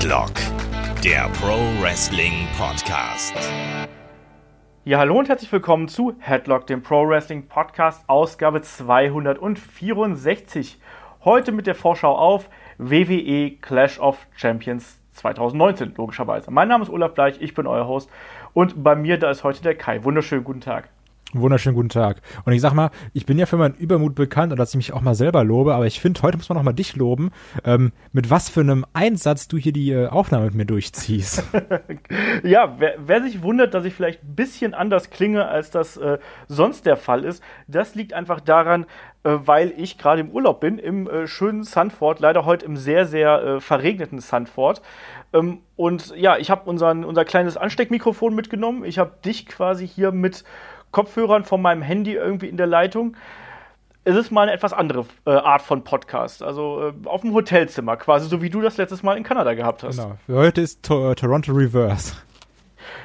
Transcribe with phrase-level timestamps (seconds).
[0.00, 0.32] Headlock,
[1.04, 3.34] der Pro Wrestling Podcast.
[4.86, 10.78] Ja, hallo und herzlich willkommen zu Headlock, dem Pro Wrestling Podcast, Ausgabe 264.
[11.22, 12.48] Heute mit der Vorschau auf
[12.78, 16.50] WWE Clash of Champions 2019, logischerweise.
[16.50, 18.08] Mein Name ist Olaf Bleich, ich bin euer Host
[18.54, 20.02] und bei mir da ist heute der Kai.
[20.02, 20.88] Wunderschönen guten Tag.
[21.32, 22.22] Wunderschönen guten Tag.
[22.44, 24.92] Und ich sag mal, ich bin ja für meinen Übermut bekannt und dass ich mich
[24.92, 27.30] auch mal selber lobe, aber ich finde, heute muss man auch mal dich loben,
[27.64, 31.44] ähm, mit was für einem Einsatz du hier die äh, Aufnahme mit mir durchziehst.
[32.42, 36.18] ja, wer, wer, sich wundert, dass ich vielleicht ein bisschen anders klinge, als das äh,
[36.48, 38.86] sonst der Fall ist, das liegt einfach daran,
[39.22, 43.06] äh, weil ich gerade im Urlaub bin, im äh, schönen Sandford, leider heute im sehr,
[43.06, 44.82] sehr äh, verregneten Sandford.
[45.32, 48.84] Ähm, und ja, ich habe unser kleines Ansteckmikrofon mitgenommen.
[48.84, 50.44] Ich habe dich quasi hier mit
[50.90, 53.16] Kopfhörern von meinem Handy irgendwie in der Leitung.
[54.04, 56.42] Es ist mal eine etwas andere äh, Art von Podcast.
[56.42, 59.82] Also äh, auf dem Hotelzimmer, quasi so wie du das letztes Mal in Kanada gehabt
[59.82, 59.98] hast.
[59.98, 60.16] Genau.
[60.26, 62.14] Für heute ist to äh, Toronto Reverse.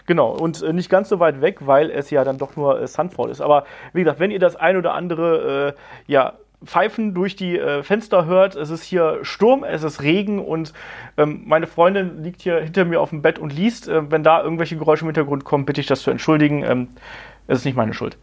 [0.05, 2.87] Genau, und äh, nicht ganz so weit weg, weil es ja dann doch nur äh,
[2.87, 3.41] Sunfall ist.
[3.41, 7.83] Aber wie gesagt, wenn ihr das ein oder andere äh, ja, Pfeifen durch die äh,
[7.83, 8.55] Fenster hört.
[8.55, 10.73] Es ist hier Sturm, es ist Regen und
[11.17, 13.87] ähm, meine Freundin liegt hier hinter mir auf dem Bett und liest.
[13.87, 16.63] Äh, wenn da irgendwelche Geräusche im Hintergrund kommen, bitte ich das zu entschuldigen.
[16.63, 16.87] Ähm,
[17.47, 18.17] es ist nicht meine Schuld.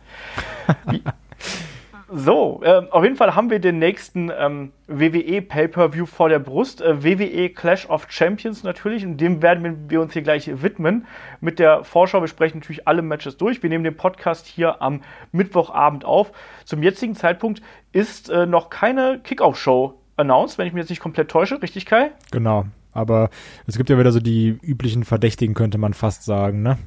[2.13, 6.83] so, äh, auf jeden Fall haben wir den nächsten ähm, WWE Pay-Per-View vor der Brust.
[6.83, 9.05] Äh, WWE Clash of Champions natürlich.
[9.07, 11.07] Und dem werden wir uns hier gleich widmen.
[11.41, 13.63] Mit der Vorschau besprechen natürlich alle Matches durch.
[13.63, 16.33] Wir nehmen den Podcast hier am Mittwochabend auf.
[16.65, 21.31] Zum jetzigen Zeitpunkt ist äh, noch keine Kickoff-Show announced, wenn ich mich jetzt nicht komplett
[21.31, 21.63] täusche.
[21.63, 22.11] Richtig, Kai?
[22.31, 22.67] Genau.
[22.93, 23.31] Aber
[23.67, 26.79] es gibt ja wieder so die üblichen Verdächtigen, könnte man fast sagen, ne?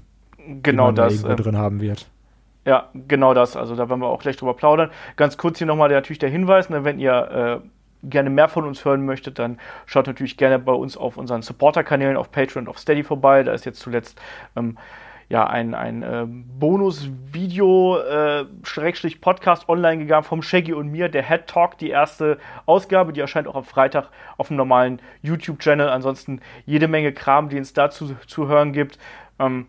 [0.62, 1.22] Genau die man das.
[1.22, 2.08] Da irgendwo äh, drin haben wird.
[2.66, 3.56] Ja, genau das.
[3.56, 4.90] Also da werden wir auch gleich drüber plaudern.
[5.18, 7.68] Ganz kurz hier nochmal natürlich der Hinweis, ne, wenn ihr äh,
[8.10, 12.18] gerne mehr von uns hören möchtet, dann schaut natürlich gerne bei uns auf unseren Supporter-Kanälen
[12.18, 13.44] auf Patreon und auf Steady vorbei.
[13.44, 14.20] Da ist jetzt zuletzt
[14.56, 14.78] ähm,
[15.30, 18.46] ja ein, ein äh, Bonus-Video, äh,
[19.22, 23.48] Podcast online gegangen vom Shaggy und mir, der Head Talk, die erste Ausgabe, die erscheint
[23.48, 25.90] auch am Freitag auf dem normalen YouTube-Channel.
[25.90, 29.00] Ansonsten jede Menge Kram, den es dazu zu hören gibt.
[29.40, 29.68] Ähm,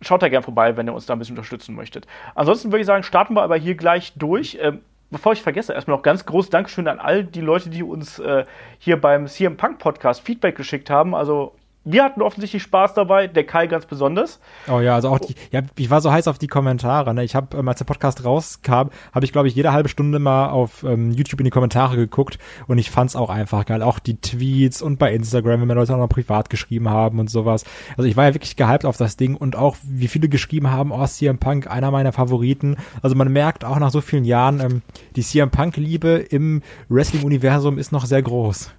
[0.00, 2.06] schaut da gerne vorbei, wenn ihr uns da ein bisschen unterstützen möchtet.
[2.34, 4.58] Ansonsten würde ich sagen, starten wir aber hier gleich durch.
[4.60, 4.80] Ähm,
[5.10, 8.44] bevor ich vergesse, erstmal noch ganz groß Dankeschön an all die Leute, die uns äh,
[8.78, 11.14] hier beim CM Punk Podcast Feedback geschickt haben.
[11.14, 11.54] Also
[11.86, 14.40] wir hatten offensichtlich Spaß dabei, der Kai ganz besonders.
[14.68, 17.14] Oh ja, also auch die, ja, ich war so heiß auf die Kommentare.
[17.14, 17.22] Ne?
[17.22, 20.48] Ich habe, ähm, als der Podcast rauskam, habe ich, glaube ich, jede halbe Stunde mal
[20.48, 23.82] auf ähm, YouTube in die Kommentare geguckt und ich fand's auch einfach geil.
[23.82, 27.30] Auch die Tweets und bei Instagram, wenn mir Leute auch noch privat geschrieben haben und
[27.30, 27.64] sowas.
[27.96, 30.90] Also ich war ja wirklich gehypt auf das Ding und auch, wie viele geschrieben haben,
[30.90, 32.76] oh, CM Punk, einer meiner Favoriten.
[33.00, 34.82] Also man merkt auch nach so vielen Jahren, ähm,
[35.14, 38.72] die CM Punk-Liebe im Wrestling-Universum ist noch sehr groß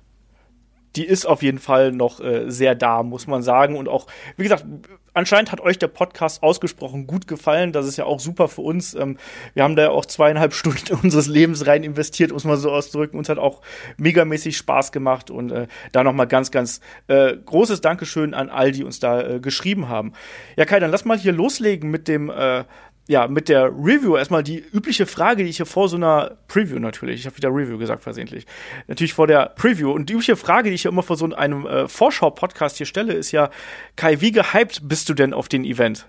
[0.97, 3.77] die ist auf jeden Fall noch äh, sehr da, muss man sagen.
[3.77, 4.65] Und auch, wie gesagt,
[5.13, 7.71] anscheinend hat euch der Podcast ausgesprochen gut gefallen.
[7.71, 8.95] Das ist ja auch super für uns.
[8.95, 9.17] Ähm,
[9.53, 13.17] wir haben da ja auch zweieinhalb Stunden unseres Lebens rein investiert, muss man so ausdrücken.
[13.17, 13.61] Uns hat auch
[13.97, 15.29] megamäßig Spaß gemacht.
[15.29, 19.39] Und äh, da nochmal ganz, ganz äh, großes Dankeschön an all, die uns da äh,
[19.39, 20.13] geschrieben haben.
[20.55, 22.63] Ja, Kai, dann lass mal hier loslegen mit dem äh,
[23.07, 26.77] ja, mit der Review erstmal die übliche Frage, die ich hier vor so einer Preview
[26.77, 28.45] natürlich, ich habe wieder Review gesagt versehentlich,
[28.87, 31.65] natürlich vor der Preview und die übliche Frage, die ich hier immer vor so einem
[31.65, 33.49] äh, Vorschau-Podcast hier stelle, ist ja,
[33.95, 36.05] Kai, wie gehypt bist du denn auf den Event?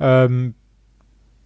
[0.00, 0.54] Ähm,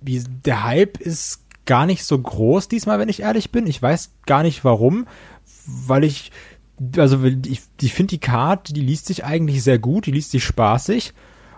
[0.01, 3.67] wie, der Hype ist gar nicht so groß diesmal, wenn ich ehrlich bin.
[3.67, 5.07] Ich weiß gar nicht warum,
[5.67, 6.33] weil ich,
[6.97, 10.45] also ich, ich finde die Card, die liest sich eigentlich sehr gut, die liest sich
[10.45, 11.13] spaßig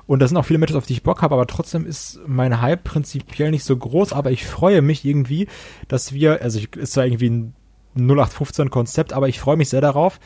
[0.07, 2.61] und da sind auch viele Matches, auf die ich Bock habe, aber trotzdem ist mein
[2.61, 5.49] Hype prinzipiell nicht so groß, aber ich freue mich irgendwie,
[5.89, 7.55] dass wir, also ich, ist zwar irgendwie ein
[7.97, 10.21] 0815 Konzept, aber ich freue mich sehr darauf,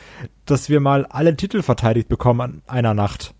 [0.45, 3.33] dass wir mal alle Titel verteidigt bekommen an einer Nacht.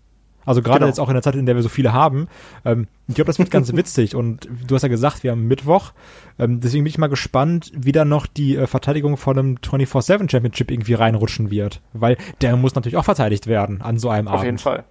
[0.44, 0.88] Also gerade genau.
[0.88, 2.26] jetzt auch in der Zeit, in der wir so viele haben.
[2.64, 4.16] Ähm, ich glaube, das wird ganz witzig.
[4.16, 5.92] Und du hast ja gesagt, wir haben Mittwoch.
[6.38, 10.30] Ähm, deswegen bin ich mal gespannt, wie dann noch die äh, Verteidigung von einem 24-7
[10.30, 11.80] Championship irgendwie reinrutschen wird.
[11.92, 14.40] Weil der muss natürlich auch verteidigt werden an so einem Auf Abend.
[14.40, 14.84] Auf jeden Fall.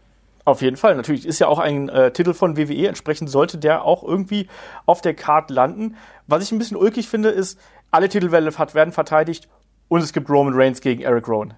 [0.44, 1.26] Auf jeden Fall, natürlich.
[1.26, 4.48] Ist ja auch ein äh, Titel von WWE, entsprechend sollte der auch irgendwie
[4.86, 5.96] auf der Card landen.
[6.28, 7.60] Was ich ein bisschen ulkig finde, ist,
[7.92, 9.48] alle Titel werden verteidigt
[9.88, 11.54] und es gibt Roman Reigns gegen Eric Rowan.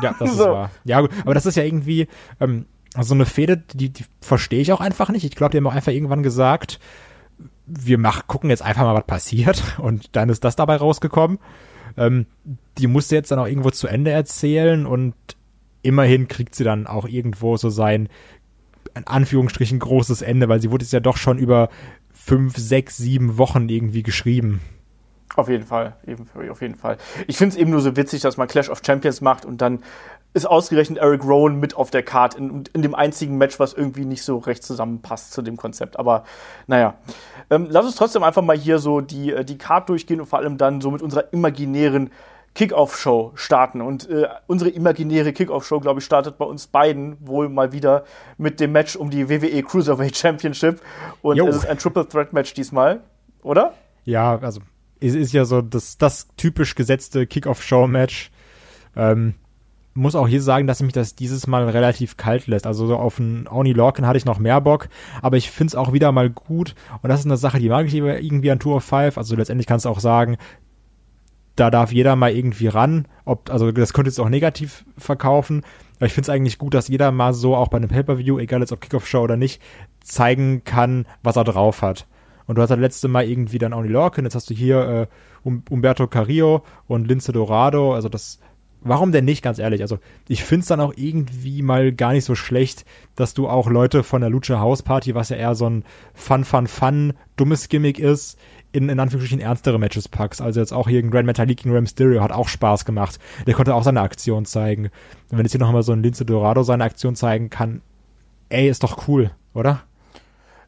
[0.00, 0.44] Ja, das so.
[0.44, 0.70] ist wahr.
[0.84, 2.08] Ja, gut, aber das ist ja irgendwie
[2.40, 2.66] ähm,
[3.00, 5.24] so eine Fehde, die, die verstehe ich auch einfach nicht.
[5.24, 6.78] Ich glaube, die haben auch einfach irgendwann gesagt,
[7.66, 11.38] wir mach, gucken jetzt einfach mal, was passiert und dann ist das dabei rausgekommen.
[11.96, 12.26] Ähm,
[12.78, 15.14] die musste jetzt dann auch irgendwo zu Ende erzählen und
[15.82, 18.08] immerhin kriegt sie dann auch irgendwo so sein,
[18.94, 21.68] in Anführungsstrichen, großes Ende, weil sie wurde jetzt ja doch schon über
[22.12, 24.60] fünf, sechs, sieben Wochen irgendwie geschrieben.
[25.34, 26.98] Auf jeden Fall, eben, auf jeden Fall.
[27.26, 29.80] Ich finde es eben nur so witzig, dass man Clash of Champions macht und dann
[30.34, 34.04] ist ausgerechnet Eric Rowan mit auf der Card in, in dem einzigen Match, was irgendwie
[34.04, 35.98] nicht so recht zusammenpasst zu dem Konzept.
[35.98, 36.24] Aber
[36.66, 36.94] naja,
[37.50, 40.38] ähm, lass uns trotzdem einfach mal hier so die, äh, die Card durchgehen und vor
[40.38, 42.10] allem dann so mit unserer imaginären
[42.54, 43.80] Kickoff-Show starten.
[43.80, 48.04] Und äh, unsere imaginäre Kickoff-Show, glaube ich, startet bei uns beiden wohl mal wieder
[48.38, 50.80] mit dem Match um die WWE Cruiserweight Championship.
[51.22, 51.46] Und jo.
[51.46, 53.00] es ist ein Triple Threat Match diesmal,
[53.42, 53.74] oder?
[54.04, 54.60] Ja, also
[55.00, 58.30] es ist ja so das, das typisch gesetzte Kickoff-Show-Match.
[58.96, 59.34] Ähm,
[59.94, 62.66] muss auch hier sagen, dass mich das dieses Mal relativ kalt lässt.
[62.66, 64.88] Also so auf einen Oni Lorcan hatte ich noch mehr Bock,
[65.20, 66.74] aber ich finde es auch wieder mal gut.
[67.02, 69.18] Und das ist eine Sache, die mag ich irgendwie an Tour of Five.
[69.18, 70.38] Also letztendlich kannst du auch sagen,
[71.56, 73.06] da darf jeder mal irgendwie ran.
[73.24, 75.62] Ob, also das könnte jetzt auch negativ verkaufen.
[75.96, 78.60] Aber ich finde es eigentlich gut, dass jeder mal so auch bei einem Pay-Per-View, egal
[78.60, 79.62] jetzt ob Kickoff-Show oder nicht,
[80.02, 82.06] zeigen kann, was er drauf hat.
[82.46, 85.08] Und du hast das letzte Mal irgendwie dann Oni Lorcan, jetzt hast du hier
[85.44, 87.94] äh, Umberto Carrillo und Lince Dorado.
[87.94, 88.40] Also das
[88.84, 89.82] warum denn nicht, ganz ehrlich?
[89.82, 92.84] Also, ich finde es dann auch irgendwie mal gar nicht so schlecht,
[93.14, 95.84] dass du auch Leute von der Lucha House Party, was ja eher so ein
[96.14, 98.38] Fun, Fun, Fun, dummes Gimmick ist,
[98.72, 100.40] in, in Anführungsstrichen ernstere Matches packst.
[100.40, 103.18] Also jetzt auch hier ein Grand Metalik gegen Rey Mysterio hat auch Spaß gemacht.
[103.46, 104.86] Der konnte auch seine Aktion zeigen.
[105.30, 107.82] Und wenn jetzt hier nochmal so ein Lince Dorado seine Aktion zeigen kann,
[108.48, 109.82] ey, ist doch cool, oder?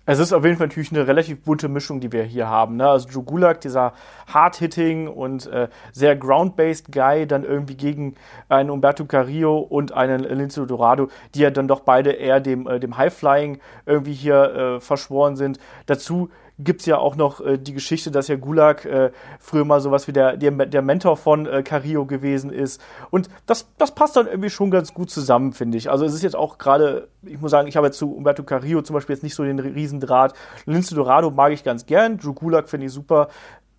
[0.06, 2.76] Es ist auf jeden Fall natürlich eine relativ bunte Mischung, die wir hier haben.
[2.76, 2.86] Ne?
[2.86, 3.94] Also Joe Gulak, dieser
[4.26, 8.14] Hard-Hitting und äh, sehr ground-based Guy, dann irgendwie gegen
[8.50, 12.80] einen Umberto Carrillo und einen Lince Dorado, die ja dann doch beide eher dem, äh,
[12.80, 15.58] dem High-Flying irgendwie hier äh, verschworen sind.
[15.86, 16.28] Dazu
[16.58, 19.10] gibt es ja auch noch äh, die Geschichte, dass ja Gulag äh,
[19.40, 22.80] früher mal sowas wie der, der, der Mentor von äh, Carillo gewesen ist.
[23.10, 25.90] Und das, das passt dann irgendwie schon ganz gut zusammen, finde ich.
[25.90, 28.82] Also es ist jetzt auch gerade, ich muss sagen, ich habe jetzt zu Umberto Carillo
[28.82, 30.34] zum Beispiel jetzt nicht so den Riesendraht.
[30.64, 33.28] Lince Dorado mag ich ganz gern, Drew Gulag finde ich super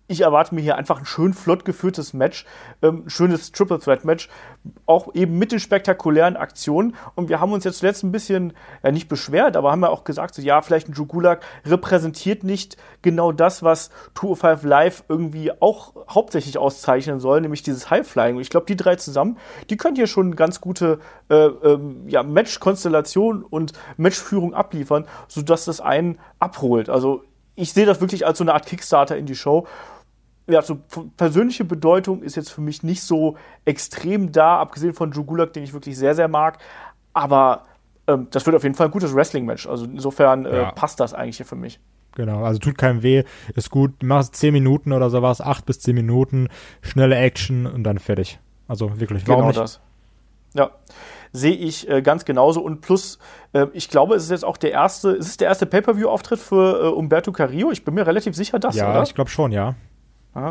[0.08, 2.46] ich erwarte mir hier einfach ein schön flott geführtes Match,
[2.82, 4.28] ähm, schönes Triple Threat Match,
[4.86, 6.94] auch eben mit den spektakulären Aktionen.
[7.14, 10.04] Und wir haben uns jetzt zuletzt ein bisschen, ja nicht beschwert, aber haben ja auch
[10.04, 15.50] gesagt, so, ja, vielleicht ein Drew Gulak repräsentiert nicht genau das, was 205 Live irgendwie
[15.60, 18.36] auch hauptsächlich auszeichnen soll, nämlich dieses High-Flying.
[18.36, 19.38] Und ich glaube, die drei zusammen,
[19.70, 25.80] die können hier schon ganz gute äh, ähm, ja, Match-Konstellation und Matchführung abliefern, sodass das
[25.80, 26.88] einen abholt.
[26.88, 27.24] Also
[27.56, 29.66] ich sehe das wirklich als so eine Art Kickstarter in die Show
[30.46, 30.78] ja, so
[31.16, 35.64] persönliche Bedeutung ist jetzt für mich nicht so extrem da, abgesehen von Drew Gulak, den
[35.64, 36.58] ich wirklich sehr, sehr mag.
[37.12, 37.64] Aber
[38.06, 39.66] ähm, das wird auf jeden Fall ein gutes Wrestling-Match.
[39.66, 40.70] Also insofern äh, ja.
[40.70, 41.80] passt das eigentlich hier für mich.
[42.14, 45.94] Genau, also tut keinem weh, ist gut, machst 10 Minuten oder sowas, 8 bis 10
[45.94, 46.48] Minuten,
[46.80, 48.38] schnelle Action und dann fertig.
[48.68, 49.60] Also wirklich, warum genau nicht?
[49.60, 49.80] das.
[50.54, 50.70] Ja,
[51.32, 52.62] sehe ich äh, ganz genauso.
[52.62, 53.18] Und plus,
[53.52, 56.84] äh, ich glaube, es ist jetzt auch der erste, ist es der erste Pay-Per-View-Auftritt für
[56.84, 57.70] äh, Umberto Carrillo?
[57.70, 59.02] Ich bin mir relativ sicher, dass, ja, oder?
[59.02, 59.74] ich glaube schon, ja.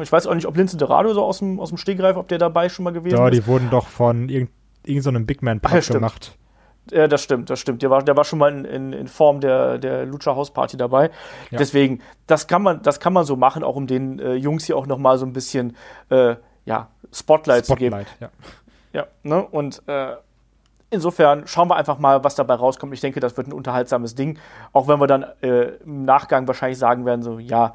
[0.02, 2.38] Ich weiß auch nicht, ob Lince Dorado so aus dem, aus dem Stegreif, ob der
[2.38, 3.34] dabei schon mal gewesen ja, ist.
[3.34, 6.38] Ja, die wurden doch von irgendeinem so Big Man Pub ja, gemacht.
[6.92, 7.82] Ja, das stimmt, das stimmt.
[7.82, 11.10] Der war, der war schon mal in, in, Form der, der Lucha House Party dabei.
[11.50, 11.58] Ja.
[11.58, 14.78] Deswegen, das kann man, das kann man so machen, auch um den äh, Jungs hier
[14.78, 15.76] auch noch mal so ein bisschen
[16.10, 16.36] äh,
[16.66, 18.06] ja, Spotlight, Spotlight, zu geben.
[18.20, 18.30] Ja,
[18.94, 19.44] ja ne?
[19.44, 20.16] Und äh,
[20.92, 22.94] insofern schauen wir einfach mal, was dabei rauskommt.
[22.94, 24.38] Ich denke, das wird ein unterhaltsames Ding.
[24.72, 27.74] Auch wenn wir dann äh, im Nachgang wahrscheinlich sagen werden, so, ja,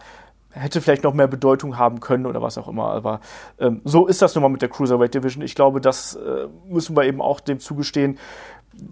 [0.50, 2.90] hätte vielleicht noch mehr Bedeutung haben können oder was auch immer.
[2.90, 3.20] Aber
[3.58, 5.42] ähm, so ist das nun mal mit der Cruiserweight Division.
[5.42, 8.18] Ich glaube, das äh, müssen wir eben auch dem zugestehen.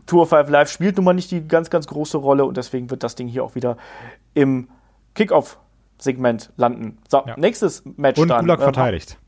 [0.06, 3.02] Tour 5 Live spielt nun mal nicht die ganz, ganz große Rolle und deswegen wird
[3.02, 3.76] das Ding hier auch wieder
[4.34, 4.68] im
[5.14, 6.98] Kickoff-Segment landen.
[7.08, 7.34] So, ja.
[7.36, 8.40] nächstes Match und dann.
[8.40, 9.18] Gulag ähm, verteidigt.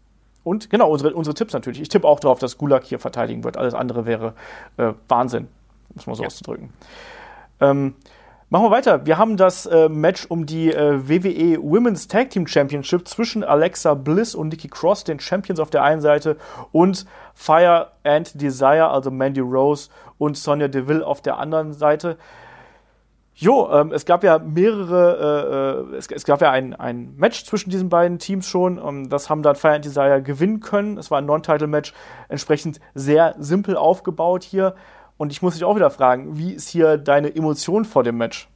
[0.42, 1.80] Und genau, unsere, unsere Tipps natürlich.
[1.80, 3.56] Ich tippe auch darauf, dass Gulag hier verteidigen wird.
[3.56, 4.34] Alles andere wäre
[4.78, 5.48] äh, Wahnsinn,
[5.94, 6.26] muss man so ja.
[6.28, 6.72] auszudrücken.
[7.60, 7.94] Ähm,
[8.52, 9.06] Machen wir weiter.
[9.06, 13.94] Wir haben das äh, Match um die äh, WWE Women's Tag Team Championship zwischen Alexa
[13.94, 16.36] Bliss und Nikki Cross, den Champions auf der einen Seite,
[16.72, 19.88] und Fire and Desire, also Mandy Rose
[20.18, 22.16] und Sonya Deville auf der anderen Seite.
[23.36, 27.44] Jo, ähm, es gab ja mehrere, äh, äh, es, es, gab ja ein, ein Match
[27.44, 28.78] zwischen diesen beiden Teams schon.
[28.84, 30.98] Ähm, das haben dann Fire and Desire gewinnen können.
[30.98, 31.94] Es war ein Non-Title-Match,
[32.28, 34.74] entsprechend sehr simpel aufgebaut hier.
[35.20, 38.48] Und ich muss dich auch wieder fragen, wie ist hier deine Emotion vor dem Match?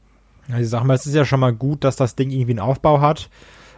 [0.49, 2.61] Ja, ich sag mal, es ist ja schon mal gut, dass das Ding irgendwie einen
[2.61, 3.29] Aufbau hat.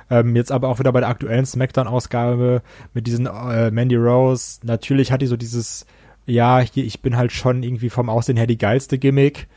[0.08, 2.62] Ähm, jetzt aber auch wieder bei der aktuellen Smackdown-Ausgabe
[2.94, 4.60] mit diesen äh, Mandy Rose.
[4.62, 5.84] Natürlich hat die so dieses,
[6.26, 9.48] ja, hier, ich bin halt schon irgendwie vom Aussehen her die geilste Gimmick.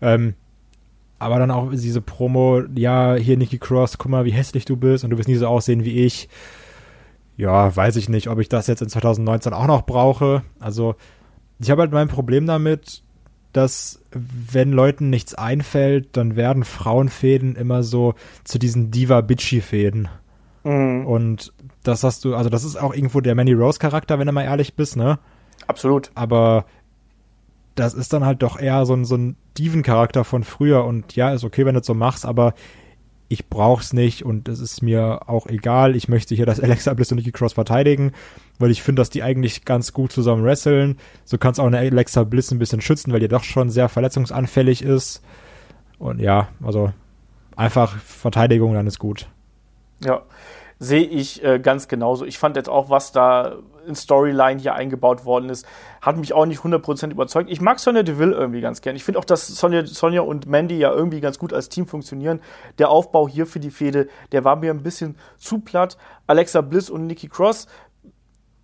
[0.00, 0.34] Ähm,
[1.18, 5.02] aber dann auch diese Promo, ja, hier Nikki Cross, guck mal, wie hässlich du bist
[5.02, 6.28] und du wirst nie so aussehen wie ich.
[7.36, 10.44] Ja, weiß ich nicht, ob ich das jetzt in 2019 auch noch brauche.
[10.60, 10.94] Also,
[11.58, 13.02] ich habe halt mein Problem damit,
[13.52, 20.08] dass wenn Leuten nichts einfällt, dann werden Frauenfäden immer so zu diesen Diva-Bitchy-Fäden.
[20.64, 21.06] Mhm.
[21.06, 24.32] Und das hast du, also das ist auch irgendwo der Manny Rose Charakter, wenn du
[24.32, 25.18] mal ehrlich bist, ne?
[25.66, 26.10] Absolut.
[26.14, 26.66] Aber
[27.76, 31.32] das ist dann halt doch eher so ein, so ein Diven-Charakter von früher und ja,
[31.32, 32.54] ist okay, wenn du es so machst, aber
[33.28, 35.96] ich brauch's nicht und es ist mir auch egal.
[35.96, 38.12] Ich möchte hier das Alexa Bliss und Nikki Cross verteidigen,
[38.58, 40.98] weil ich finde, dass die eigentlich ganz gut zusammen wresteln.
[41.24, 44.82] So kannst auch eine Alexa Bliss ein bisschen schützen, weil die doch schon sehr verletzungsanfällig
[44.82, 45.22] ist.
[45.98, 46.92] Und ja, also
[47.56, 49.28] einfach Verteidigung, dann ist gut.
[50.04, 50.22] Ja,
[50.78, 52.24] sehe ich äh, ganz genauso.
[52.24, 55.66] Ich fand jetzt auch, was da in Storyline hier eingebaut worden ist,
[56.02, 57.50] hat mich auch nicht 100% überzeugt.
[57.50, 58.96] Ich mag Sonja Deville irgendwie ganz gern.
[58.96, 62.40] Ich finde auch, dass Sonja, Sonja und Mandy ja irgendwie ganz gut als Team funktionieren.
[62.78, 65.96] Der Aufbau hier für die Fehde, der war mir ein bisschen zu platt.
[66.26, 67.68] Alexa Bliss und Nikki Cross,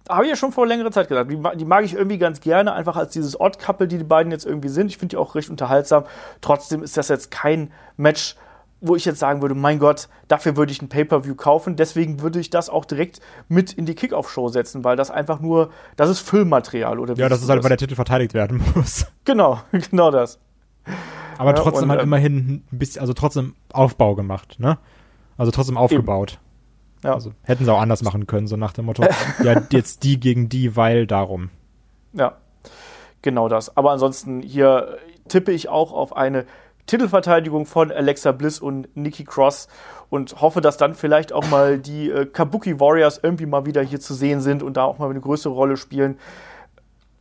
[0.09, 1.31] habe ich ja schon vor längerer Zeit gesagt.
[1.31, 4.47] Die, die, mag ich irgendwie ganz gerne, einfach als dieses Odd-Couple, die die beiden jetzt
[4.47, 4.89] irgendwie sind.
[4.89, 6.05] Ich finde die auch recht unterhaltsam.
[6.41, 8.37] Trotzdem ist das jetzt kein Match,
[8.81, 11.77] wo ich jetzt sagen würde, mein Gott, dafür würde ich ein Pay-per-View kaufen.
[11.77, 15.71] Deswegen würde ich das auch direkt mit in die Kickoff-Show setzen, weil das einfach nur,
[15.97, 19.07] das ist Füllmaterial oder Ja, das ist halt, weil der Titel verteidigt werden muss.
[19.25, 20.41] Genau, genau das.
[21.39, 24.79] Aber ja, trotzdem und, halt ähm, immerhin ein bisschen, also trotzdem Aufbau gemacht, ne?
[25.39, 26.39] Also trotzdem aufgebaut.
[27.05, 27.15] Ja.
[27.15, 29.05] Also hätten sie auch anders machen können, so nach dem Motto,
[29.43, 31.51] ja, jetzt die gegen die, weil darum.
[32.13, 32.37] Ja,
[33.23, 33.77] genau das.
[33.77, 36.45] Aber ansonsten hier tippe ich auch auf eine
[36.87, 39.69] Titelverteidigung von Alexa Bliss und Nikki Cross
[40.11, 44.01] und hoffe, dass dann vielleicht auch mal die äh, Kabuki Warriors irgendwie mal wieder hier
[44.01, 46.19] zu sehen sind und da auch mal eine größere Rolle spielen.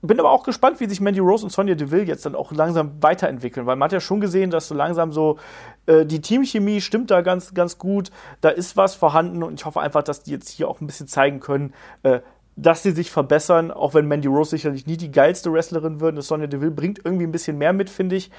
[0.04, 2.94] Bin aber auch gespannt, wie sich Mandy Rose und Sonya Deville jetzt dann auch langsam
[3.02, 5.38] weiterentwickeln, weil man hat ja schon gesehen, dass so langsam so
[5.86, 8.10] äh, die Teamchemie stimmt da ganz, ganz gut,
[8.42, 11.08] da ist was vorhanden und ich hoffe einfach, dass die jetzt hier auch ein bisschen
[11.08, 12.22] zeigen können, äh,
[12.56, 16.22] dass sie sich verbessern, auch wenn Mandy Rose sicherlich nie die geilste Wrestlerin wird.
[16.24, 18.32] Sonya Deville bringt irgendwie ein bisschen mehr mit, finde ich.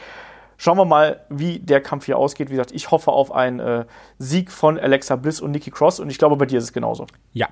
[0.56, 2.48] Schauen wir mal, wie der Kampf hier ausgeht.
[2.48, 3.84] Wie gesagt, ich hoffe auf einen äh,
[4.18, 7.06] Sieg von Alexa Bliss und Nikki Cross und ich glaube, bei dir ist es genauso.
[7.32, 7.48] Ja.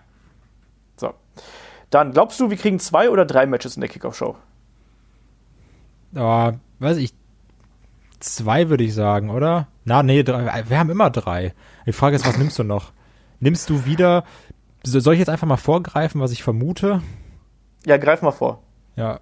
[1.91, 4.37] Dann glaubst du, wir kriegen zwei oder drei Matches in der Kickoff-Show?
[6.17, 7.13] Oh, weiß ich.
[8.21, 9.69] Zwei würde ich sagen, oder?
[9.85, 10.69] Na, nee, drei.
[10.69, 11.55] Wir haben immer drei.
[11.87, 12.93] Die Frage ist, was nimmst du noch?
[13.41, 14.25] Nimmst du wieder.
[14.85, 17.03] Soll ich jetzt einfach mal vorgreifen, was ich vermute?
[17.87, 18.63] Ja, greif mal vor.
[18.97, 19.21] Ja,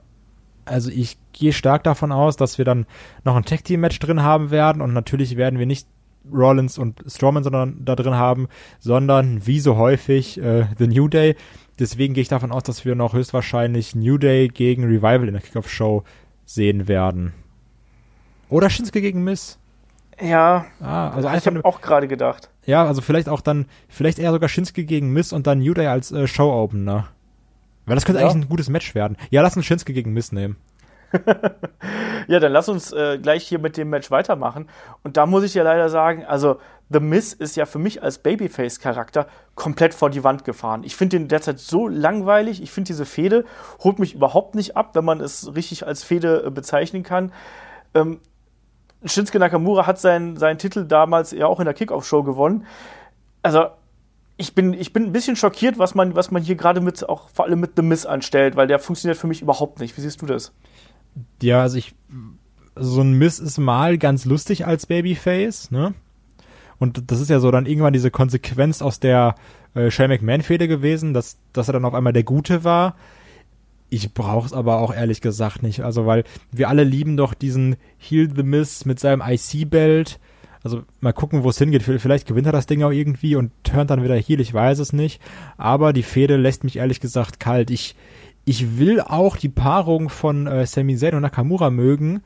[0.68, 2.87] also ich gehe stark davon aus, dass wir dann
[3.25, 5.87] noch ein Tag Team Match drin haben werden und natürlich werden wir nicht
[6.30, 8.48] Rollins und Strowman sondern da drin haben,
[8.78, 11.37] sondern wie so häufig äh, The New Day.
[11.78, 15.42] Deswegen gehe ich davon aus, dass wir noch höchstwahrscheinlich New Day gegen Revival in der
[15.42, 16.02] Kickoff Show
[16.44, 17.35] sehen werden.
[18.49, 19.58] Oder Shinsuke gegen Miss.
[20.20, 22.50] Ja, ah, also ich habe auch gerade gedacht.
[22.66, 25.87] Ja, also vielleicht auch dann, vielleicht eher sogar Shinsuke gegen Miss und dann New Day
[25.87, 27.08] als äh, Show Opener.
[27.87, 28.28] Weil das könnte ja.
[28.28, 29.16] eigentlich ein gutes Match werden.
[29.30, 30.56] Ja, lass uns Shinsuke gegen Miss nehmen.
[32.28, 34.68] ja, dann lass uns äh, gleich hier mit dem Match weitermachen.
[35.02, 36.58] Und da muss ich ja leider sagen, also
[36.90, 40.84] The Miz ist ja für mich als Babyface-Charakter komplett vor die Wand gefahren.
[40.84, 42.62] Ich finde den derzeit so langweilig.
[42.62, 43.44] Ich finde diese Fehde
[43.82, 47.32] holt mich überhaupt nicht ab, wenn man es richtig als Fehde äh, bezeichnen kann.
[47.94, 48.20] Ähm,
[49.04, 52.66] Shinsuke Nakamura hat seinen, seinen Titel damals ja auch in der Kickoff-Show gewonnen.
[53.42, 53.66] Also
[54.38, 57.28] ich bin, ich bin ein bisschen schockiert, was man, was man hier gerade mit, auch
[57.28, 59.96] vor allem mit The Miss anstellt, weil der funktioniert für mich überhaupt nicht.
[59.96, 60.52] Wie siehst du das?
[61.42, 61.94] Ja, also ich,
[62.76, 65.94] so ein Miss ist mal ganz lustig als Babyface, ne?
[66.78, 69.34] Und das ist ja so dann irgendwann diese Konsequenz aus der
[69.74, 72.94] äh, Shane McMahon-Fehde gewesen, dass, dass er dann auf einmal der Gute war.
[73.90, 75.80] Ich brauch's aber auch ehrlich gesagt nicht.
[75.80, 76.22] Also, weil
[76.52, 80.20] wir alle lieben doch diesen Heal the Miss mit seinem IC-Belt
[80.62, 81.82] also mal gucken, wo es hingeht.
[81.82, 84.92] Vielleicht gewinnt er das Ding auch irgendwie und turnt dann wieder hier, ich weiß es
[84.92, 85.20] nicht.
[85.56, 87.70] Aber die Fehde lässt mich ehrlich gesagt kalt.
[87.70, 87.94] Ich,
[88.49, 92.23] ich will auch die Paarung von äh, Sami Zayn und Nakamura mögen,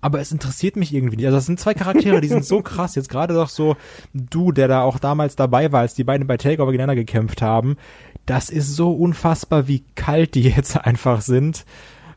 [0.00, 1.26] aber es interessiert mich irgendwie nicht.
[1.26, 2.94] Also das sind zwei Charaktere, die sind so krass.
[2.94, 3.76] Jetzt gerade doch so
[4.14, 7.76] du, der da auch damals dabei war, als die beiden bei Takeover gegeneinander gekämpft haben.
[8.24, 11.66] Das ist so unfassbar, wie kalt die jetzt einfach sind.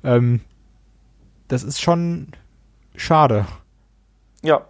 [0.05, 0.39] Ähm,
[1.49, 2.27] das ist schon
[2.95, 3.47] schade.
[4.43, 4.65] Ja,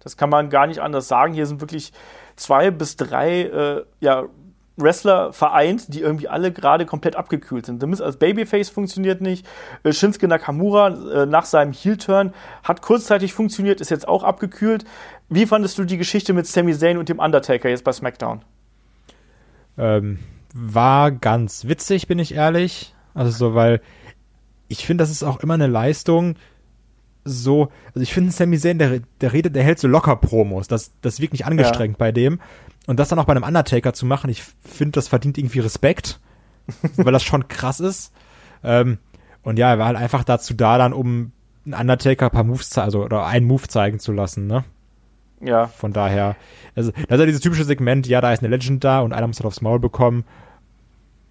[0.00, 1.34] das kann man gar nicht anders sagen.
[1.34, 1.92] Hier sind wirklich
[2.34, 4.24] zwei bis drei äh, ja,
[4.76, 7.80] Wrestler vereint, die irgendwie alle gerade komplett abgekühlt sind.
[7.80, 9.46] The Miz als Babyface funktioniert nicht.
[9.82, 14.84] Äh, Shinsuke Nakamura äh, nach seinem Heel-Turn hat kurzzeitig funktioniert, ist jetzt auch abgekühlt.
[15.28, 18.42] Wie fandest du die Geschichte mit Sami Zayn und dem Undertaker jetzt bei SmackDown?
[19.76, 20.18] Ähm,
[20.54, 22.94] war ganz witzig, bin ich ehrlich.
[23.14, 23.80] Also so, weil
[24.68, 26.36] ich finde, das ist auch immer eine Leistung,
[27.24, 30.66] so, also ich finde Sami Zayn, der, der redet, der hält so locker Promos.
[30.66, 31.98] Das, das wirkt nicht angestrengt ja.
[31.98, 32.40] bei dem.
[32.86, 36.20] Und das dann auch bei einem Undertaker zu machen, ich finde, das verdient irgendwie Respekt,
[36.96, 38.12] weil das schon krass ist.
[38.64, 38.98] Ähm,
[39.42, 41.32] und ja, er war halt einfach dazu da, dann um
[41.64, 44.64] einen Undertaker ein paar Moves, also oder einen Move zeigen zu lassen, ne?
[45.40, 45.66] Ja.
[45.66, 46.36] Von daher,
[46.76, 49.26] also, das ist ja dieses typische Segment, ja, da ist eine Legend da und einer
[49.26, 50.24] muss halt aufs Maul bekommen.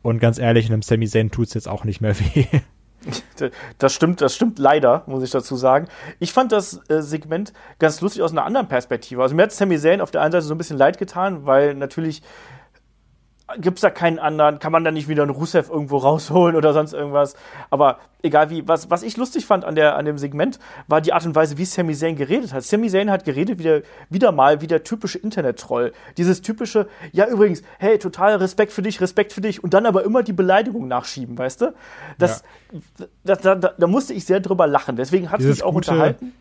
[0.01, 2.46] Und ganz ehrlich, einem Sami Zayn tut es jetzt auch nicht mehr weh.
[3.79, 5.88] Das stimmt, das stimmt leider, muss ich dazu sagen.
[6.20, 9.24] Ich fand das äh, Segment ganz lustig aus einer anderen Perspektive.
[9.24, 11.74] Also mir hat Sami Zayn auf der einen Seite so ein bisschen leid getan, weil
[11.74, 12.22] natürlich
[13.58, 16.74] gibt es da keinen anderen, kann man da nicht wieder einen Rusev irgendwo rausholen oder
[16.74, 17.36] sonst irgendwas.
[17.70, 21.13] Aber egal wie, was, was ich lustig fand an, der, an dem Segment, war die
[21.13, 22.63] Art und Weise, wie Sami Zayn geredet hat.
[22.63, 25.91] Sami Zayn hat geredet wieder, wieder mal wie der typische Internet-Troll.
[26.17, 30.03] Dieses typische, ja übrigens, hey, total Respekt für dich, Respekt für dich und dann aber
[30.03, 31.74] immer die Beleidigung nachschieben, weißt du?
[32.17, 32.43] Das,
[32.98, 33.08] ja.
[33.24, 34.96] da, da, da, da, musste ich sehr drüber lachen.
[34.96, 36.34] Deswegen hat es mich auch gute, unterhalten.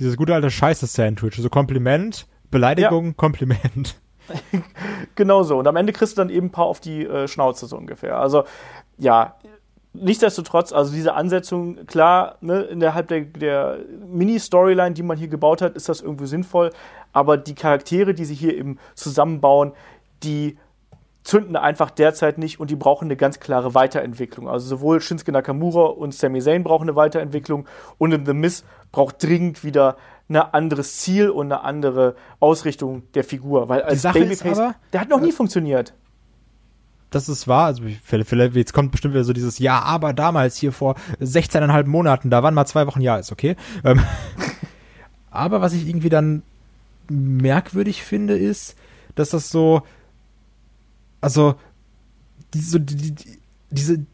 [0.00, 3.12] Dieses gute alte Scheiße-Sandwich, so Kompliment, Beleidigung, ja.
[3.16, 3.96] Kompliment.
[5.14, 5.58] genau so.
[5.58, 8.18] Und am Ende kriegst du dann eben ein paar auf die äh, Schnauze so ungefähr.
[8.18, 8.44] Also
[8.98, 9.36] ja,
[9.94, 15.76] nichtsdestotrotz, also diese Ansetzung, klar, ne, innerhalb der, der Mini-Storyline, die man hier gebaut hat,
[15.76, 16.70] ist das irgendwie sinnvoll.
[17.12, 19.72] Aber die Charaktere, die sie hier eben zusammenbauen,
[20.22, 20.58] die
[21.22, 24.46] zünden einfach derzeit nicht und die brauchen eine ganz klare Weiterentwicklung.
[24.46, 27.66] Also sowohl Shinsuke Nakamura und Sami Zayn brauchen eine Weiterentwicklung
[27.96, 29.96] und in The Miz braucht dringend wieder
[30.28, 33.68] ein anderes Ziel und eine andere Ausrichtung der Figur.
[33.68, 35.94] Weil als Babyface, aber, der hat noch nie funktioniert.
[37.10, 37.66] Das ist wahr.
[37.66, 42.30] Also vielleicht, jetzt kommt bestimmt wieder so dieses Ja, aber damals hier vor 16,5 Monaten,
[42.30, 43.54] da waren mal zwei Wochen, ja, ist okay.
[43.84, 44.02] Ähm,
[45.30, 46.42] aber was ich irgendwie dann
[47.08, 48.76] merkwürdig finde, ist,
[49.14, 49.82] dass das so,
[51.20, 51.54] also,
[52.52, 53.38] diese, die, die,
[53.70, 54.06] diese,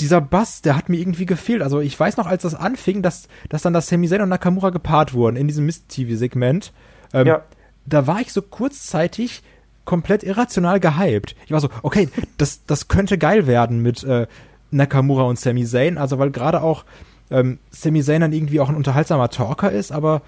[0.00, 1.62] dieser Bass, der hat mir irgendwie gefehlt.
[1.62, 4.70] Also ich weiß noch, als das anfing, dass, dass dann das Sami Zayn und Nakamura
[4.70, 6.72] gepaart wurden in diesem Mist-TV-Segment.
[7.12, 7.42] Ähm, ja.
[7.86, 9.42] Da war ich so kurzzeitig
[9.84, 11.36] komplett irrational gehypt.
[11.44, 12.08] Ich war so, okay,
[12.38, 14.26] das, das könnte geil werden mit äh,
[14.70, 15.98] Nakamura und Sami Zayn.
[15.98, 16.84] Also weil gerade auch
[17.30, 20.22] ähm, Sami Zayn dann irgendwie auch ein unterhaltsamer Talker ist, aber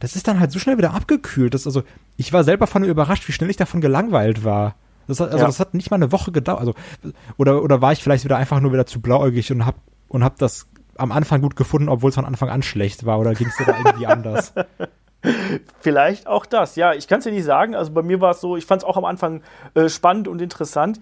[0.00, 1.54] das ist dann halt so schnell wieder abgekühlt.
[1.54, 1.84] Dass, also
[2.16, 4.74] ich war selber von überrascht, wie schnell ich davon gelangweilt war.
[5.06, 5.46] Das hat, also ja.
[5.46, 6.60] das hat nicht mal eine Woche gedauert.
[6.60, 6.74] Also,
[7.36, 9.76] oder, oder war ich vielleicht wieder einfach nur wieder zu blauäugig und hab,
[10.08, 13.34] und hab das am Anfang gut gefunden, obwohl es von Anfang an schlecht war, oder
[13.34, 14.52] ging es dir da irgendwie anders?
[15.80, 16.94] Vielleicht auch das, ja.
[16.94, 17.74] Ich kann es dir nicht sagen.
[17.74, 19.42] Also bei mir war es so, ich fand es auch am Anfang
[19.74, 21.00] äh, spannend und interessant,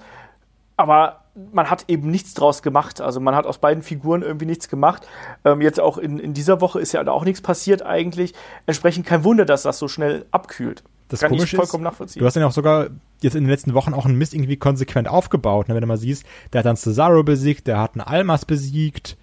[0.76, 3.00] aber man hat eben nichts draus gemacht.
[3.00, 5.06] Also man hat aus beiden Figuren irgendwie nichts gemacht.
[5.44, 8.34] Ähm, jetzt auch in, in dieser Woche ist ja auch nichts passiert eigentlich.
[8.66, 10.82] Entsprechend kein Wunder, dass das so schnell abkühlt.
[11.10, 12.20] Das Kann ich vollkommen ist, nachvollziehen.
[12.20, 12.88] Du hast ja auch sogar
[13.20, 15.68] jetzt in den letzten Wochen auch einen Mist irgendwie konsequent aufgebaut.
[15.68, 15.74] Ne?
[15.74, 19.16] Wenn du mal siehst, der hat dann Cesaro besiegt, der hat einen Almas besiegt.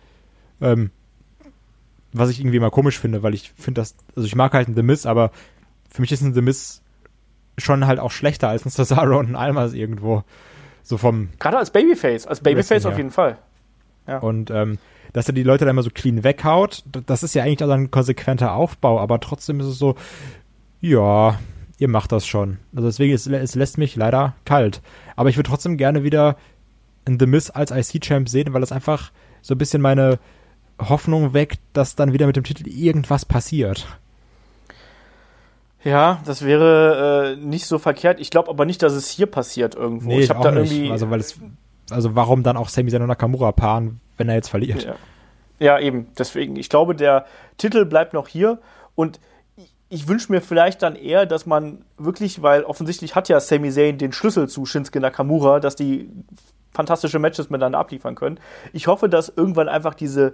[0.60, 0.92] Ähm,
[2.12, 4.76] was ich irgendwie mal komisch finde, weil ich finde das, also ich mag halt einen
[4.76, 5.32] The Miz, aber
[5.90, 6.82] für mich ist ein The Miz
[7.58, 10.24] schon halt auch schlechter als ein Cesaro und ein Almas irgendwo.
[10.84, 11.30] So vom.
[11.40, 13.38] Gerade als Babyface, als Babyface auf jeden Fall.
[14.08, 14.20] Ja.
[14.20, 14.78] Und ähm,
[15.14, 17.92] dass er die Leute dann immer so clean weghaut, das ist ja eigentlich auch ein
[17.92, 19.96] konsequenter Aufbau, aber trotzdem ist es so,
[20.80, 21.40] ja,
[21.78, 22.58] ihr macht das schon.
[22.76, 24.82] Also deswegen, es, es lässt mich leider kalt.
[25.16, 26.38] Aber ich würde trotzdem gerne wieder
[27.06, 29.12] in The Miss als IC-Champ sehen, weil das einfach
[29.42, 30.20] so ein bisschen meine
[30.80, 33.88] Hoffnung weckt, dass dann wieder mit dem Titel irgendwas passiert.
[35.84, 38.20] Ja, das wäre äh, nicht so verkehrt.
[38.20, 40.10] Ich glaube aber nicht, dass es hier passiert irgendwo.
[40.10, 40.72] Nee, ich habe da nicht.
[40.72, 40.92] irgendwie.
[40.92, 41.40] Also, weil es,
[41.90, 44.84] also warum dann auch Sami Zayn und Nakamura paaren, wenn er jetzt verliert?
[44.84, 44.96] Ja.
[45.60, 46.08] ja, eben.
[46.18, 47.26] Deswegen, ich glaube, der
[47.58, 48.60] Titel bleibt noch hier
[48.96, 49.20] und
[49.90, 53.98] ich wünsche mir vielleicht dann eher, dass man wirklich, weil offensichtlich hat ja Sami Zayn
[53.98, 56.10] den Schlüssel zu Shinsuke Nakamura, dass die
[56.74, 58.40] fantastische Matches miteinander abliefern können.
[58.74, 60.34] Ich hoffe, dass irgendwann einfach diese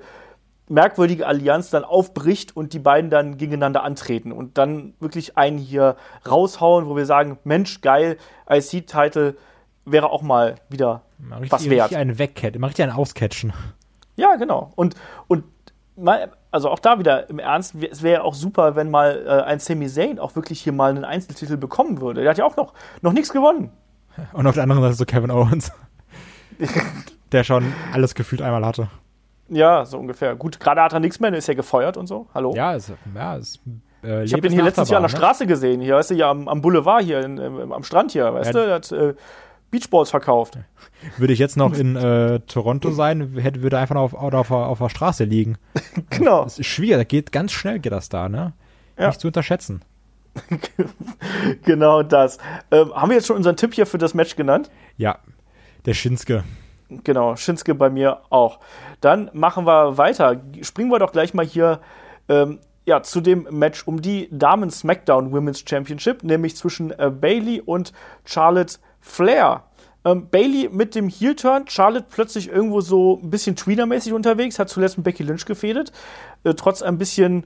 [0.69, 5.97] merkwürdige Allianz dann aufbricht und die beiden dann gegeneinander antreten und dann wirklich einen hier
[6.27, 8.17] raushauen, wo wir sagen, Mensch, geil,
[8.49, 9.35] IC-Title
[9.85, 11.83] wäre auch mal wieder richtig, was wert.
[11.83, 13.53] Richtig einen wegcatchen, mal richtig einen auscatchen.
[14.15, 14.71] Ja, genau.
[14.75, 14.95] Und,
[15.27, 15.43] und
[15.95, 19.41] mal, also auch da wieder im Ernst, es wäre ja auch super, wenn mal äh,
[19.41, 22.21] ein Sami Zayn auch wirklich hier mal einen Einzeltitel bekommen würde.
[22.21, 23.71] Der hat ja auch noch, noch nichts gewonnen.
[24.33, 25.71] Und auf der anderen Seite so Kevin Owens.
[27.31, 28.87] der schon alles gefühlt einmal hatte.
[29.49, 30.35] Ja, so ungefähr.
[30.35, 32.27] Gut, gerade hat er nichts mehr, ist ja gefeuert und so.
[32.35, 32.53] Hallo?
[32.55, 33.59] Ja, ist, ja, ist
[34.03, 35.17] äh, ich habe ihn hier letztes Jahr an der ne?
[35.17, 38.31] Straße gesehen, hier, weißt du, ja am, am Boulevard hier, in, in, am Strand hier,
[38.33, 38.59] weißt ja.
[38.59, 39.15] du, der hat äh,
[39.73, 40.59] Beachballs verkauft.
[41.17, 44.77] Würde ich jetzt noch in äh, Toronto sein, hätte, würde einfach noch auf, auf, auf
[44.77, 45.57] der Straße liegen.
[46.11, 46.43] genau.
[46.43, 48.53] Das ist schwierig, das geht ganz schnell geht das da, ne?
[48.99, 49.07] Ja.
[49.07, 49.83] Nicht zu unterschätzen.
[51.65, 52.37] genau das.
[52.69, 54.69] Ähm, haben wir jetzt schon unseren Tipp hier für das Match genannt?
[54.97, 55.17] Ja,
[55.85, 56.43] der Schinske.
[57.03, 58.59] Genau, Schinske bei mir auch.
[59.01, 60.39] Dann machen wir weiter.
[60.61, 61.81] Springen wir doch gleich mal hier
[62.29, 67.61] ähm, ja, zu dem Match um die Damen SmackDown Women's Championship, nämlich zwischen äh, Bailey
[67.61, 67.91] und
[68.25, 69.63] Charlotte Flair.
[70.05, 74.97] Ähm, Bailey mit dem Heel-Turn, Charlotte plötzlich irgendwo so ein bisschen Tweener-mäßig unterwegs, hat zuletzt
[74.97, 75.91] mit Becky Lynch gefädet,
[76.43, 77.45] äh, trotz ein bisschen,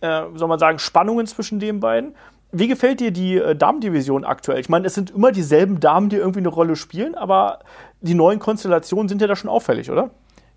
[0.00, 2.14] äh, soll man sagen, Spannungen zwischen den beiden.
[2.50, 4.58] wie gefällt dir die äh, Damendivision aktuell?
[4.58, 7.58] Ich meine, es sind immer dieselben Damen, die irgendwie eine Rolle spielen, aber
[8.00, 10.10] die neuen Konstellationen sind ja da schon auffällig, oder?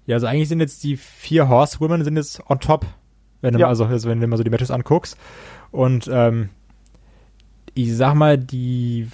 [0.06, 2.86] Ja, also eigentlich sind jetzt die vier Horsewomen sind jetzt on top,
[3.42, 3.66] wenn du, ja.
[3.66, 5.18] mal, also, wenn du mal so die Matches anguckst.
[5.72, 6.50] Und ähm,
[7.74, 9.10] ich sag mal, die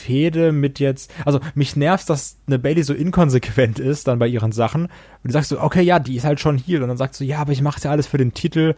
[0.00, 4.52] Fehde mit jetzt, also mich nervt, dass eine Bailey so inkonsequent ist dann bei ihren
[4.52, 4.84] Sachen.
[4.84, 4.90] Und
[5.24, 6.82] du sagst so, okay, ja, die ist halt schon hier.
[6.82, 8.74] Und dann sagst du, ja, aber ich mache ja alles für den Titel.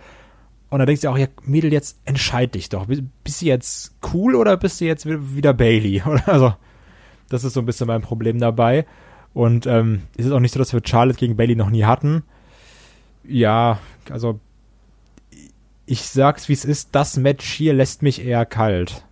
[0.70, 2.86] Und dann denkst du auch, ja, Mädel, jetzt entscheid dich doch.
[2.86, 6.02] Bist du jetzt cool oder bist du jetzt wieder Bailey?
[6.26, 6.54] also,
[7.28, 8.86] das ist so ein bisschen mein Problem dabei.
[9.34, 12.22] Und ähm, es ist auch nicht so, dass wir Charlotte gegen Bailey noch nie hatten.
[13.24, 13.78] Ja,
[14.10, 14.40] also
[15.86, 19.04] ich sag's wie es ist, das Match hier lässt mich eher kalt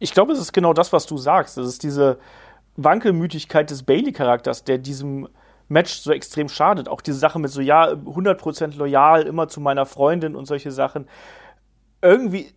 [0.00, 1.58] ich glaube, es ist genau das, was du sagst.
[1.58, 2.18] Es ist diese
[2.76, 5.28] Wankelmütigkeit des Bailey-Charakters, der diesem
[5.68, 6.88] Match so extrem schadet.
[6.88, 11.06] Auch diese Sache mit so, ja, 100% loyal, immer zu meiner Freundin und solche Sachen.
[12.02, 12.52] Irgendwie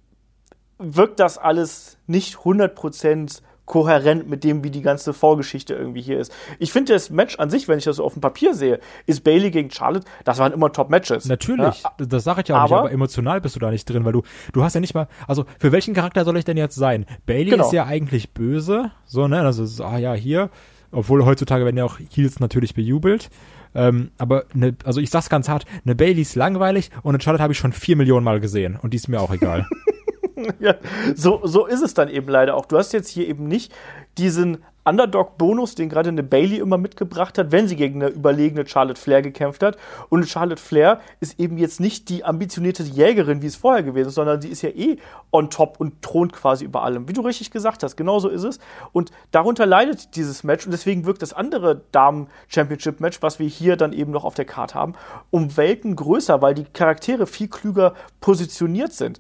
[0.80, 6.34] wirkt das alles nicht 100% kohärent mit dem, wie die ganze Vorgeschichte irgendwie hier ist.
[6.60, 9.24] Ich finde das Match an sich, wenn ich das so auf dem Papier sehe, ist
[9.24, 11.26] Bailey gegen Charlotte, das waren immer Top-Matches.
[11.26, 13.90] Natürlich, ja, das sage ich ja auch aber, nicht, aber emotional bist du da nicht
[13.90, 16.58] drin, weil du, du hast ja nicht mal, also für welchen Charakter soll ich denn
[16.58, 17.06] jetzt sein?
[17.26, 17.66] Bailey genau.
[17.66, 20.50] ist ja eigentlich böse, so, ne, also, ah ja, hier,
[20.92, 23.30] obwohl heutzutage werden ja auch Heels natürlich bejubelt.
[23.76, 27.42] Ähm, aber ne, also ich sag's ganz hart, eine Bailey ist langweilig und eine Charlotte
[27.42, 29.66] habe ich schon vier Millionen Mal gesehen und die ist mir auch egal.
[30.60, 30.76] ja,
[31.16, 32.66] so, so ist es dann eben leider auch.
[32.66, 33.74] Du hast jetzt hier eben nicht
[34.18, 39.00] diesen Underdog-Bonus, den gerade eine Bailey immer mitgebracht hat, wenn sie gegen eine überlegene Charlotte
[39.00, 39.78] Flair gekämpft hat.
[40.10, 44.16] Und Charlotte Flair ist eben jetzt nicht die ambitionierte Jägerin, wie es vorher gewesen ist,
[44.16, 44.98] sondern sie ist ja eh
[45.32, 47.08] on top und thront quasi über allem.
[47.08, 48.60] Wie du richtig gesagt hast, genau so ist es.
[48.92, 53.94] Und darunter leidet dieses Match und deswegen wirkt das andere Damen-Championship-Match, was wir hier dann
[53.94, 54.96] eben noch auf der Karte haben,
[55.32, 59.20] um Welten größer, weil die Charaktere viel klüger positioniert sind.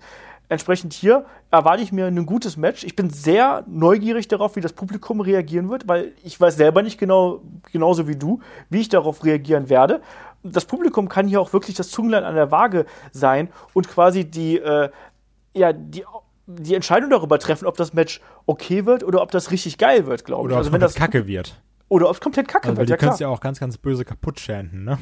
[0.54, 2.84] Entsprechend hier erwarte ich mir ein gutes Match.
[2.84, 7.00] Ich bin sehr neugierig darauf, wie das Publikum reagieren wird, weil ich weiß selber nicht
[7.00, 8.40] genau, genauso wie du,
[8.70, 10.02] wie ich darauf reagieren werde.
[10.44, 14.60] Das Publikum kann hier auch wirklich das Zungenlein an der Waage sein und quasi die,
[14.60, 14.90] äh,
[15.56, 16.06] ja, die,
[16.46, 20.26] die Entscheidung darüber treffen, ob das Match okay wird oder ob das richtig geil wird,
[20.26, 20.46] glaube ich.
[20.52, 21.60] Oder also wenn das kacke wird.
[21.90, 22.90] Oder ob es komplett kacke also, wird.
[22.90, 25.00] Die ja, kannst ja auch ganz, ganz böse kaputt chanten, ne?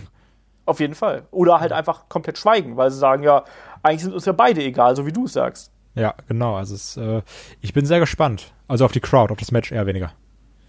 [0.66, 1.24] Auf jeden Fall.
[1.32, 3.44] Oder halt einfach komplett schweigen, weil sie sagen, ja,
[3.84, 5.72] eigentlich sind uns ja beide egal, so wie du es sagst.
[5.96, 6.56] Ja, genau.
[6.56, 7.22] Also es, äh,
[7.62, 8.54] ich bin sehr gespannt.
[8.68, 10.14] Also auf die Crowd, auf das Match eher weniger.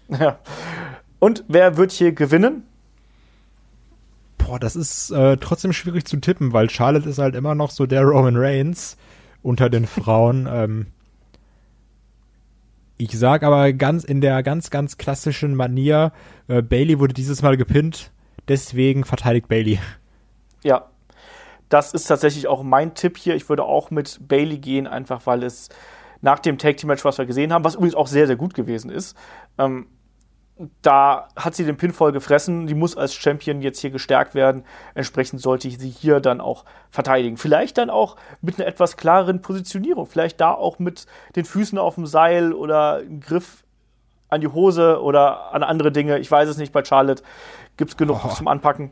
[0.09, 0.39] Ja.
[1.19, 2.63] Und wer wird hier gewinnen?
[4.37, 7.85] Boah, das ist äh, trotzdem schwierig zu tippen, weil Charlotte ist halt immer noch so
[7.85, 8.97] der Roman Reigns
[9.41, 10.47] unter den Frauen.
[10.51, 10.87] ähm,
[12.97, 16.11] ich sag aber ganz in der ganz, ganz klassischen Manier,
[16.47, 18.11] äh, Bailey wurde dieses Mal gepinnt,
[18.47, 19.79] deswegen verteidigt Bailey.
[20.63, 20.89] Ja,
[21.69, 23.35] das ist tatsächlich auch mein Tipp hier.
[23.35, 25.69] Ich würde auch mit Bailey gehen, einfach weil es
[26.21, 28.53] nach dem Tag Team Match, was wir gesehen haben, was übrigens auch sehr, sehr gut
[28.53, 29.17] gewesen ist,
[29.57, 29.87] ähm,
[30.81, 32.67] da hat sie den Pinfall gefressen.
[32.67, 34.63] Die muss als Champion jetzt hier gestärkt werden.
[34.93, 37.37] Entsprechend sollte ich sie hier dann auch verteidigen.
[37.37, 40.05] Vielleicht dann auch mit einer etwas klareren Positionierung.
[40.05, 43.62] Vielleicht da auch mit den Füßen auf dem Seil oder Griff
[44.33, 46.19] an die Hose oder an andere Dinge.
[46.19, 46.73] Ich weiß es nicht.
[46.73, 47.23] Bei Charlotte
[47.77, 48.29] gibt es genug oh.
[48.29, 48.91] zum Anpacken.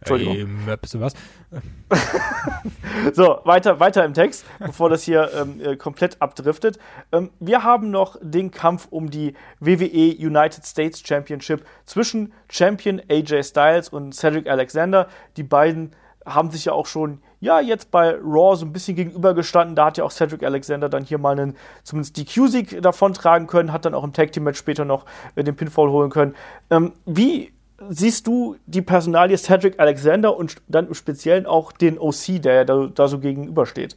[0.00, 0.36] Entschuldigung.
[0.36, 1.14] Ähm, bist du was?
[3.12, 6.78] so, weiter, weiter im Text, bevor das hier ähm, äh, komplett abdriftet.
[7.12, 13.44] Ähm, wir haben noch den Kampf um die WWE United States Championship zwischen Champion AJ
[13.44, 15.08] Styles und Cedric Alexander.
[15.36, 15.92] Die beiden
[16.26, 19.74] haben sich ja auch schon, ja, jetzt bei Raw so ein bisschen gegenübergestanden.
[19.74, 23.72] Da hat ja auch Cedric Alexander dann hier mal einen, zumindest die Q-Sieg davontragen können,
[23.72, 26.36] hat dann auch im Tag Team Match später noch äh, den Pinfall holen können.
[26.70, 27.52] Ähm, wie
[27.88, 32.86] siehst du die Personalie Cedric Alexander und dann im Speziellen auch den OC, der da,
[32.86, 33.96] da so gegenübersteht?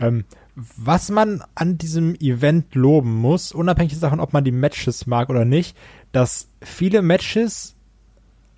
[0.00, 0.24] Ähm,
[0.56, 5.44] was man an diesem Event loben muss, unabhängig davon, ob man die Matches mag oder
[5.44, 5.76] nicht,
[6.10, 7.73] dass viele Matches,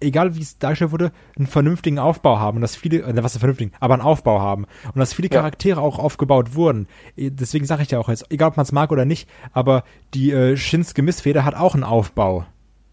[0.01, 3.41] egal wie es dargestellt wurde, einen vernünftigen Aufbau haben und dass viele, äh, was ist
[3.41, 5.87] vernünftigen, aber einen Aufbau haben und dass viele Charaktere ja.
[5.87, 6.87] auch aufgebaut wurden.
[7.17, 10.33] Deswegen sage ich ja auch jetzt, egal ob man es mag oder nicht, aber die
[10.33, 12.47] äh, Shinsuke Missfeder hat auch einen Aufbau.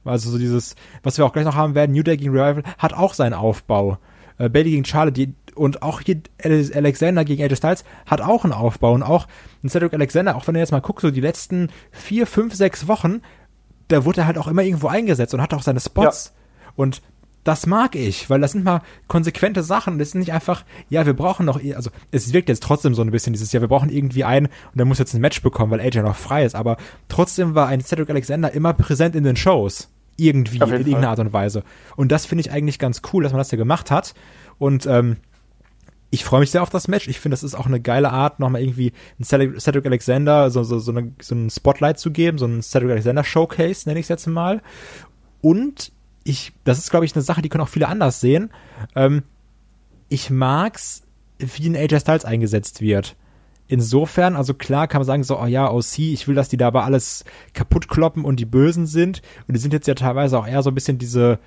[0.05, 2.93] Also so dieses, was wir auch gleich noch haben werden, New Day gegen Revival, hat
[2.93, 3.97] auch seinen Aufbau.
[4.37, 8.53] Äh, Bailey gegen Charlotte die, und auch hier Alexander gegen AJ Styles hat auch einen
[8.53, 8.93] Aufbau.
[8.93, 9.27] Und auch
[9.63, 12.87] ein Cedric Alexander, auch wenn er jetzt mal guckt, so die letzten vier, fünf, sechs
[12.87, 13.21] Wochen,
[13.87, 16.33] da wurde er halt auch immer irgendwo eingesetzt und hat auch seine Spots.
[16.33, 16.42] Ja.
[16.75, 17.01] Und
[17.43, 19.99] das mag ich, weil das sind mal konsequente Sachen.
[19.99, 23.11] Das ist nicht einfach, ja, wir brauchen noch, also es wirkt jetzt trotzdem so ein
[23.11, 25.81] bisschen dieses, ja, wir brauchen irgendwie einen und der muss jetzt ein Match bekommen, weil
[25.81, 26.55] AJ noch frei ist.
[26.55, 26.77] Aber
[27.09, 29.89] trotzdem war ein Cedric Alexander immer präsent in den Shows.
[30.15, 31.63] Irgendwie, in irgendeiner Art und Weise.
[31.95, 34.13] Und das finde ich eigentlich ganz cool, dass man das ja gemacht hat.
[34.59, 35.17] Und ähm,
[36.11, 37.07] ich freue mich sehr auf das Match.
[37.07, 40.77] Ich finde, das ist auch eine geile Art, nochmal irgendwie einen Cedric Alexander so, so,
[40.77, 44.09] so, eine, so ein Spotlight zu geben, so ein Cedric Alexander Showcase, nenne ich es
[44.09, 44.61] jetzt mal.
[45.41, 45.91] Und
[46.23, 48.49] ich, das ist, glaube ich, eine Sache, die können auch viele anders sehen.
[48.95, 49.23] Ähm,
[50.09, 51.03] ich mag's,
[51.37, 53.15] wie ein AJ Styles eingesetzt wird.
[53.67, 56.83] Insofern, also klar kann man sagen, so, oh ja, OC, ich will, dass die dabei
[56.83, 59.21] alles kaputt kloppen und die Bösen sind.
[59.47, 61.39] Und die sind jetzt ja teilweise auch eher so ein bisschen diese,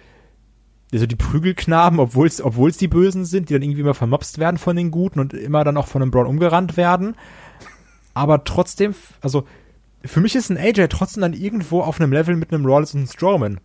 [0.93, 4.77] also die Prügelknaben, obwohl es die Bösen sind, die dann irgendwie immer vermopst werden von
[4.77, 7.17] den Guten und immer dann auch von einem Braun umgerannt werden.
[8.15, 9.45] Aber trotzdem, also
[10.05, 13.01] für mich ist ein AJ trotzdem dann irgendwo auf einem Level mit einem Rollins und
[13.01, 13.61] einem Strowman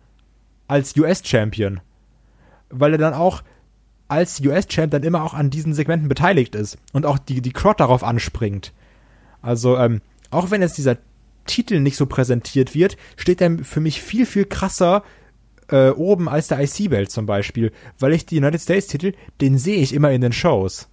[0.68, 1.80] als US-Champion.
[2.70, 3.42] Weil er dann auch
[4.08, 7.76] als US-Champ dann immer auch an diesen Segmenten beteiligt ist und auch die, die Crowd
[7.78, 8.72] darauf anspringt.
[9.40, 10.98] Also, ähm, auch wenn jetzt dieser
[11.46, 15.02] Titel nicht so präsentiert wird, steht er für mich viel, viel krasser
[15.68, 19.94] äh, oben als der IC-Belt zum Beispiel, weil ich die United States-Titel, den sehe ich
[19.94, 20.88] immer in den Shows.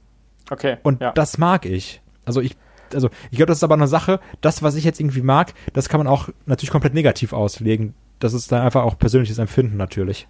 [0.50, 0.78] Okay.
[0.84, 1.12] Und ja.
[1.12, 2.02] das mag ich.
[2.26, 2.56] Also ich,
[2.94, 5.90] also ich glaube, das ist aber eine Sache, das, was ich jetzt irgendwie mag, das
[5.90, 7.94] kann man auch natürlich komplett negativ auslegen.
[8.20, 10.28] Das ist dann einfach auch persönliches Empfinden natürlich.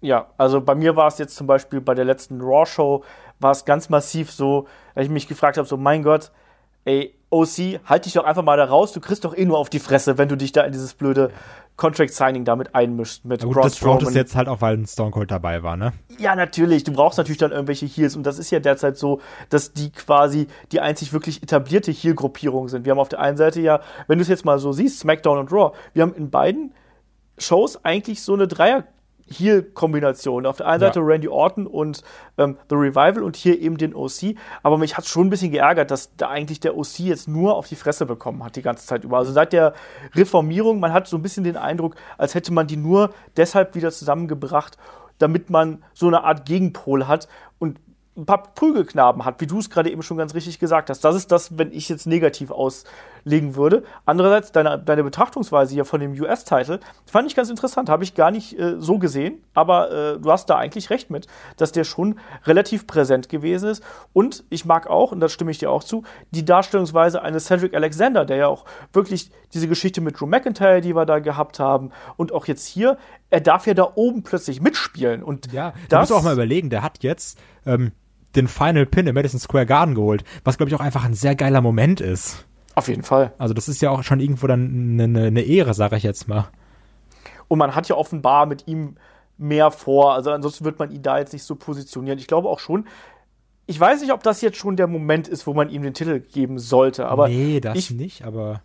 [0.00, 3.02] Ja, also bei mir war es jetzt zum Beispiel bei der letzten Raw-Show,
[3.40, 6.30] war es ganz massiv so, dass ich mich gefragt habe, so mein Gott,
[6.84, 9.68] ey, OC, halt dich doch einfach mal da raus, du kriegst doch eh nur auf
[9.68, 11.30] die Fresse, wenn du dich da in dieses blöde
[11.76, 14.86] Contract Signing damit einmischt mit ja, gut, Das braucht es jetzt halt auch, weil ein
[14.86, 15.92] Stone Cold dabei war, ne?
[16.18, 16.84] Ja, natürlich.
[16.84, 19.20] Du brauchst natürlich dann irgendwelche Heels und das ist ja derzeit so,
[19.50, 22.86] dass die quasi die einzig wirklich etablierte Heel-Gruppierung sind.
[22.86, 25.38] Wir haben auf der einen Seite ja, wenn du es jetzt mal so siehst, SmackDown
[25.38, 26.72] und Raw, wir haben in beiden
[27.38, 28.84] Shows eigentlich so eine Dreier
[29.28, 30.46] Heal-Kombination.
[30.46, 31.04] Auf der einen Seite ja.
[31.04, 32.02] Randy Orton und
[32.38, 34.36] ähm, The Revival und hier eben den OC.
[34.62, 37.66] Aber mich hat schon ein bisschen geärgert, dass da eigentlich der OC jetzt nur auf
[37.66, 39.18] die Fresse bekommen hat die ganze Zeit über.
[39.18, 39.74] Also seit der
[40.14, 43.90] Reformierung, man hat so ein bisschen den Eindruck, als hätte man die nur deshalb wieder
[43.90, 44.76] zusammengebracht,
[45.18, 47.28] damit man so eine Art Gegenpol hat.
[47.58, 47.80] Und
[48.16, 51.04] ein paar Prügelknaben hat, wie du es gerade eben schon ganz richtig gesagt hast.
[51.04, 52.50] Das ist das, wenn ich jetzt negativ
[53.26, 53.82] auslegen würde.
[54.04, 58.30] Andererseits, deine, deine Betrachtungsweise hier von dem US-Title fand ich ganz interessant, habe ich gar
[58.30, 62.18] nicht äh, so gesehen, aber äh, du hast da eigentlich recht mit, dass der schon
[62.44, 63.82] relativ präsent gewesen ist.
[64.12, 67.74] Und ich mag auch, und da stimme ich dir auch zu, die Darstellungsweise eines Cedric
[67.74, 71.90] Alexander, der ja auch wirklich diese Geschichte mit Drew McIntyre, die wir da gehabt haben,
[72.16, 72.96] und auch jetzt hier,
[73.30, 75.22] er darf ja da oben plötzlich mitspielen.
[75.22, 77.38] Und ja, das musst du auch mal überlegen, der hat jetzt.
[77.64, 77.92] Ähm
[78.34, 81.34] den Final Pin im Madison Square Garden geholt, was glaube ich auch einfach ein sehr
[81.34, 82.44] geiler Moment ist.
[82.76, 83.32] Auf jeden Fall.
[83.38, 86.48] Also das ist ja auch schon irgendwo dann eine, eine Ehre, sage ich jetzt mal.
[87.48, 88.96] Und man hat ja offenbar mit ihm
[89.38, 90.12] mehr vor.
[90.12, 92.18] Also ansonsten wird man ihn da jetzt nicht so positionieren.
[92.18, 92.86] Ich glaube auch schon.
[93.66, 96.20] Ich weiß nicht, ob das jetzt schon der Moment ist, wo man ihm den Titel
[96.20, 97.08] geben sollte.
[97.08, 98.24] Aber nee, das ich, nicht.
[98.26, 98.60] Aber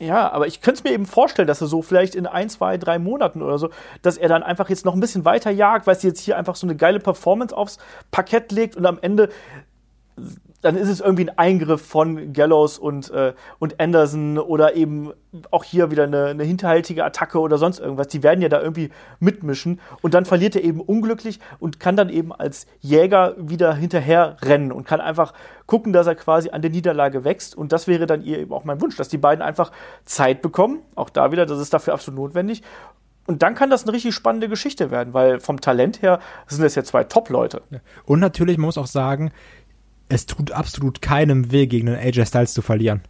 [0.00, 2.78] ja, aber ich könnte es mir eben vorstellen, dass er so vielleicht in ein, zwei,
[2.78, 3.68] drei Monaten oder so,
[4.00, 6.56] dass er dann einfach jetzt noch ein bisschen weiter jagt, weil sie jetzt hier einfach
[6.56, 7.78] so eine geile Performance aufs
[8.10, 9.28] Parkett legt und am Ende
[10.66, 15.12] dann ist es irgendwie ein Eingriff von Gallows und, äh, und Anderson oder eben
[15.52, 18.08] auch hier wieder eine, eine hinterhaltige Attacke oder sonst irgendwas.
[18.08, 22.08] Die werden ja da irgendwie mitmischen und dann verliert er eben unglücklich und kann dann
[22.08, 25.34] eben als Jäger wieder hinterher rennen und kann einfach
[25.66, 27.56] gucken, dass er quasi an der Niederlage wächst.
[27.56, 29.70] Und das wäre dann ihr eben auch mein Wunsch, dass die beiden einfach
[30.04, 30.80] Zeit bekommen.
[30.96, 32.62] Auch da wieder, das ist dafür absolut notwendig.
[33.28, 36.74] Und dann kann das eine richtig spannende Geschichte werden, weil vom Talent her sind das
[36.74, 37.62] ja zwei Top-Leute.
[38.04, 39.30] Und natürlich, man muss auch sagen,
[40.08, 43.02] es tut absolut keinem weh, gegen den AJ Styles zu verlieren.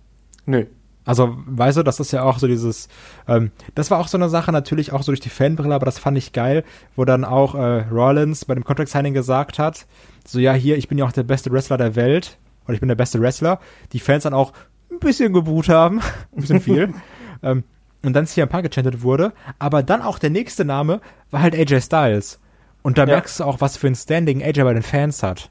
[0.46, 0.66] Nö.
[1.04, 2.88] Also, weißt du, das ist ja auch so dieses,
[3.28, 6.00] ähm, das war auch so eine Sache, natürlich auch so durch die Fanbrille, aber das
[6.00, 6.64] fand ich geil,
[6.96, 9.86] wo dann auch äh, Rollins bei dem Contract Signing gesagt hat,
[10.26, 12.88] so ja, hier, ich bin ja auch der beste Wrestler der Welt und ich bin
[12.88, 13.60] der beste Wrestler.
[13.92, 14.52] Die Fans dann auch
[14.90, 16.00] ein bisschen geboot haben,
[16.34, 16.92] ein bisschen viel.
[17.42, 17.62] ähm,
[18.02, 21.82] und dann CM Punk gechantet wurde, aber dann auch der nächste Name war halt AJ
[21.82, 22.40] Styles.
[22.82, 23.14] Und da ja.
[23.14, 25.50] merkst du auch, was für ein Standing AJ bei den Fans hat.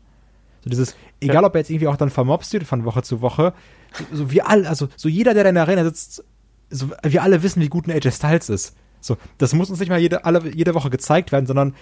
[0.65, 1.47] So dieses, egal ja.
[1.47, 3.53] ob er jetzt irgendwie auch dann vermobst wird von Woche zu Woche,
[3.93, 6.25] so, so wie alle, also so jeder, der da in der Arena sitzt,
[6.69, 8.75] so, wir alle wissen, wie gut ein AJ Styles ist.
[8.99, 11.75] So, das muss uns nicht mal jede, alle, jede Woche gezeigt werden, sondern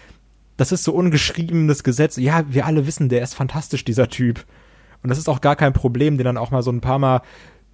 [0.57, 2.17] das ist so ungeschriebenes Gesetz.
[2.17, 4.45] Ja, wir alle wissen, der ist fantastisch, dieser Typ.
[5.01, 7.21] Und das ist auch gar kein Problem, den dann auch mal so ein paar Mal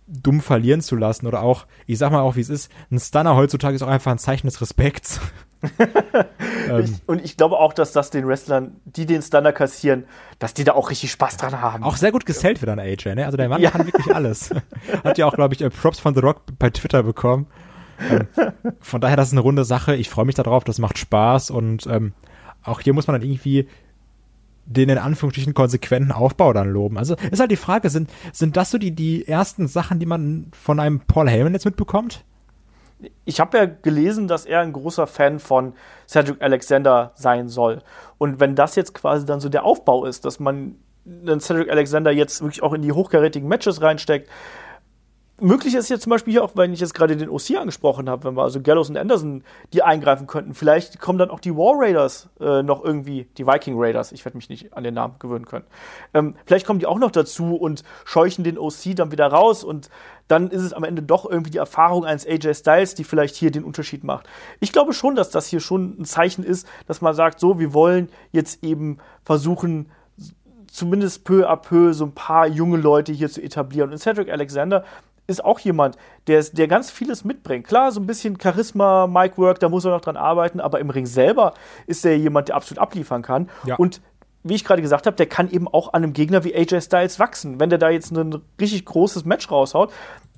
[0.07, 1.27] dumm verlieren zu lassen.
[1.27, 4.11] Oder auch, ich sag mal auch, wie es ist, ein Stunner heutzutage ist auch einfach
[4.11, 5.19] ein Zeichen des Respekts.
[6.69, 6.79] ähm.
[6.83, 10.05] ich, und ich glaube auch, dass das den Wrestlern, die den Stunner kassieren,
[10.39, 11.83] dass die da auch richtig Spaß dran haben.
[11.83, 13.25] Auch sehr gut gesellt wird an AJ, ne?
[13.25, 13.71] Also der Mann ja.
[13.71, 14.51] kann wirklich alles.
[15.03, 17.47] Hat ja auch, glaube ich, äh, Props von The Rock bei Twitter bekommen.
[18.09, 18.27] Ähm,
[18.79, 19.95] von daher, das ist eine runde Sache.
[19.95, 22.13] Ich freue mich darauf, das macht Spaß und ähm,
[22.63, 23.67] auch hier muss man dann irgendwie
[24.65, 26.97] den in Anführungsstrichen konsequenten Aufbau dann loben.
[26.97, 30.47] Also ist halt die Frage, sind, sind das so die, die ersten Sachen, die man
[30.51, 32.23] von einem Paul Heyman jetzt mitbekommt?
[33.25, 35.73] Ich habe ja gelesen, dass er ein großer Fan von
[36.07, 37.81] Cedric Alexander sein soll.
[38.17, 42.11] Und wenn das jetzt quasi dann so der Aufbau ist, dass man einen Cedric Alexander
[42.11, 44.29] jetzt wirklich auch in die hochkarätigen Matches reinsteckt.
[45.41, 48.25] Möglich ist jetzt zum Beispiel hier auch, wenn ich jetzt gerade den OC angesprochen habe,
[48.25, 50.53] wenn wir also Gallows und Anderson die eingreifen könnten.
[50.53, 54.37] Vielleicht kommen dann auch die War Raiders äh, noch irgendwie, die Viking Raiders, ich werde
[54.37, 55.65] mich nicht an den Namen gewöhnen können.
[56.13, 59.89] Ähm, vielleicht kommen die auch noch dazu und scheuchen den OC dann wieder raus und
[60.29, 63.51] dann ist es am Ende doch irgendwie die Erfahrung eines AJ Styles, die vielleicht hier
[63.51, 64.29] den Unterschied macht.
[64.59, 67.73] Ich glaube schon, dass das hier schon ein Zeichen ist, dass man sagt, so, wir
[67.73, 69.89] wollen jetzt eben versuchen,
[70.71, 73.91] zumindest peu à peu so ein paar junge Leute hier zu etablieren.
[73.91, 74.85] Und Cedric Alexander
[75.25, 77.65] ist auch jemand, der, der ganz vieles mitbringt.
[77.67, 81.05] Klar, so ein bisschen Charisma, Mic-Work, da muss er noch dran arbeiten, aber im Ring
[81.07, 81.53] selber
[81.87, 83.49] ist er jemand, der absolut abliefern kann.
[83.65, 83.75] Ja.
[83.75, 84.01] Und
[84.43, 87.19] wie ich gerade gesagt habe, der kann eben auch an einem Gegner wie AJ Styles
[87.19, 87.59] wachsen.
[87.59, 89.91] Wenn der da jetzt ein richtig großes Match raushaut,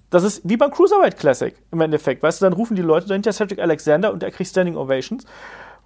[0.09, 2.21] das ist wie beim Cruiserweight Classic im Endeffekt.
[2.21, 5.25] Weißt du, dann rufen die Leute dahinter Cedric Alexander und er kriegt Standing Ovations.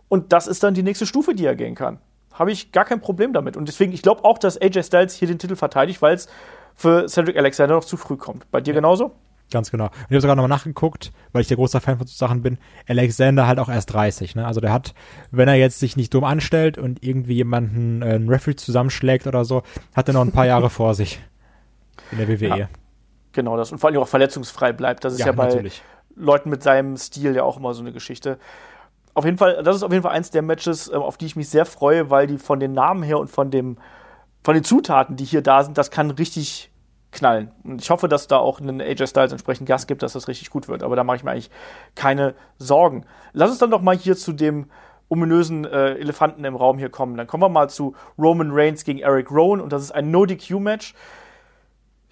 [0.08, 2.00] Und das ist dann die nächste Stufe, die er gehen kann.
[2.34, 3.56] Habe ich gar kein Problem damit.
[3.56, 6.28] Und deswegen, ich glaube auch, dass AJ Styles hier den Titel verteidigt, weil es
[6.76, 8.50] für Cedric Alexander noch zu früh kommt.
[8.52, 8.80] Bei dir ja.
[8.80, 9.12] genauso?
[9.52, 9.86] Ganz genau.
[9.86, 12.58] Und ich habe sogar nochmal nachgeguckt, weil ich der großer Fan von so Sachen bin.
[12.88, 14.46] Alexander halt auch erst 30, ne?
[14.46, 14.96] Also der hat,
[15.32, 19.46] wenn er jetzt sich nicht dumm anstellt und irgendwie jemanden äh, einen Referee zusammenschlägt oder
[19.46, 19.62] so,
[19.96, 21.20] hat er noch ein paar Jahre vor sich
[22.12, 22.58] in der WWE.
[22.58, 22.70] Ja,
[23.34, 23.72] genau das.
[23.72, 25.04] Und vor allem auch verletzungsfrei bleibt.
[25.06, 25.84] Das ist ja, ja bei natürlich.
[26.16, 28.40] Leuten mit seinem Stil ja auch immer so eine Geschichte.
[29.14, 31.36] Auf jeden Fall, das ist auf jeden Fall eins der Matches, ähm, auf die ich
[31.36, 33.78] mich sehr freue, weil die von den Namen her und von dem,
[34.44, 36.72] von den Zutaten, die hier da sind, das kann richtig
[37.16, 37.52] knallen.
[37.64, 40.52] Und ich hoffe, dass da auch ein AJ Styles entsprechend Gas gibt, dass das richtig
[40.52, 40.84] gut wird.
[40.84, 41.50] Aber da mache ich mir eigentlich
[41.96, 43.06] keine Sorgen.
[43.34, 44.68] Lass uns dann doch mal hier zu dem
[45.10, 47.18] ominösen äh, Elefanten im Raum hier kommen.
[47.18, 50.94] Dann kommen wir mal zu Roman Reigns gegen Eric Rowan und das ist ein No-DQ-Match.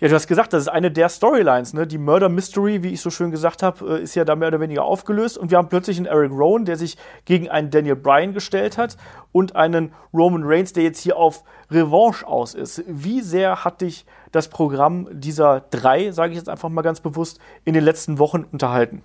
[0.04, 1.88] Ja, du hast gesagt, das ist eine der Storylines, ne?
[1.88, 4.60] Die Murder Mystery, wie ich so schön gesagt habe, äh, ist ja da mehr oder
[4.60, 8.34] weniger aufgelöst und wir haben plötzlich einen Eric Rowan, der sich gegen einen Daniel Bryan
[8.34, 8.98] gestellt hat
[9.32, 12.84] und einen Roman Reigns, der jetzt hier auf Revanche aus ist.
[12.86, 17.40] Wie sehr hat dich das Programm dieser drei, sage ich jetzt einfach mal ganz bewusst,
[17.64, 19.04] in den letzten Wochen unterhalten?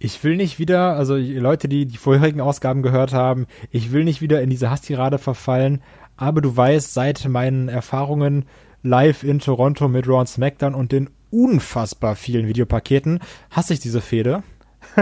[0.00, 4.20] Ich will nicht wieder, also Leute, die die vorherigen Ausgaben gehört haben, ich will nicht
[4.20, 5.84] wieder in diese Hasstirade verfallen,
[6.16, 8.46] aber du weißt, seit meinen Erfahrungen
[8.86, 13.20] live in Toronto mit Raw und SmackDown und den unfassbar vielen Videopaketen
[13.50, 14.42] hasse ich diese Fehde,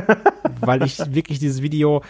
[0.61, 2.03] weil ich wirklich dieses Video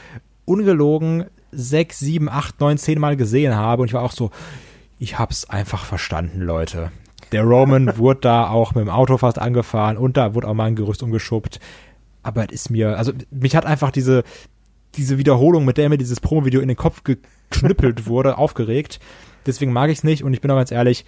[0.44, 4.30] ungelogen sechs, sieben, acht, neun, zehn Mal gesehen habe und ich war auch so,
[4.98, 6.90] ich hab's einfach verstanden, Leute.
[7.32, 10.66] Der Roman wurde da auch mit dem Auto fast angefahren und da wurde auch mal
[10.66, 11.60] ein Gerüst umgeschubbt.
[12.22, 14.24] Aber es ist mir, also mich hat einfach diese,
[14.96, 19.00] diese Wiederholung, mit der mir dieses Promo-Video in den Kopf geknüppelt wurde, aufgeregt.
[19.46, 21.04] Deswegen mag ich es nicht und ich bin auch ganz ehrlich,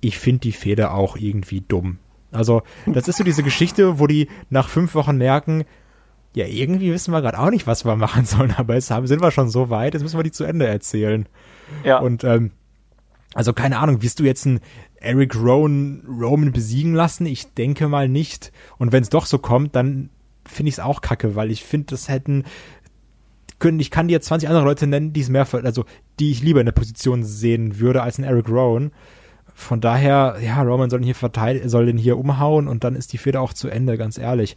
[0.00, 1.98] ich finde die Feder auch irgendwie dumm.
[2.30, 5.64] Also, das ist so diese Geschichte, wo die nach fünf Wochen merken,
[6.34, 9.22] ja, irgendwie wissen wir gerade auch nicht, was wir machen sollen, aber jetzt haben, sind
[9.22, 11.26] wir schon so weit, jetzt müssen wir die zu Ende erzählen.
[11.84, 11.98] Ja.
[11.98, 12.52] Und, ähm,
[13.34, 14.60] also keine Ahnung, wirst du jetzt einen
[14.96, 17.26] Eric Rowan Roman besiegen lassen?
[17.26, 18.52] Ich denke mal nicht.
[18.78, 20.10] Und wenn es doch so kommt, dann
[20.46, 22.44] finde ich es auch kacke, weil ich finde, das hätten
[23.58, 25.84] können, ich kann dir 20 andere Leute nennen, die es mehr, also
[26.20, 28.92] die ich lieber in der Position sehen würde als ein Eric Rowan.
[29.58, 33.12] Von daher, ja, Roman soll ihn hier verteidigen, soll den hier umhauen und dann ist
[33.12, 34.56] die Feder auch zu Ende, ganz ehrlich.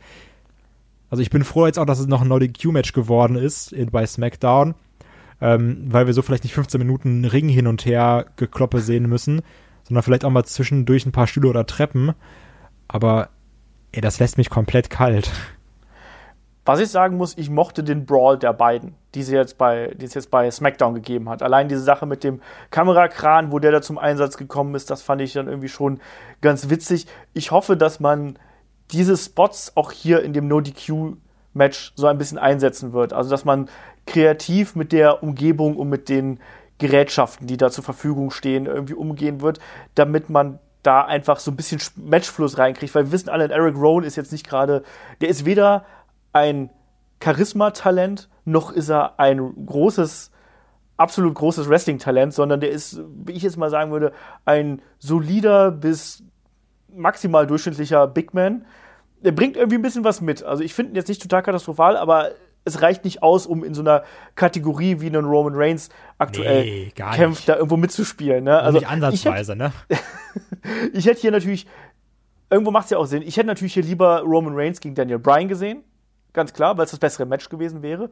[1.10, 4.76] Also ich bin froh jetzt auch, dass es noch ein No-DQ-Match geworden ist bei SmackDown,
[5.42, 9.42] ähm, weil wir so vielleicht nicht 15 Minuten Ring hin und her gekloppe sehen müssen,
[9.88, 12.14] sondern vielleicht auch mal zwischendurch ein paar Stühle oder Treppen.
[12.88, 13.30] Aber
[13.92, 15.32] ey, das lässt mich komplett kalt.
[16.63, 20.06] Was ich sagen muss, ich mochte den Brawl der beiden, die, sie jetzt bei, die
[20.06, 21.41] es jetzt bei SmackDown gegeben hat.
[21.41, 25.21] Allein diese Sache mit dem Kamerakran, wo der da zum Einsatz gekommen ist, das fand
[25.21, 26.00] ich dann irgendwie schon
[26.41, 27.08] ganz witzig.
[27.34, 28.38] Ich hoffe, dass man
[28.91, 33.13] diese Spots auch hier in dem No-DQ-Match so ein bisschen einsetzen wird.
[33.13, 33.67] Also, dass man
[34.06, 36.39] kreativ mit der Umgebung und mit den
[36.78, 39.60] Gerätschaften, die da zur Verfügung stehen, irgendwie umgehen wird,
[39.95, 44.04] damit man da einfach so ein bisschen Matchfluss reinkriegt, weil wir wissen alle, Eric Rowan
[44.04, 44.84] ist jetzt nicht gerade,
[45.21, 45.86] der ist weder
[46.34, 46.70] ein
[47.24, 50.32] Charisma-Talent, noch ist er ein großes,
[50.98, 54.12] absolut großes Wrestling-Talent, sondern der ist, wie ich jetzt mal sagen würde,
[54.46, 56.23] ein solider bis
[56.94, 58.65] maximal durchschnittlicher Big Man.
[59.21, 60.44] Der bringt irgendwie ein bisschen was mit.
[60.44, 62.32] Also ich finde ihn jetzt nicht total katastrophal, aber
[62.63, 64.04] es reicht nicht aus, um in so einer
[64.36, 68.44] Kategorie wie einen Roman Reigns aktuell nee, kämpft, da irgendwo mitzuspielen.
[68.44, 68.60] Ne?
[68.60, 70.92] Also nicht ansatzweise, ich hätte, ne?
[70.94, 71.67] ich hätte hier natürlich,
[72.50, 75.19] irgendwo macht es ja auch Sinn, ich hätte natürlich hier lieber Roman Reigns gegen Daniel
[75.19, 75.84] Bryan gesehen
[76.34, 78.10] ganz klar, weil es das bessere Match gewesen wäre.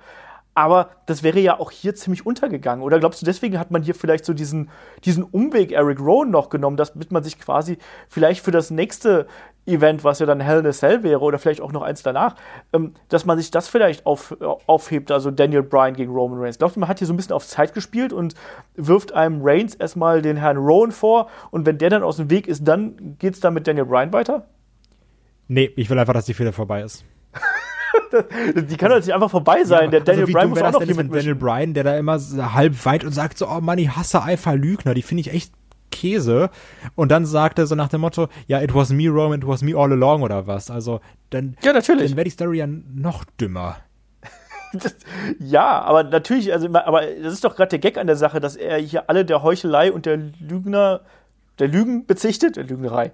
[0.55, 2.83] Aber das wäre ja auch hier ziemlich untergegangen.
[2.83, 4.69] Oder glaubst du, deswegen hat man hier vielleicht so diesen,
[5.05, 7.77] diesen Umweg Eric Rowan noch genommen, damit man sich quasi
[8.09, 9.27] vielleicht für das nächste
[9.65, 12.35] Event, was ja dann Hell in a Cell wäre, oder vielleicht auch noch eins danach,
[12.73, 16.57] ähm, dass man sich das vielleicht auf, aufhebt, also Daniel Bryan gegen Roman Reigns.
[16.57, 18.33] Glaubst du, man hat hier so ein bisschen auf Zeit gespielt und
[18.75, 22.47] wirft einem Reigns erstmal den Herrn Rowan vor und wenn der dann aus dem Weg
[22.47, 24.47] ist, dann geht es dann mit Daniel Bryan weiter?
[25.47, 27.05] Nee, ich will einfach, dass die Fehde vorbei ist.
[28.55, 29.85] Die kann doch nicht einfach vorbei sein.
[29.85, 32.85] Ja, der Daniel also Bryan muss auch noch mit Daniel Bryan, der da immer halb
[32.85, 34.93] weit und sagt so, oh Mann, ich hasse einfach Lügner.
[34.93, 35.53] Die finde ich echt
[35.91, 36.49] Käse.
[36.95, 39.61] Und dann sagt er so nach dem Motto, ja, it was me, Roman, it was
[39.61, 40.71] me all along oder was.
[40.71, 42.09] Also, dann, ja, natürlich.
[42.09, 43.77] dann wäre die Story ja noch dümmer.
[44.71, 44.95] Das,
[45.39, 48.55] ja, aber natürlich, also, aber das ist doch gerade der Gag an der Sache, dass
[48.55, 51.01] er hier alle der Heuchelei und der Lügner,
[51.57, 53.11] der Lügen bezichtet, der Lügnerei.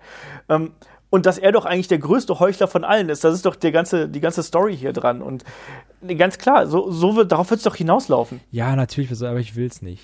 [0.49, 0.73] Ähm,
[1.15, 3.23] und dass er doch eigentlich der größte Heuchler von allen ist.
[3.23, 5.21] Das ist doch der ganze, die ganze Story hier dran.
[5.21, 5.45] Und
[6.17, 8.41] ganz klar, so, so wird, darauf wird es doch hinauslaufen.
[8.51, 10.03] Ja, natürlich, aber ich will es nicht.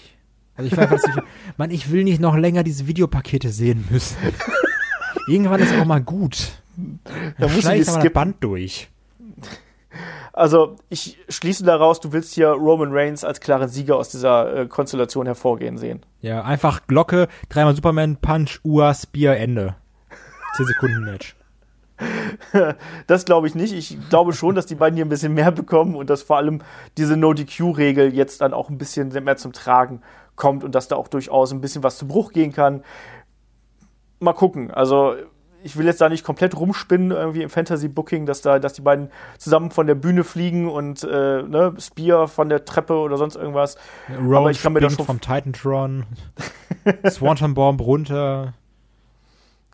[0.55, 1.23] Also ich weiß, ich,
[1.57, 4.15] Mann, ich will nicht noch länger diese Videopakete sehen müssen.
[5.27, 6.53] Irgendwann ist auch mal gut.
[7.37, 8.87] Da muss ich das Band durch.
[10.31, 14.65] Also, ich schließe daraus, du willst hier Roman Reigns als klaren Sieger aus dieser äh,
[14.65, 15.99] Konstellation hervorgehen sehen.
[16.21, 19.75] Ja, einfach Glocke, dreimal Superman, Punch, Ua, Spear, Ende.
[20.65, 21.35] 10 Sekunden Match.
[23.07, 23.73] Das glaube ich nicht.
[23.73, 26.61] Ich glaube schon, dass die beiden hier ein bisschen mehr bekommen und dass vor allem
[26.97, 30.01] diese No-DQ-Regel jetzt dann auch ein bisschen mehr zum Tragen
[30.35, 32.83] kommt und dass da auch durchaus ein bisschen was zu Bruch gehen kann.
[34.19, 34.71] Mal gucken.
[34.71, 35.15] Also
[35.63, 39.11] ich will jetzt da nicht komplett rumspinnen irgendwie im Fantasy-Booking, dass da, dass die beiden
[39.37, 43.77] zusammen von der Bühne fliegen und äh, ne, Spear von der Treppe oder sonst irgendwas.
[44.09, 46.05] Rowan Aber ich kann mir das schon vom Titantron,
[47.07, 48.53] Swanton Bomb runter.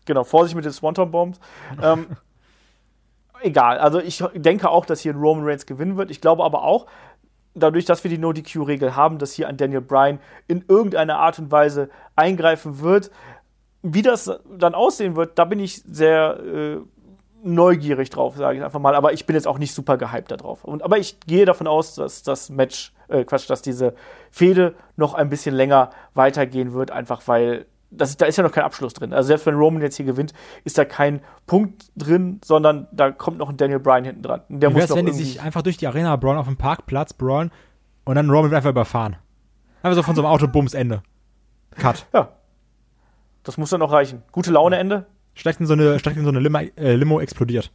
[0.08, 1.38] Genau, Vorsicht mit den Swanton Bombs.
[1.82, 2.06] ähm,
[3.42, 6.10] egal, also ich denke auch, dass hier ein Roman Reigns gewinnen wird.
[6.10, 6.86] Ich glaube aber auch,
[7.54, 11.50] dadurch, dass wir die No-DQ-Regel haben, dass hier ein Daniel Bryan in irgendeiner Art und
[11.50, 13.10] Weise eingreifen wird.
[13.82, 16.78] Wie das dann aussehen wird, da bin ich sehr äh,
[17.42, 18.94] neugierig drauf, sage ich einfach mal.
[18.94, 20.64] Aber ich bin jetzt auch nicht super gehypt darauf.
[20.64, 23.94] Und, aber ich gehe davon aus, dass das Match, äh, Quatsch, dass diese
[24.30, 28.64] Fehde noch ein bisschen länger weitergehen wird, einfach weil das, da ist ja noch kein
[28.64, 29.12] Abschluss drin.
[29.12, 30.32] Also selbst wenn Roman jetzt hier gewinnt,
[30.64, 34.42] ist da kein Punkt drin, sondern da kommt noch ein Daniel Bryan hinten dran.
[34.48, 37.50] Der Wie muss wenn die sich einfach durch die Arena brawlen, auf dem Parkplatz brawlen
[38.04, 39.16] und dann Roman einfach überfahren.
[39.82, 41.02] Einfach so von so einem Autobums Ende.
[41.76, 42.06] Cut.
[42.12, 42.30] Ja.
[43.42, 44.22] Das muss dann auch reichen.
[44.32, 45.06] Gute Laune Ende.
[45.34, 47.70] Steigt in so eine, in so eine Limo, äh, Limo explodiert.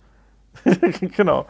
[1.16, 1.46] genau.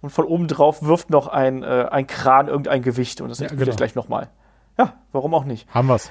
[0.00, 3.44] Und von oben drauf wirft noch ein, äh, ein Kran irgendein Gewicht und das ja,
[3.44, 3.76] explodiert genau.
[3.76, 4.28] gleich nochmal.
[4.76, 5.72] Ja, warum auch nicht?
[5.72, 6.10] Haben wir's.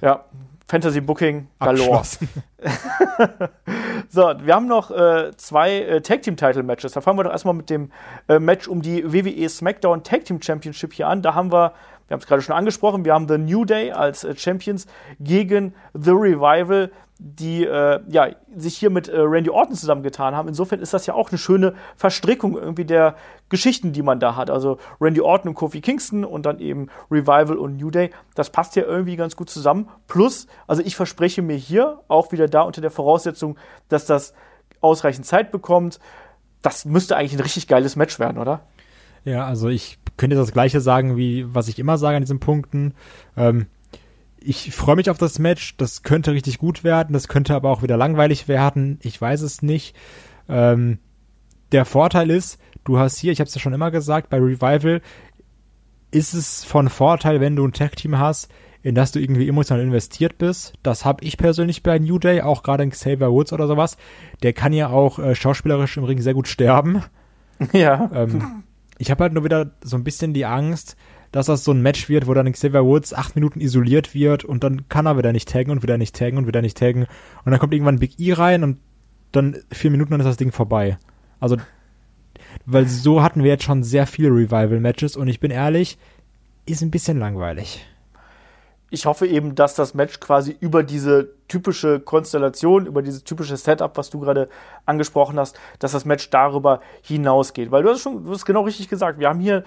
[0.00, 0.24] Ja,
[0.66, 2.02] Fantasy Booking galore.
[4.08, 6.92] so, wir haben noch äh, zwei äh, Tag Team Title Matches.
[6.92, 7.92] Da fangen wir doch erstmal mit dem
[8.28, 11.20] äh, Match um die WWE SmackDown Tag Team Championship hier an.
[11.20, 11.74] Da haben wir,
[12.06, 14.86] wir haben es gerade schon angesprochen, wir haben The New Day als äh, Champions
[15.18, 20.48] gegen The Revival die äh, ja, sich hier mit äh, Randy Orton zusammengetan haben.
[20.48, 23.14] Insofern ist das ja auch eine schöne Verstrickung irgendwie der
[23.48, 24.50] Geschichten, die man da hat.
[24.50, 28.10] Also Randy Orton und Kofi Kingston und dann eben Revival und New Day.
[28.34, 29.88] Das passt ja irgendwie ganz gut zusammen.
[30.08, 33.56] Plus, also ich verspreche mir hier auch wieder da unter der Voraussetzung,
[33.88, 34.34] dass das
[34.80, 36.00] ausreichend Zeit bekommt.
[36.62, 38.62] Das müsste eigentlich ein richtig geiles Match werden, oder?
[39.24, 42.94] Ja, also ich könnte das gleiche sagen, wie was ich immer sage an diesen Punkten.
[43.36, 43.66] Ähm,
[44.38, 45.76] ich freue mich auf das Match.
[45.76, 47.14] Das könnte richtig gut werden.
[47.14, 48.98] Das könnte aber auch wieder langweilig werden.
[49.02, 49.96] Ich weiß es nicht.
[50.48, 50.98] Ähm,
[51.72, 55.00] der Vorteil ist, du hast hier, ich habe es ja schon immer gesagt, bei Revival
[56.10, 58.48] ist es von Vorteil, wenn du ein Tag-Team hast,
[58.82, 60.74] in das du irgendwie emotional investiert bist.
[60.82, 63.96] Das habe ich persönlich bei New Day, auch gerade in Xavier Woods oder sowas.
[64.42, 67.02] Der kann ja auch äh, schauspielerisch im Ring sehr gut sterben.
[67.72, 68.10] Ja.
[68.12, 68.64] Ähm,
[68.98, 70.96] ich habe halt nur wieder so ein bisschen die Angst,
[71.32, 74.62] dass das so ein Match wird, wo dann Xavier Woods acht Minuten isoliert wird und
[74.62, 77.06] dann kann er wieder nicht taggen und wieder nicht taggen und wieder nicht taggen.
[77.44, 78.78] Und dann kommt irgendwann Big E rein und
[79.32, 80.96] dann vier Minuten dann ist das Ding vorbei.
[81.40, 81.56] Also,
[82.66, 85.98] weil so hatten wir jetzt schon sehr viele Revival-Matches und ich bin ehrlich,
[86.66, 87.84] ist ein bisschen langweilig.
[88.94, 93.96] Ich hoffe eben, dass das Match quasi über diese typische Konstellation, über dieses typische Setup,
[93.96, 94.48] was du gerade
[94.86, 97.72] angesprochen hast, dass das Match darüber hinausgeht.
[97.72, 99.64] Weil du hast schon, du hast genau richtig gesagt, wir haben hier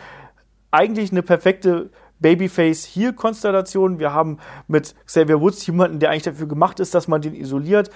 [0.72, 4.00] eigentlich eine perfekte Babyface-Heel-Konstellation.
[4.00, 4.38] Wir haben
[4.70, 7.90] mit Xavier Woods jemanden, der eigentlich dafür gemacht ist, dass man den isoliert.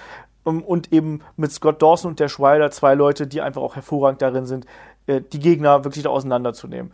[0.45, 4.21] Ähm, und eben mit Scott Dawson und der Schweiler zwei Leute, die einfach auch hervorragend
[4.21, 4.65] darin sind,
[5.07, 6.91] äh, die Gegner wirklich auseinanderzunehmen.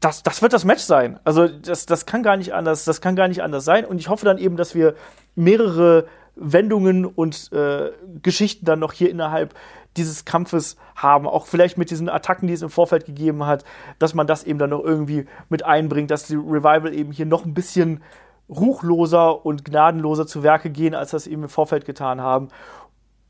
[0.00, 1.20] Das, das wird das Match sein.
[1.24, 3.84] Also das, das kann gar nicht anders, das kann gar nicht anders sein.
[3.84, 4.94] Und ich hoffe dann eben, dass wir
[5.34, 7.90] mehrere Wendungen und äh,
[8.22, 9.54] Geschichten dann noch hier innerhalb
[9.96, 13.64] dieses Kampfes haben, auch vielleicht mit diesen Attacken, die es im Vorfeld gegeben hat,
[13.98, 17.44] dass man das eben dann noch irgendwie mit einbringt, dass die Revival eben hier noch
[17.44, 18.02] ein bisschen
[18.48, 22.48] ruchloser und gnadenloser zu Werke gehen, als das eben im Vorfeld getan haben.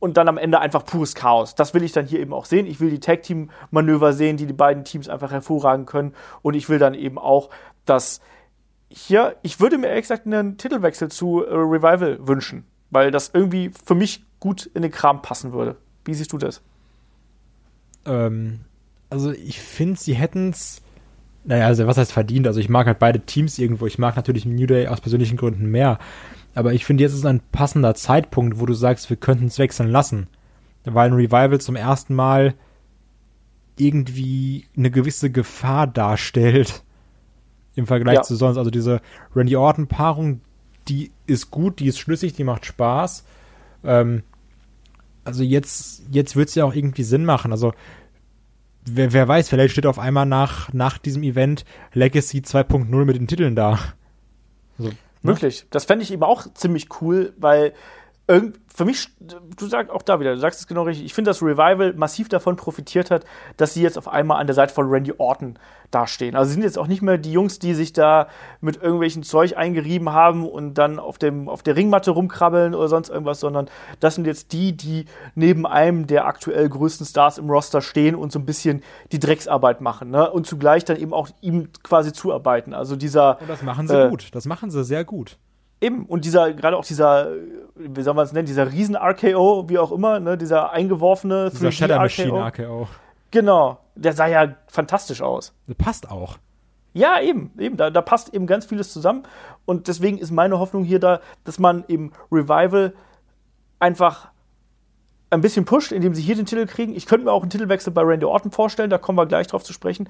[0.00, 1.54] Und dann am Ende einfach pures Chaos.
[1.54, 2.66] Das will ich dann hier eben auch sehen.
[2.66, 6.14] Ich will die Tag-Team-Manöver sehen, die die beiden Teams einfach hervorragen können.
[6.42, 7.50] Und ich will dann eben auch,
[7.84, 8.20] dass
[8.88, 13.70] hier, ich würde mir ehrlich gesagt einen Titelwechsel zu äh, Revival wünschen, weil das irgendwie
[13.84, 15.76] für mich gut in den Kram passen würde.
[16.04, 16.62] Wie siehst du das?
[18.06, 18.60] Ähm,
[19.10, 20.82] also ich finde, sie hätten es,
[21.44, 22.46] naja, also was heißt verdient?
[22.46, 23.86] Also ich mag halt beide Teams irgendwo.
[23.86, 25.98] Ich mag natürlich New Day aus persönlichen Gründen mehr.
[26.54, 29.88] Aber ich finde, jetzt ist ein passender Zeitpunkt, wo du sagst, wir könnten es wechseln
[29.88, 30.26] lassen.
[30.84, 32.54] Weil ein Revival zum ersten Mal
[33.78, 36.82] irgendwie eine gewisse Gefahr darstellt
[37.74, 38.22] im Vergleich ja.
[38.22, 38.58] zu sonst.
[38.58, 39.00] Also diese
[39.34, 40.40] Randy Orton-Paarung,
[40.88, 43.24] die ist gut, die ist schlüssig, die macht Spaß.
[43.84, 44.22] Ähm,
[45.24, 47.52] also jetzt, jetzt wird es ja auch irgendwie Sinn machen.
[47.52, 47.72] Also
[48.84, 53.26] wer, wer weiß, vielleicht steht auf einmal nach, nach diesem Event Legacy 2.0 mit den
[53.26, 53.78] Titeln da.
[54.78, 54.92] Also,
[55.22, 55.32] Ne?
[55.70, 57.74] Das fände ich eben auch ziemlich cool, weil
[58.72, 61.42] für mich, du sagst auch da wieder, du sagst es genau richtig, ich finde, dass
[61.42, 63.24] Revival massiv davon profitiert hat,
[63.56, 65.58] dass sie jetzt auf einmal an der Seite von Randy Orton
[65.90, 66.36] dastehen.
[66.36, 68.28] Also sie sind jetzt auch nicht mehr die Jungs, die sich da
[68.60, 73.08] mit irgendwelchen Zeug eingerieben haben und dann auf, dem, auf der Ringmatte rumkrabbeln oder sonst
[73.08, 73.68] irgendwas, sondern
[73.98, 78.30] das sind jetzt die, die neben einem der aktuell größten Stars im Roster stehen und
[78.30, 80.30] so ein bisschen die Drecksarbeit machen ne?
[80.30, 82.74] und zugleich dann eben auch ihm quasi zuarbeiten.
[82.74, 83.40] Also dieser.
[83.40, 85.36] Und das machen sie äh, gut, das machen sie sehr gut.
[85.80, 87.32] Eben, und dieser, gerade auch dieser,
[87.74, 91.96] wie soll man es nennen, dieser Riesen-RKO, wie auch immer, ne, dieser eingeworfene Dieser Shadow
[91.96, 92.86] Machine RKO.
[93.30, 95.54] Genau, der sah ja fantastisch aus.
[95.68, 96.36] Der passt auch.
[96.92, 99.22] Ja, eben, eben, da, da passt eben ganz vieles zusammen.
[99.64, 102.92] Und deswegen ist meine Hoffnung hier da, dass man eben Revival
[103.78, 104.28] einfach
[105.30, 106.94] ein bisschen pusht, indem sie hier den Titel kriegen.
[106.94, 109.62] Ich könnte mir auch einen Titelwechsel bei Randy Orton vorstellen, da kommen wir gleich drauf
[109.62, 110.08] zu sprechen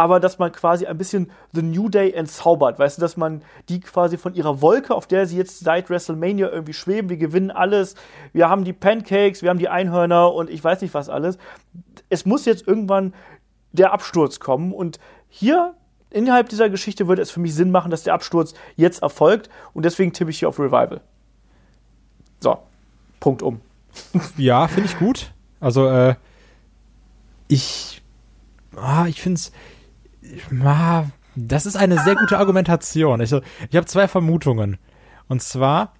[0.00, 3.80] aber dass man quasi ein bisschen The New Day entzaubert, weißt du, dass man die
[3.80, 7.96] quasi von ihrer Wolke, auf der sie jetzt seit WrestleMania irgendwie schweben, wir gewinnen alles,
[8.32, 11.36] wir haben die Pancakes, wir haben die Einhörner und ich weiß nicht was alles.
[12.08, 13.12] Es muss jetzt irgendwann
[13.72, 14.98] der Absturz kommen und
[15.28, 15.74] hier
[16.08, 19.84] innerhalb dieser Geschichte würde es für mich Sinn machen, dass der Absturz jetzt erfolgt und
[19.84, 21.02] deswegen tippe ich hier auf Revival.
[22.40, 22.56] So,
[23.20, 23.60] Punkt um.
[24.38, 25.34] Ja, finde ich gut.
[25.60, 26.14] Also, äh,
[27.48, 28.00] ich,
[28.76, 29.52] ah, ich finde es,
[31.36, 33.20] das ist eine sehr gute Argumentation.
[33.20, 34.78] Ich, ich habe zwei Vermutungen.
[35.28, 35.94] Und zwar,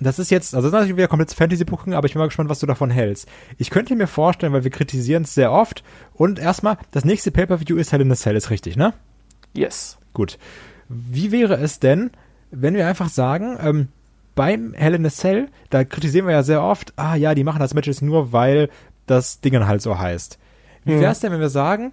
[0.00, 2.48] das ist jetzt, also das ist natürlich wieder komplett Fantasy-Booking, aber ich bin mal gespannt,
[2.48, 3.28] was du davon hältst.
[3.58, 5.84] Ich könnte mir vorstellen, weil wir kritisieren es sehr oft.
[6.14, 8.94] Und erstmal, das nächste Pay-Per-View ist Hell in a Cell, ist richtig, ne?
[9.52, 9.98] Yes.
[10.12, 10.38] Gut.
[10.88, 12.10] Wie wäre es denn,
[12.50, 13.88] wenn wir einfach sagen, ähm,
[14.34, 17.60] beim Hell in a Cell, da kritisieren wir ja sehr oft, ah ja, die machen
[17.60, 18.70] das Matches nur, weil
[19.06, 20.38] das Ding halt so heißt.
[20.84, 21.00] Wie hm.
[21.00, 21.92] wäre es denn, wenn wir sagen,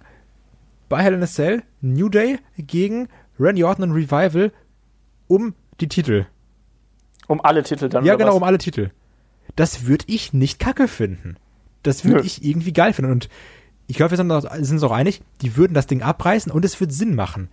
[0.88, 3.08] bei Hell in a Cell New Day gegen
[3.38, 4.52] Randy Orton und Revival
[5.26, 6.26] um die Titel.
[7.26, 8.04] Um alle Titel dann?
[8.04, 8.36] Ja, genau, was?
[8.36, 8.90] um alle Titel.
[9.56, 11.36] Das würde ich nicht kacke finden.
[11.82, 13.12] Das würde ich irgendwie geil finden.
[13.12, 13.28] Und
[13.86, 16.92] ich glaube, wir sind uns auch einig, die würden das Ding abreißen und es wird
[16.92, 17.48] Sinn machen.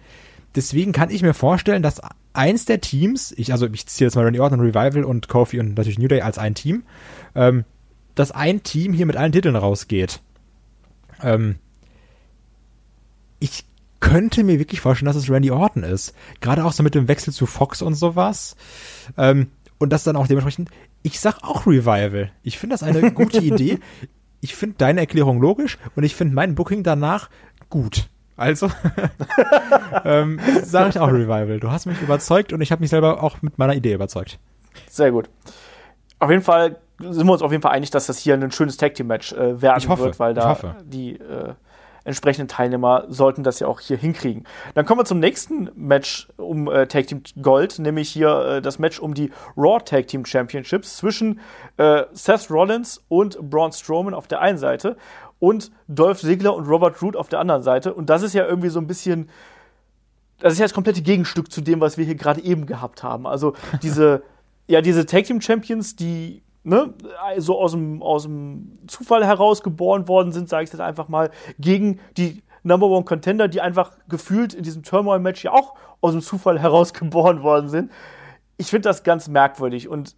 [0.55, 2.01] Deswegen kann ich mir vorstellen, dass
[2.33, 5.75] eins der Teams, ich, also ich ziehe jetzt mal Randy Orton, Revival und Kofi und
[5.75, 6.83] natürlich New Day als ein Team,
[7.36, 7.65] ähm,
[8.15, 10.21] dass ein Team hier mit allen Titeln rausgeht.
[11.21, 11.55] Ähm,
[13.39, 13.65] ich
[13.99, 16.13] könnte mir wirklich vorstellen, dass es Randy Orton ist.
[16.41, 18.55] Gerade auch so mit dem Wechsel zu Fox und sowas.
[19.17, 20.69] Ähm, und das dann auch dementsprechend,
[21.01, 22.31] ich sag auch Revival.
[22.43, 23.79] Ich finde das eine gute Idee.
[24.41, 27.29] Ich finde deine Erklärung logisch und ich finde mein Booking danach
[27.69, 28.09] gut.
[28.38, 28.69] Also
[30.03, 31.59] ähm, sage ich auch Revival.
[31.59, 34.39] Du hast mich überzeugt und ich habe mich selber auch mit meiner Idee überzeugt.
[34.89, 35.29] Sehr gut.
[36.19, 38.77] Auf jeden Fall sind wir uns auf jeden Fall einig, dass das hier ein schönes
[38.77, 41.53] Tag Team Match äh, werden ich hoffe, wird, weil da die äh,
[42.06, 44.45] entsprechenden Teilnehmer sollten das ja auch hier hinkriegen.
[44.76, 48.80] Dann kommen wir zum nächsten Match um äh, Tag Team Gold, nämlich hier äh, das
[48.80, 51.41] Match um die Raw Tag Team Championships zwischen
[51.78, 54.95] äh, Seth Rollins und Braun Strowman auf der einen Seite
[55.39, 57.93] und Dolph Ziggler und Robert Root auf der anderen Seite.
[57.93, 59.30] Und das ist ja irgendwie so ein bisschen,
[60.39, 63.28] das ist ja das komplette Gegenstück zu dem, was wir hier gerade eben gehabt haben.
[63.28, 64.24] Also diese,
[64.68, 66.93] ja, diese Tag Team Champions, die ne,
[67.38, 71.32] so aus dem, aus dem Zufall heraus geboren worden sind, sage ich jetzt einfach mal,
[71.59, 76.22] gegen die Number One Contender, die einfach gefühlt in diesem Turmoil-Match ja auch aus dem
[76.22, 77.91] Zufall heraus geboren worden sind.
[78.57, 80.16] Ich finde das ganz merkwürdig und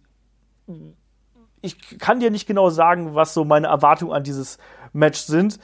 [1.60, 4.58] ich kann dir nicht genau sagen, was so meine Erwartungen an dieses
[4.92, 5.58] Match sind.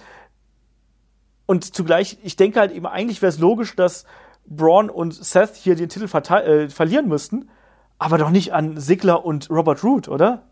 [1.46, 4.04] Und zugleich, ich denke halt eben, eigentlich wäre es logisch, dass
[4.46, 7.48] Braun und Seth hier den Titel äh, verlieren müssten,
[7.98, 10.42] aber doch nicht an Sigler und Robert Root, oder?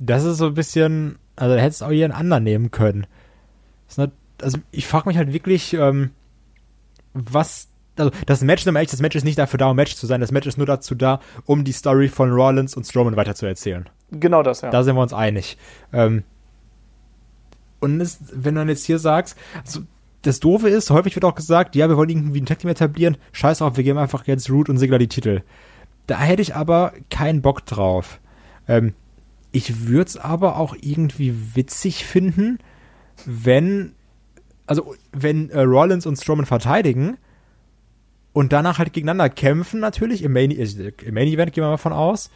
[0.00, 3.06] Das ist so ein bisschen, Also da hättest du auch jeden anderen nehmen können.
[3.96, 6.10] Nicht, also ich frage mich halt wirklich, ähm,
[7.14, 7.68] was.
[7.96, 10.22] Also das Match, das Match ist nicht dafür da, um Match zu sein.
[10.22, 13.90] Das Match ist nur dazu da, um die Story von Rollins und Strowman weiterzuerzählen.
[14.10, 14.70] Genau das, ja.
[14.70, 15.58] Da sind wir uns einig.
[15.92, 16.24] Ähm,
[17.80, 19.80] und es, wenn du dann jetzt hier sagst, also
[20.22, 23.16] das Doofe ist, häufig wird auch gesagt, ja, wir wollen irgendwie ein Tag Team etablieren,
[23.32, 25.42] scheiß auf, wir geben einfach jetzt Root und Sigler die Titel.
[26.06, 28.20] Da hätte ich aber keinen Bock drauf.
[28.68, 28.94] Ähm,
[29.52, 32.58] ich würde es aber auch irgendwie witzig finden,
[33.26, 33.92] wenn,
[34.66, 37.18] also wenn äh, Rollins und Strowman verteidigen
[38.32, 41.76] und danach halt gegeneinander kämpfen, natürlich, im Main, äh, im Main Event gehen wir mal
[41.76, 42.30] von aus.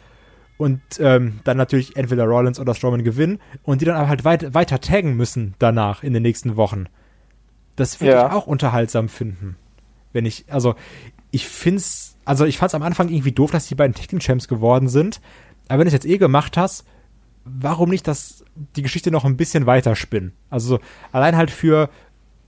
[0.57, 4.53] Und ähm, dann natürlich entweder Rollins oder Strowman gewinnen und die dann aber halt weit,
[4.53, 6.85] weiter taggen müssen danach in den nächsten Wochen.
[7.75, 8.27] Das würde ja.
[8.27, 9.57] ich auch unterhaltsam finden.
[10.13, 10.75] Wenn ich, also,
[11.31, 14.47] ich find's, also ich fand's am Anfang irgendwie doof, dass die beiden Tag Team Champs
[14.47, 15.19] geworden sind.
[15.67, 16.85] Aber wenn du es jetzt eh gemacht hast,
[17.45, 18.43] warum nicht das,
[18.75, 20.33] die Geschichte noch ein bisschen weiter spinnen?
[20.49, 20.79] Also,
[21.11, 21.89] allein halt für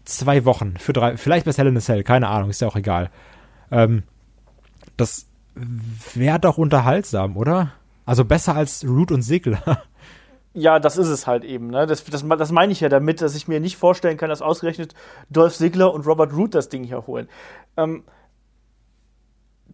[0.03, 2.75] zwei Wochen, für drei, vielleicht bei Hell in a Cell, keine Ahnung, ist ja auch
[2.75, 3.11] egal.
[3.71, 4.03] Ähm,
[4.97, 7.73] das wäre doch unterhaltsam, oder?
[8.05, 9.83] Also besser als Root und Sigler.
[10.53, 11.67] Ja, das ist es halt eben.
[11.67, 11.85] Ne?
[11.85, 14.95] Das, das, das meine ich ja damit, dass ich mir nicht vorstellen kann, dass ausgerechnet
[15.29, 17.29] Dolph Ziggler und Robert Root das Ding hier holen.
[17.77, 18.03] Ähm,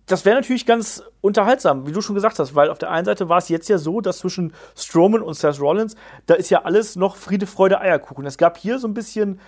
[0.06, 3.30] das wäre natürlich ganz unterhaltsam, wie du schon gesagt hast, weil auf der einen Seite
[3.30, 5.96] war es jetzt ja so, dass zwischen Strowman und Seth Rollins,
[6.26, 8.26] da ist ja alles noch Friede, Freude, Eierkuchen.
[8.26, 9.40] Es gab hier so ein bisschen,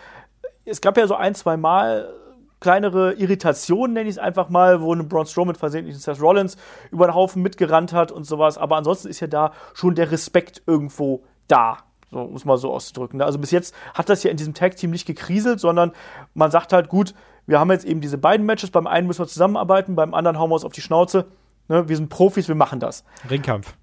[0.63, 2.13] es gab ja so ein, zwei Mal
[2.61, 6.55] kleinere Irritationen, nenne ich es einfach mal, wo ein Braun Strowman versehentlich Seth Rollins
[6.89, 8.57] über den Haufen mitgerannt hat und sowas.
[8.57, 11.79] Aber ansonsten ist ja da schon der Respekt irgendwo da.
[12.11, 13.21] So, muss man so auszudrücken.
[13.21, 15.91] Also bis jetzt hat das ja in diesem Tag-Team nicht gekriselt, sondern
[16.33, 17.13] man sagt halt, gut,
[17.47, 20.49] wir haben jetzt eben diese beiden Matches, beim einen müssen wir zusammenarbeiten, beim anderen hauen
[20.49, 21.25] wir uns auf die Schnauze.
[21.67, 21.87] Ne?
[21.87, 23.03] Wir sind Profis, wir machen das.
[23.29, 23.75] Ringkampf.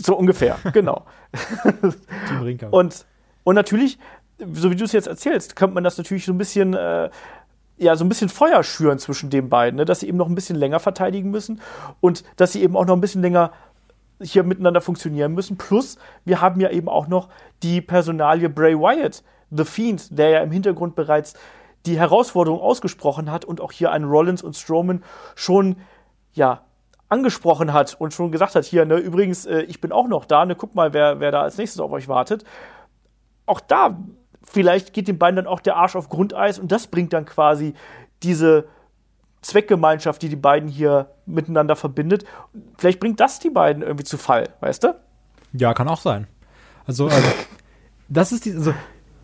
[0.00, 1.04] So ungefähr, genau.
[2.28, 2.72] Team Ringkampf.
[2.72, 3.06] Und,
[3.44, 3.98] und natürlich,
[4.52, 7.10] so wie du es jetzt erzählst, könnte man das natürlich so ein bisschen äh,
[7.78, 9.84] ja, so ein bisschen Feuer schüren zwischen den beiden, ne?
[9.84, 11.60] dass sie eben noch ein bisschen länger verteidigen müssen
[12.00, 13.52] und dass sie eben auch noch ein bisschen länger
[14.20, 15.56] hier miteinander funktionieren müssen.
[15.56, 17.28] Plus, wir haben ja eben auch noch
[17.62, 21.34] die Personalie Bray Wyatt, The Fiend, der ja im Hintergrund bereits
[21.86, 25.02] die Herausforderung ausgesprochen hat und auch hier einen Rollins und Strowman
[25.34, 25.76] schon,
[26.32, 26.62] ja,
[27.08, 30.44] angesprochen hat und schon gesagt hat, hier, ne, übrigens, äh, ich bin auch noch da,
[30.44, 32.44] ne, guck mal, wer, wer da als nächstes auf euch wartet.
[33.46, 33.98] Auch da
[34.42, 37.74] vielleicht geht den beiden dann auch der Arsch auf Grundeis und das bringt dann quasi
[38.22, 38.66] diese
[39.40, 42.24] Zweckgemeinschaft, die die beiden hier miteinander verbindet.
[42.76, 44.94] Vielleicht bringt das die beiden irgendwie zu Fall, weißt du?
[45.52, 46.26] Ja, kann auch sein.
[46.86, 47.28] Also, also
[48.08, 48.74] das ist die, also,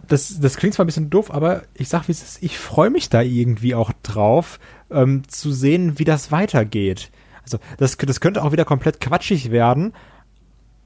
[0.08, 2.90] das, das klingt zwar ein bisschen doof, aber ich sag, wie es ist, ich freue
[2.90, 4.58] mich da irgendwie auch drauf,
[4.90, 7.10] ähm, zu sehen, wie das weitergeht.
[7.42, 9.92] Also, das, das könnte auch wieder komplett quatschig werden,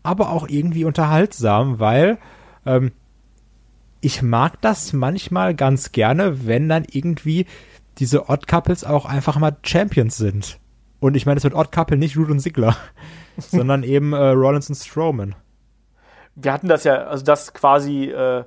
[0.03, 2.19] aber auch irgendwie unterhaltsam, weil
[2.67, 2.93] ähm,
[4.01, 7.47] ich mag das manchmal ganz gerne, wenn dann irgendwie
[7.99, 10.59] diese Odd Couples auch einfach mal Champions sind.
[11.01, 12.77] Und ich meine, es wird Odd Couple nicht Root und Sigler,
[13.37, 15.35] sondern eben äh, Rollins und Strowman.
[16.35, 18.45] Wir hatten das ja, also das quasi äh,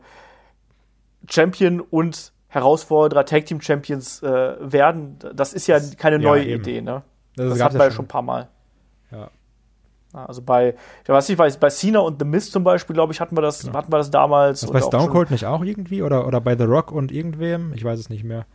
[1.30, 6.82] Champion und Herausforderer Tag Team Champions äh, werden, das ist ja keine neue ja, Idee,
[6.82, 7.04] ne?
[7.38, 8.50] Das, das hatten wir ja schon ein paar Mal.
[9.10, 9.30] Ja.
[10.14, 13.22] Also bei, ich weiß nicht, bei, bei Cena und The Mist zum Beispiel, glaube ich,
[13.22, 13.76] hatten wir das, genau.
[13.76, 14.64] hatten wir das damals.
[14.64, 16.04] Was bei Stone Cold nicht auch irgendwie?
[16.04, 17.72] Oder, oder bei The Rock und irgendwem?
[17.74, 18.46] Ich weiß es nicht mehr.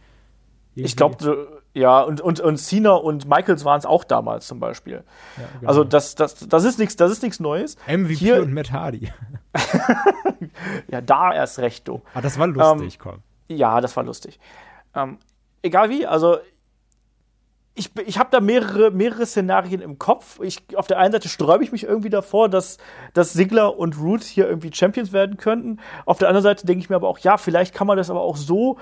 [0.77, 0.87] Irgendwie.
[0.87, 5.05] Ich glaube, ja, und, und, und Cena und Michaels waren es auch damals zum Beispiel.
[5.37, 5.69] Ja, genau.
[5.69, 7.77] Also das, das, das ist nichts, das ist nichts Neues.
[7.87, 9.11] MVP Hier, und Matt Hardy.
[10.89, 12.03] ja, da erst recht, du.
[12.13, 13.23] Ah, das war lustig, ähm, komm.
[13.49, 14.39] Ja, das war lustig.
[14.95, 15.19] Ähm,
[15.63, 16.39] egal wie, also
[17.79, 20.41] ich, ich habe da mehrere, mehrere Szenarien im Kopf.
[20.41, 22.79] Ich, auf der einen Seite sträube ich mich irgendwie davor, dass,
[23.13, 25.79] dass Sigler und Root hier irgendwie Champions werden könnten.
[26.07, 28.23] Auf der anderen Seite denke ich mir aber auch, ja, vielleicht kann man das aber
[28.23, 28.79] auch so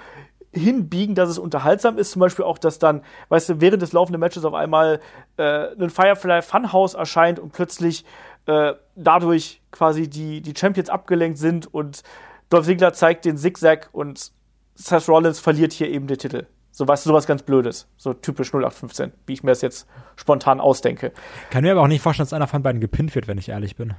[0.55, 2.13] hinbiegen, dass es unterhaltsam ist.
[2.13, 5.01] Zum Beispiel auch, dass dann, weißt du, während des laufenden Matches auf einmal
[5.37, 8.05] äh, ein Firefly Funhouse erscheint und plötzlich
[8.47, 12.03] äh, dadurch quasi die, die Champions abgelenkt sind und
[12.51, 14.33] Dolph Ziggler zeigt den Zigzag und
[14.75, 16.47] Seth Rollins verliert hier eben den Titel.
[16.71, 17.89] So was, sowas ganz Blödes.
[17.97, 19.87] So typisch 0815, wie ich mir das jetzt
[20.17, 21.13] spontan ausdenke.
[21.51, 23.77] Kann mir aber auch nicht vorstellen, dass einer von beiden gepinnt wird, wenn ich ehrlich
[23.77, 23.95] bin.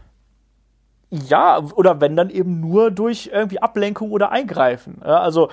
[1.09, 5.01] Ja, oder wenn dann eben nur durch irgendwie Ablenkung oder Eingreifen.
[5.01, 5.49] Ja, also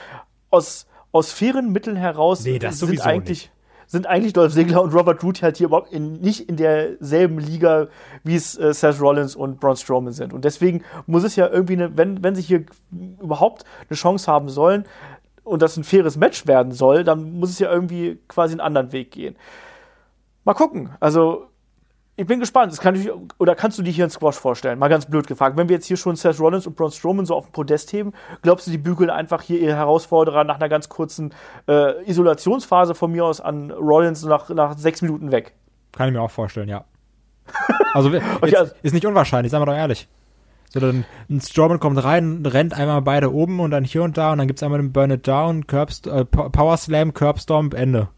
[0.50, 3.44] aus, aus fairen Mitteln heraus nee, sind eigentlich.
[3.44, 3.52] Nicht
[3.86, 7.88] sind eigentlich Dolph Ziggler und Robert Root halt hier überhaupt in, nicht in derselben Liga,
[8.24, 10.32] wie es äh, Seth Rollins und Braun Strowman sind.
[10.32, 12.64] Und deswegen muss es ja irgendwie, eine, wenn, wenn sie hier
[13.20, 14.86] überhaupt eine Chance haben sollen,
[15.44, 18.92] und das ein faires Match werden soll, dann muss es ja irgendwie quasi einen anderen
[18.92, 19.36] Weg gehen.
[20.44, 20.90] Mal gucken.
[21.00, 21.48] Also,
[22.16, 22.70] Ich bin gespannt.
[22.72, 24.78] Das kann ich, oder kannst du dir hier einen Squash vorstellen?
[24.78, 25.56] Mal ganz blöd gefragt.
[25.56, 28.12] Wenn wir jetzt hier schon Seth Rollins und Braun Strowman so auf dem Podest heben,
[28.42, 31.34] glaubst du, die bügeln einfach hier ihre Herausforderer nach einer ganz kurzen
[31.68, 35.54] äh, Isolationsphase von mir aus an Rollins nach, nach sechs Minuten weg?
[35.92, 36.84] Kann ich mir auch vorstellen, ja.
[37.94, 40.08] Also, okay, also ist nicht unwahrscheinlich, sagen wir doch ehrlich.
[40.70, 44.32] So, dann ein Strowman kommt rein, rennt einmal beide oben und dann hier und da
[44.32, 48.08] und dann gibt es einmal den Burn It Down, Curbst äh, Power Slam, Curbstorm, Ende.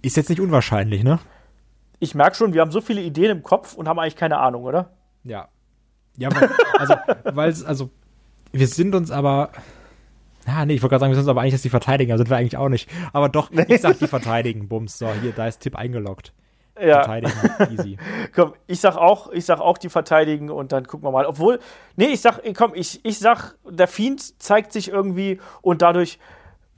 [0.00, 1.18] Ist jetzt nicht unwahrscheinlich, ne?
[1.98, 4.64] Ich merke schon, wir haben so viele Ideen im Kopf und haben eigentlich keine Ahnung,
[4.64, 4.90] oder?
[5.24, 5.48] Ja.
[6.18, 6.94] Ja, weil, also,
[7.24, 7.90] weil also,
[8.52, 9.50] wir sind uns aber,
[10.46, 12.30] Ah, nee, ich wollte gerade sagen, wir sind uns aber eigentlich, dass die verteidigen, sind
[12.30, 12.88] wir eigentlich auch nicht.
[13.12, 14.96] Aber doch, ich sag die verteidigen, Bums.
[14.96, 16.32] So, hier, da ist Tipp eingeloggt.
[16.80, 17.02] Ja.
[17.02, 17.32] Verteidigen,
[17.72, 17.98] easy.
[18.34, 21.26] komm, ich sag auch, ich sag auch die verteidigen und dann gucken wir mal.
[21.26, 21.58] Obwohl,
[21.96, 26.18] nee, ich sag, komm, ich, ich sag, der Fiend zeigt sich irgendwie und dadurch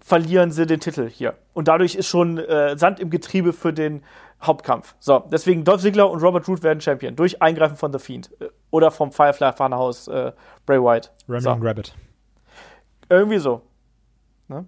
[0.00, 1.34] verlieren sie den Titel hier.
[1.52, 4.02] Und dadurch ist schon äh, Sand im Getriebe für den
[4.42, 4.94] Hauptkampf.
[5.00, 8.48] So, deswegen Dolph Ziggler und Robert Root werden Champion durch Eingreifen von The Fiend äh,
[8.70, 10.32] oder vom Firefly Funhouse äh,
[10.64, 11.10] Bray White.
[11.28, 11.66] Rambling so.
[11.66, 11.94] Rabbit.
[13.08, 13.62] Irgendwie so.
[14.48, 14.66] Ne?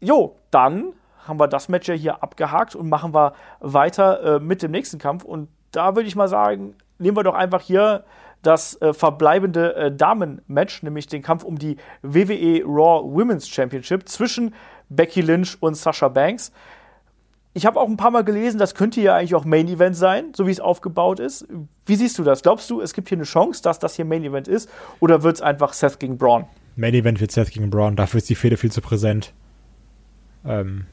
[0.00, 0.92] Jo, dann
[1.26, 4.98] haben wir das Match ja hier abgehakt und machen wir weiter äh, mit dem nächsten
[4.98, 5.24] Kampf.
[5.24, 8.04] Und da würde ich mal sagen, nehmen wir doch einfach hier
[8.42, 14.54] das äh, verbleibende äh, Damen-Match, nämlich den Kampf um die WWE Raw Women's Championship zwischen
[14.88, 16.52] Becky Lynch und Sasha Banks.
[17.52, 20.32] Ich habe auch ein paar Mal gelesen, das könnte ja eigentlich auch Main Event sein,
[20.36, 21.48] so wie es aufgebaut ist.
[21.84, 22.42] Wie siehst du das?
[22.42, 24.68] Glaubst du, es gibt hier eine Chance, dass das hier Main Event ist?
[25.00, 26.44] Oder wird es einfach Seth gegen Braun?
[26.76, 29.32] Main Event wird Seth gegen Braun, dafür ist die Fehde viel zu präsent.
[30.44, 30.86] Ähm,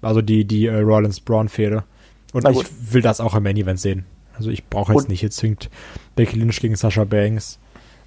[0.00, 1.84] also die, die äh, Rollins-Braun-Fehde.
[2.32, 4.06] Und ich will das auch im Main Event sehen.
[4.34, 5.68] Also ich brauche jetzt und nicht jetzt zwingend
[6.16, 7.58] Becky Lynch gegen Sasha Banks,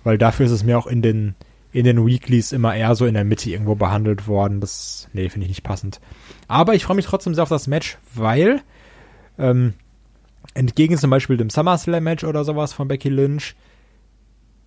[0.04, 1.36] weil dafür ist es mir auch in den
[1.74, 4.62] in den Weeklies immer eher so in der Mitte irgendwo behandelt worden.
[4.62, 6.00] Das, nee, finde ich nicht passend.
[6.48, 8.62] Aber ich freue mich trotzdem sehr auf das Match, weil
[9.40, 9.74] ähm,
[10.54, 13.56] entgegen zum Beispiel dem SummerSlam-Match oder sowas von Becky Lynch,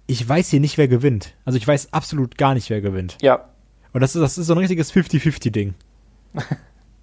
[0.09, 1.35] ich weiß hier nicht, wer gewinnt.
[1.45, 3.19] Also ich weiß absolut gar nicht, wer gewinnt.
[3.23, 3.49] Ja.
[3.93, 5.75] Und das ist, das ist so ein richtiges 50-50-Ding.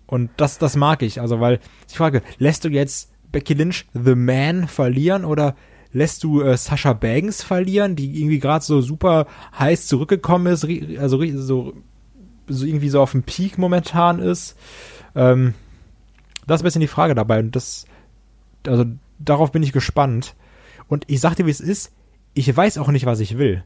[0.05, 1.21] Und das, das mag ich.
[1.21, 5.55] Also, weil ich frage, lässt du jetzt Becky Lynch The Man verlieren oder
[5.93, 9.27] lässt du äh, Sasha Banks verlieren, die irgendwie gerade so super
[9.57, 10.67] heiß zurückgekommen ist,
[10.99, 11.73] also so,
[12.47, 14.57] so irgendwie so auf dem Peak momentan ist?
[15.15, 15.53] Ähm,
[16.45, 17.39] das ist ein bisschen die Frage dabei.
[17.39, 17.85] Und das,
[18.67, 18.85] also
[19.19, 20.35] darauf bin ich gespannt.
[20.87, 21.93] Und ich sag dir, wie es ist,
[22.33, 23.63] ich weiß auch nicht, was ich will.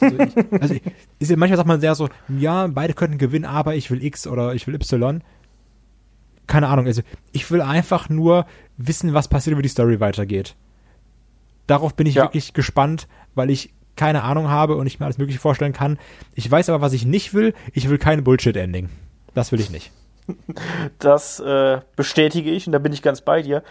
[0.00, 0.74] Also, ich, also
[1.18, 4.54] ist, manchmal sagt man sehr so, ja, beide könnten gewinnen, aber ich will X oder
[4.54, 5.22] ich will Y
[6.48, 10.56] keine Ahnung, also ich will einfach nur wissen, was passiert, wie die Story weitergeht.
[11.68, 12.24] Darauf bin ich ja.
[12.24, 13.06] wirklich gespannt,
[13.36, 15.98] weil ich keine Ahnung habe und ich mir alles Mögliche vorstellen kann.
[16.34, 17.54] Ich weiß aber, was ich nicht will.
[17.72, 18.88] Ich will kein Bullshit-Ending.
[19.34, 19.92] Das will ich nicht.
[20.98, 23.62] Das äh, bestätige ich und da bin ich ganz bei dir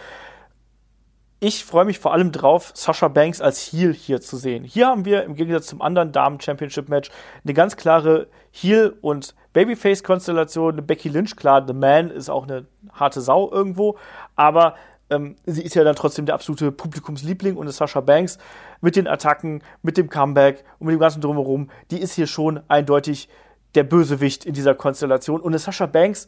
[1.40, 4.64] ich freue mich vor allem drauf, Sasha Banks als Heel hier zu sehen.
[4.64, 7.10] Hier haben wir im Gegensatz zum anderen Damen-Championship-Match
[7.44, 10.84] eine ganz klare Heel- und Babyface-Konstellation.
[10.84, 13.96] Becky Lynch, klar, The Man ist auch eine harte Sau irgendwo,
[14.34, 14.74] aber
[15.10, 18.38] ähm, sie ist ja dann trotzdem der absolute Publikumsliebling und Sasha Banks
[18.80, 22.60] mit den Attacken, mit dem Comeback und mit dem ganzen Drumherum, die ist hier schon
[22.68, 23.28] eindeutig
[23.74, 25.40] der Bösewicht in dieser Konstellation.
[25.40, 26.26] Und Sasha Banks,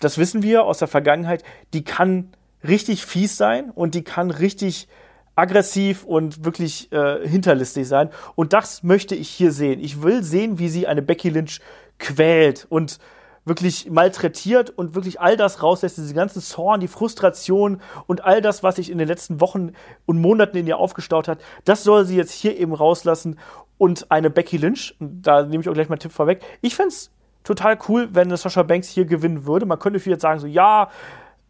[0.00, 1.44] das wissen wir aus der Vergangenheit,
[1.74, 2.32] die kann
[2.66, 4.88] richtig fies sein und die kann richtig
[5.34, 8.10] aggressiv und wirklich äh, hinterlistig sein.
[8.34, 9.80] Und das möchte ich hier sehen.
[9.80, 11.60] Ich will sehen, wie sie eine Becky Lynch
[11.98, 12.98] quält und
[13.44, 18.62] wirklich malträtiert und wirklich all das rauslässt, diese ganzen Zorn, die Frustration und all das,
[18.62, 19.72] was sich in den letzten Wochen
[20.06, 23.38] und Monaten in ihr aufgestaut hat, das soll sie jetzt hier eben rauslassen
[23.78, 26.90] und eine Becky Lynch, da nehme ich auch gleich mal einen Tipp vorweg, ich fände
[26.90, 27.10] es
[27.44, 29.66] total cool, wenn Sascha Banks hier gewinnen würde.
[29.66, 30.90] Man könnte viel jetzt sagen, so, ja,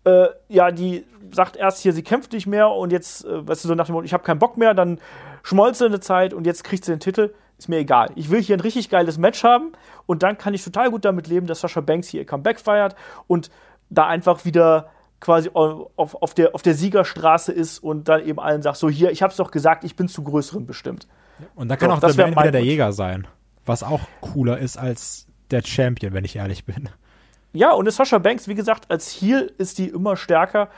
[0.05, 3.69] äh, ja, die sagt erst hier, sie kämpft nicht mehr und jetzt, äh, weißt du,
[3.69, 4.99] so nach dem Motto, ich habe keinen Bock mehr, dann
[5.43, 7.35] schmolzt sie eine Zeit und jetzt kriegt sie den Titel.
[7.63, 8.11] Ist mir egal.
[8.17, 9.71] Ich will hier ein richtig geiles Match haben
[10.07, 12.97] und dann kann ich total gut damit leben, dass Sascha Banks hier ihr Comeback feiert
[13.29, 13.51] und
[13.89, 14.91] da einfach wieder
[15.21, 19.13] quasi auf, auf, der, auf der Siegerstraße ist und dann eben allen sagt, so hier,
[19.13, 21.07] ich hab's doch gesagt, ich bin zu größeren bestimmt.
[21.55, 23.29] Und dann kann so, auch der Band wieder der Jäger sein,
[23.65, 26.89] was auch cooler ist als der Champion, wenn ich ehrlich bin.
[27.53, 30.69] Ja, und Sascha Banks, wie gesagt, als Heel ist die immer stärker.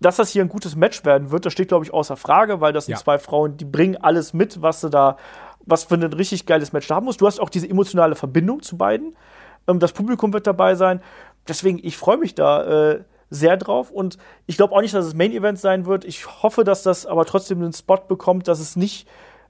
[0.00, 2.72] Dass das hier ein gutes Match werden wird, das steht, glaube ich, außer Frage, weil
[2.72, 2.98] das sind ja.
[2.98, 5.16] zwei Frauen, die bringen alles mit, was du da,
[5.68, 7.20] was für ein richtig geiles Match da haben musst.
[7.20, 9.16] Du hast auch diese emotionale Verbindung zu beiden.
[9.66, 11.00] Ähm, das Publikum wird dabei sein.
[11.46, 15.14] Deswegen, ich freue mich da äh, sehr drauf und ich glaube auch nicht, dass es
[15.14, 16.04] Main Event sein wird.
[16.04, 19.06] Ich hoffe, dass das aber trotzdem einen Spot bekommt, dass es nicht,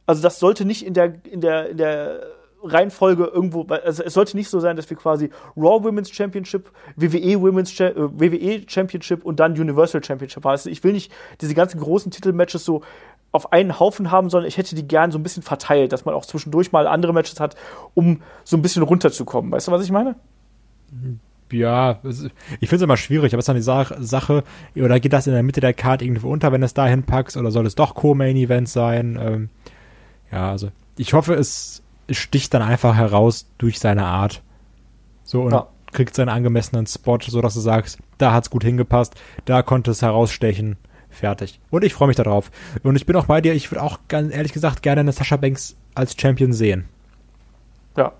[0.06, 2.20] also das sollte nicht in der, in der, in der
[2.62, 7.40] Reihenfolge irgendwo, also es sollte nicht so sein, dass wir quasi Raw Women's Championship, WWE
[7.40, 10.52] Women's äh, WWE Championship und dann Universal Championship haben.
[10.52, 12.82] Also ich will nicht diese ganzen großen Titelmatches so
[13.30, 16.14] auf einen Haufen haben, sondern ich hätte die gern so ein bisschen verteilt, dass man
[16.14, 17.56] auch zwischendurch mal andere Matches hat,
[17.94, 19.52] um so ein bisschen runterzukommen.
[19.52, 20.16] Weißt du, was ich meine?
[21.52, 24.44] Ja, ich finde es immer schwierig, aber es ist dann die Sache,
[24.76, 27.36] oder geht das in der Mitte der Card irgendwo unter, wenn du es dahin packst,
[27.36, 29.18] oder soll es doch Co-Main-Event sein?
[29.20, 29.48] Ähm,
[30.32, 34.42] ja, also ich hoffe, es sticht dann einfach heraus durch seine Art.
[35.24, 35.68] So und ja.
[35.92, 39.14] kriegt seinen angemessenen Spot, so dass du sagst, da hat's gut hingepasst,
[39.44, 40.76] da konnte es herausstechen,
[41.18, 41.60] fertig.
[41.70, 42.50] Und ich freue mich darauf.
[42.82, 45.36] Und ich bin auch bei dir, ich würde auch ganz ehrlich gesagt gerne eine Sascha
[45.36, 46.88] Banks als Champion sehen.
[47.96, 48.12] Ja,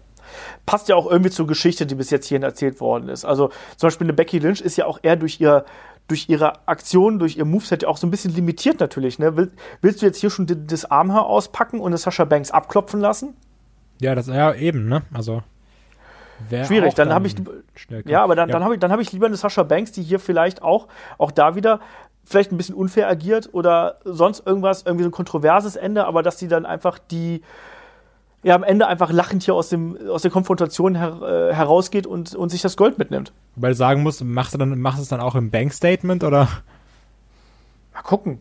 [0.66, 3.24] passt ja auch irgendwie zur Geschichte, die bis jetzt hierhin erzählt worden ist.
[3.24, 5.64] Also zum Beispiel eine Becky Lynch ist ja auch eher durch ihr
[6.08, 9.18] durch ihre Aktion, durch ihr Moveset ja auch so ein bisschen limitiert natürlich.
[9.18, 9.36] Ne?
[9.36, 13.36] Will, willst du jetzt hier schon das Armhaar auspacken und eine Sascha Banks abklopfen lassen?
[14.00, 15.02] Ja, das ja eben, ne?
[15.12, 15.42] Also
[16.48, 16.94] schwierig.
[16.94, 17.34] Dann, dann habe ich
[18.06, 18.52] ja, aber dann, ja.
[18.52, 20.88] dann habe ich dann habe ich lieber eine Sascha Banks, die hier vielleicht auch
[21.18, 21.80] auch da wieder
[22.28, 26.38] vielleicht ein bisschen unfair agiert oder sonst irgendwas, irgendwie so ein kontroverses Ende, aber dass
[26.38, 27.42] sie dann einfach die
[28.42, 32.34] ja am Ende einfach lachend hier aus, dem, aus der Konfrontation her, äh, herausgeht und,
[32.34, 33.32] und sich das Gold mitnimmt.
[33.56, 36.48] Weil du sagen musst, machst du dann, machst du es dann auch im Bankstatement oder?
[37.92, 38.40] Mal gucken.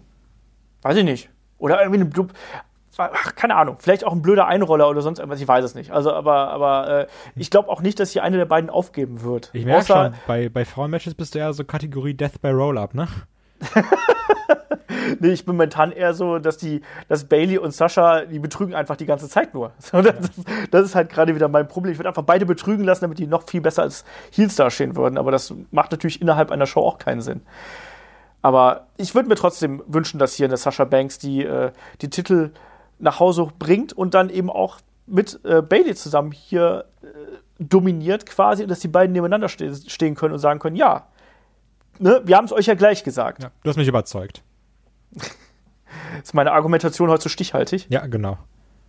[0.83, 1.29] Weiß ich nicht.
[1.57, 2.27] Oder irgendwie eine,
[2.97, 5.91] ach, keine Ahnung, vielleicht auch ein blöder Einroller oder sonst irgendwas, ich weiß es nicht.
[5.91, 9.49] Also, aber, aber äh, ich glaube auch nicht, dass hier eine der beiden aufgeben wird.
[9.53, 13.07] Ich merke schon, bei, bei Frauenmatches bist du ja so Kategorie Death by Roll-Up, ne?
[15.19, 18.95] nee, ich bin momentan eher so, dass die, dass Bailey und Sascha, die betrügen einfach
[18.95, 19.71] die ganze Zeit nur.
[19.79, 20.15] So, das,
[20.71, 21.91] das, ist halt gerade wieder mein Problem.
[21.91, 25.17] Ich würde einfach beide betrügen lassen, damit die noch viel besser als Heels dastehen würden.
[25.17, 27.41] Aber das macht natürlich innerhalb einer Show auch keinen Sinn.
[28.41, 32.51] Aber ich würde mir trotzdem wünschen, dass hier eine Sascha Banks die, äh, die Titel
[32.99, 37.07] nach Hause bringt und dann eben auch mit äh, Bailey zusammen hier äh,
[37.59, 41.07] dominiert quasi und dass die beiden nebeneinander ste stehen können und sagen können, ja,
[41.99, 43.43] ne, wir haben es euch ja gleich gesagt.
[43.43, 44.43] Ja, du hast mich überzeugt.
[46.23, 47.87] Ist meine Argumentation heute so stichhaltig?
[47.89, 48.37] Ja, genau.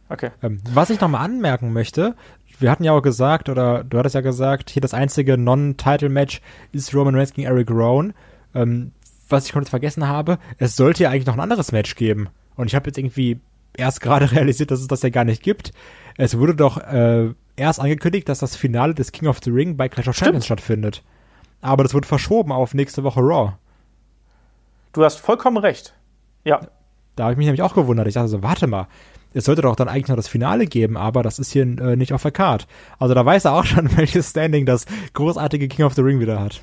[0.08, 0.30] Okay.
[0.42, 2.16] Ähm, was ich nochmal anmerken möchte,
[2.58, 6.40] wir hatten ja auch gesagt, oder du hattest ja gesagt, hier das einzige Non-Title-Match
[6.72, 8.14] ist Roman Reigns gegen Eric Rowan.
[8.54, 8.92] Ähm,
[9.28, 12.28] was ich komplett vergessen habe, es sollte ja eigentlich noch ein anderes Match geben.
[12.56, 13.40] Und ich habe jetzt irgendwie
[13.76, 15.72] erst gerade realisiert, dass es das ja gar nicht gibt.
[16.16, 19.88] Es wurde doch äh, erst angekündigt, dass das Finale des King of the Ring bei
[19.88, 20.26] Clash of Stimmt.
[20.26, 21.02] Champions stattfindet.
[21.60, 23.52] Aber das wird verschoben auf nächste Woche Raw.
[24.92, 25.94] Du hast vollkommen recht.
[26.44, 26.60] Ja.
[27.16, 28.06] Da habe ich mich nämlich auch gewundert.
[28.06, 28.86] Ich dachte so, warte mal,
[29.34, 32.12] es sollte doch dann eigentlich noch das Finale geben, aber das ist hier äh, nicht
[32.12, 32.66] auf der Card.
[32.98, 36.40] Also da weiß er auch schon, welches Standing das großartige King of the Ring wieder
[36.40, 36.62] hat.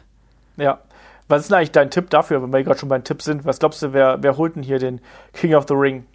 [0.57, 0.79] Ja.
[1.27, 3.45] Was ist denn eigentlich dein Tipp dafür, wenn wir gerade schon beim Tipp sind?
[3.45, 5.01] Was glaubst du, wer, wer holt denn hier den
[5.33, 6.05] King of the Ring?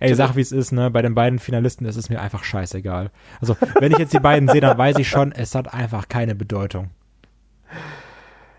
[0.00, 0.90] Ey, sag wie es ist, ne?
[0.90, 3.10] Bei den beiden Finalisten ist es mir einfach scheißegal.
[3.40, 6.34] Also, wenn ich jetzt die beiden sehe, dann weiß ich schon, es hat einfach keine
[6.34, 6.90] Bedeutung.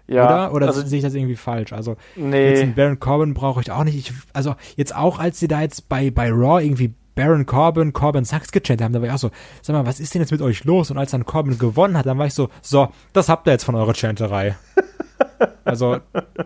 [0.08, 0.54] Ja, oder?
[0.54, 1.74] Oder also, sehe ich das irgendwie falsch?
[1.74, 2.50] Also, nee.
[2.50, 3.98] jetzt einen Baron Corbin brauche ich auch nicht.
[3.98, 8.24] Ich, also, jetzt auch, als sie da jetzt bei, bei Raw irgendwie Baron Corbin, Corbin
[8.24, 9.32] Sachs gechattet haben, da war ich auch so,
[9.62, 10.92] sag mal, was ist denn jetzt mit euch los?
[10.92, 13.66] Und als dann Corbin gewonnen hat, dann war ich so, so, das habt ihr jetzt
[13.66, 14.56] von eurer Chanterei.
[15.66, 15.98] also,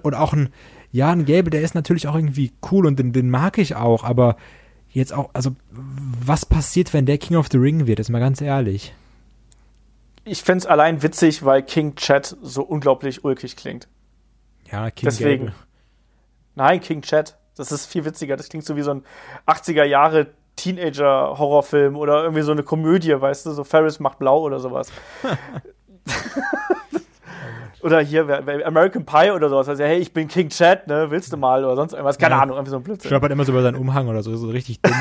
[0.02, 0.50] und auch ein,
[0.92, 4.04] ja, ein Gable, der ist natürlich auch irgendwie cool und den, den mag ich auch,
[4.04, 4.38] aber
[4.90, 8.00] jetzt auch, also, was passiert, wenn der King of the Ring wird?
[8.00, 8.94] Ist mal ganz ehrlich
[10.24, 13.88] ich fände es allein witzig, weil King Chat so unglaublich ulkig klingt.
[14.72, 15.46] Ja, King Deswegen.
[15.46, 15.60] Gelbe.
[16.56, 17.38] Nein, King Chat.
[17.56, 18.38] Das ist viel witziger.
[18.38, 19.04] Das klingt so wie so ein
[19.48, 24.60] 80er Jahre Teenager-Horrorfilm oder irgendwie so eine Komödie, weißt du, so Ferris macht blau oder
[24.60, 24.92] sowas.
[27.82, 28.28] oder hier
[28.66, 29.68] American Pie oder sowas.
[29.68, 31.10] Also, hey, ich bin King Chat, ne?
[31.10, 32.18] Willst du mal oder sonst irgendwas?
[32.18, 32.42] Keine ja.
[32.42, 33.10] Ahnung, irgendwie so ein Blödsinn.
[33.10, 34.94] Stolpert immer so über seinen Umhang oder so, so richtig dumm.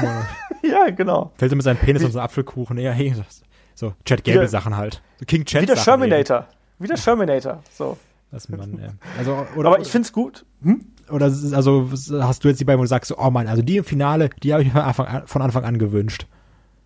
[0.63, 1.33] ja, genau.
[1.37, 2.79] Fällt mit seinem Penis und so Apfelkuchen.
[2.79, 3.15] Ja, hey,
[3.81, 5.01] so, Chad Gable Sachen halt.
[5.27, 6.47] King Chad Wieder Sherminator.
[6.79, 7.63] Wieder Sherminator.
[7.73, 7.97] So.
[8.31, 8.91] Das Mann, ja.
[9.19, 10.45] Also, oder, Aber ich find's gut.
[10.63, 10.85] Hm?
[11.11, 11.89] Oder also
[12.21, 14.53] hast du jetzt die beiden, wo du sagst, oh Mann, also die im Finale, die
[14.53, 16.27] habe ich mir von Anfang an gewünscht.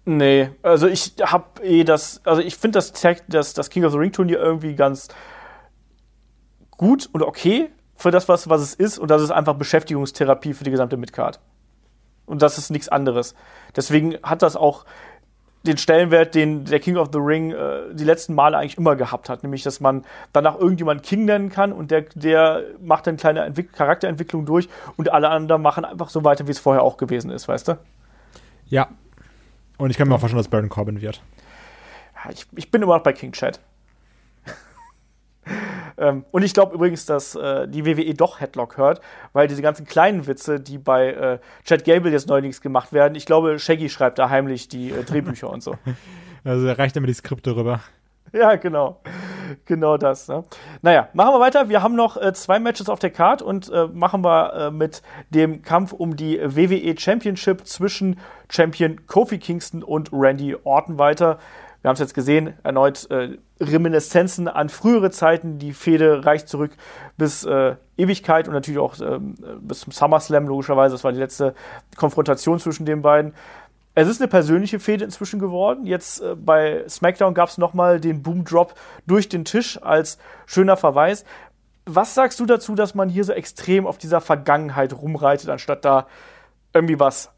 [0.06, 2.92] Nee, also ich hab eh das, also ich finde das,
[3.28, 5.08] das, das King of the Ring Turnier irgendwie ganz
[6.70, 8.98] gut und okay für das, was, was es ist.
[8.98, 11.40] Und das ist einfach Beschäftigungstherapie für die gesamte Midcard.
[12.26, 13.34] Und das ist nichts anderes.
[13.76, 14.84] Deswegen hat das auch
[15.66, 19.28] den Stellenwert, den der King of the Ring äh, die letzten Male eigentlich immer gehabt
[19.28, 23.44] hat, nämlich dass man danach irgendjemand King nennen kann und der, der macht dann kleine
[23.44, 27.30] Entwick Charakterentwicklung durch und alle anderen machen einfach so weiter, wie es vorher auch gewesen
[27.30, 27.78] ist, weißt du?
[28.66, 28.88] Ja.
[29.78, 31.22] Und ich kann mir auch vorstellen, dass Baron Corbin wird.
[32.14, 33.60] Ja, ich, ich bin immer noch bei King Chat.
[35.98, 39.00] Ähm, und ich glaube übrigens, dass äh, die WWE doch Headlock hört,
[39.32, 43.26] weil diese ganzen kleinen Witze, die bei äh, Chad Gable jetzt neulich gemacht werden, ich
[43.26, 45.76] glaube, Shaggy schreibt da heimlich die äh, Drehbücher und so.
[46.46, 47.80] Also reicht damit die Skripte rüber.
[48.34, 49.00] Ja, genau.
[49.64, 50.26] Genau das.
[50.28, 50.44] Ne?
[50.82, 51.68] Naja, machen wir weiter.
[51.68, 55.02] Wir haben noch äh, zwei Matches auf der Card und äh, machen wir äh, mit
[55.30, 58.18] dem Kampf um die WWE Championship zwischen
[58.50, 61.38] Champion Kofi Kingston und Randy Orton weiter.
[61.84, 65.58] Wir haben es jetzt gesehen, erneut äh, Reminiszenzen an frühere Zeiten.
[65.58, 66.70] Die Fehde reicht zurück
[67.18, 70.94] bis äh, Ewigkeit und natürlich auch ähm, bis zum SummerSlam, logischerweise.
[70.94, 71.54] Das war die letzte
[71.94, 73.34] Konfrontation zwischen den beiden.
[73.94, 75.84] Es ist eine persönliche Fehde inzwischen geworden.
[75.84, 78.74] Jetzt äh, bei SmackDown gab es nochmal den Boom Drop
[79.06, 80.16] durch den Tisch als
[80.46, 81.26] schöner Verweis.
[81.84, 86.06] Was sagst du dazu, dass man hier so extrem auf dieser Vergangenheit rumreitet, anstatt da
[86.72, 87.30] irgendwie was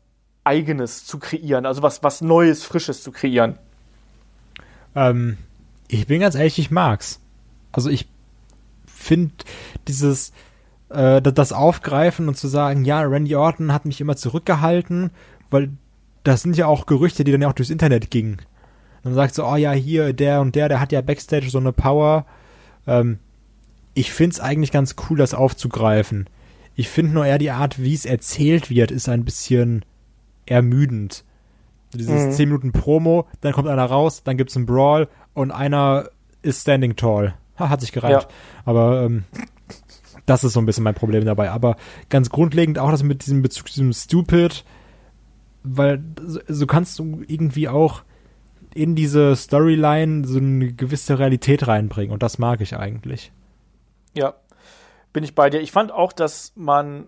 [0.44, 3.58] Eigenes zu kreieren, also was, was Neues, Frisches zu kreieren?
[4.96, 5.36] Ähm,
[5.86, 7.20] ich bin ganz ehrlich, ich mag's.
[7.70, 8.08] Also ich
[8.86, 9.32] finde
[9.86, 10.32] dieses
[10.88, 15.10] äh, das Aufgreifen und zu sagen, ja, Randy Orton hat mich immer zurückgehalten,
[15.50, 15.70] weil
[16.24, 18.38] das sind ja auch Gerüchte, die dann ja auch durchs Internet gingen.
[19.04, 21.58] Und man sagt so, oh ja, hier, der und der, der hat ja Backstage so
[21.58, 22.26] eine Power.
[22.86, 23.18] Ähm,
[23.94, 26.28] ich find's eigentlich ganz cool, das aufzugreifen.
[26.74, 29.84] Ich finde nur eher die Art, wie es erzählt wird, ist ein bisschen
[30.44, 31.24] ermüdend.
[31.96, 32.32] Dieses mhm.
[32.32, 36.10] 10 Minuten Promo, dann kommt einer raus, dann gibt's einen Brawl und einer
[36.42, 37.34] ist standing tall.
[37.58, 38.22] Ha, hat sich gereimt.
[38.22, 38.28] Ja.
[38.64, 39.24] Aber ähm,
[40.26, 41.50] das ist so ein bisschen mein Problem dabei.
[41.50, 41.76] Aber
[42.08, 44.64] ganz grundlegend auch das mit diesem Bezug, diesem Stupid,
[45.62, 48.02] weil so, so kannst du irgendwie auch
[48.74, 53.32] in diese Storyline so eine gewisse Realität reinbringen und das mag ich eigentlich.
[54.14, 54.34] Ja,
[55.12, 55.60] bin ich bei dir.
[55.60, 57.06] Ich fand auch, dass man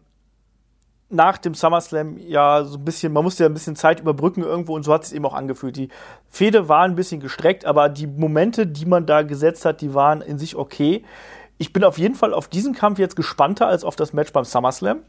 [1.10, 4.74] nach dem SummerSlam ja so ein bisschen, man musste ja ein bisschen Zeit überbrücken irgendwo
[4.74, 5.76] und so hat es eben auch angefühlt.
[5.76, 5.88] Die
[6.28, 10.20] Fehde war ein bisschen gestreckt, aber die Momente, die man da gesetzt hat, die waren
[10.20, 11.04] in sich okay.
[11.56, 14.44] Ich bin auf jeden Fall auf diesen Kampf jetzt gespannter als auf das Match beim
[14.44, 15.00] SummerSlam.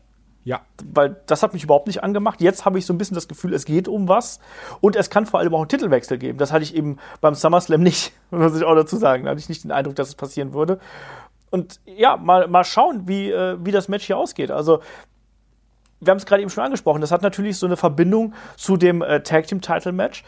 [0.46, 0.62] Ja.
[0.84, 2.42] Weil das hat mich überhaupt nicht angemacht.
[2.42, 4.40] Jetzt habe ich so ein bisschen das Gefühl, es geht um was.
[4.80, 6.38] Und es kann vor allem auch einen Titelwechsel geben.
[6.38, 9.26] Das hatte ich eben beim SummerSlam nicht, muss ich auch dazu sagen.
[9.26, 10.80] Da hatte ich nicht den Eindruck, dass es passieren würde.
[11.52, 14.52] Und ja, mal, mal schauen, wie, äh, wie das Match hier ausgeht.
[14.52, 14.82] Also,
[16.00, 19.02] wir haben es gerade eben schon angesprochen, das hat natürlich so eine Verbindung zu dem
[19.02, 20.24] äh, Tag Team Title Match.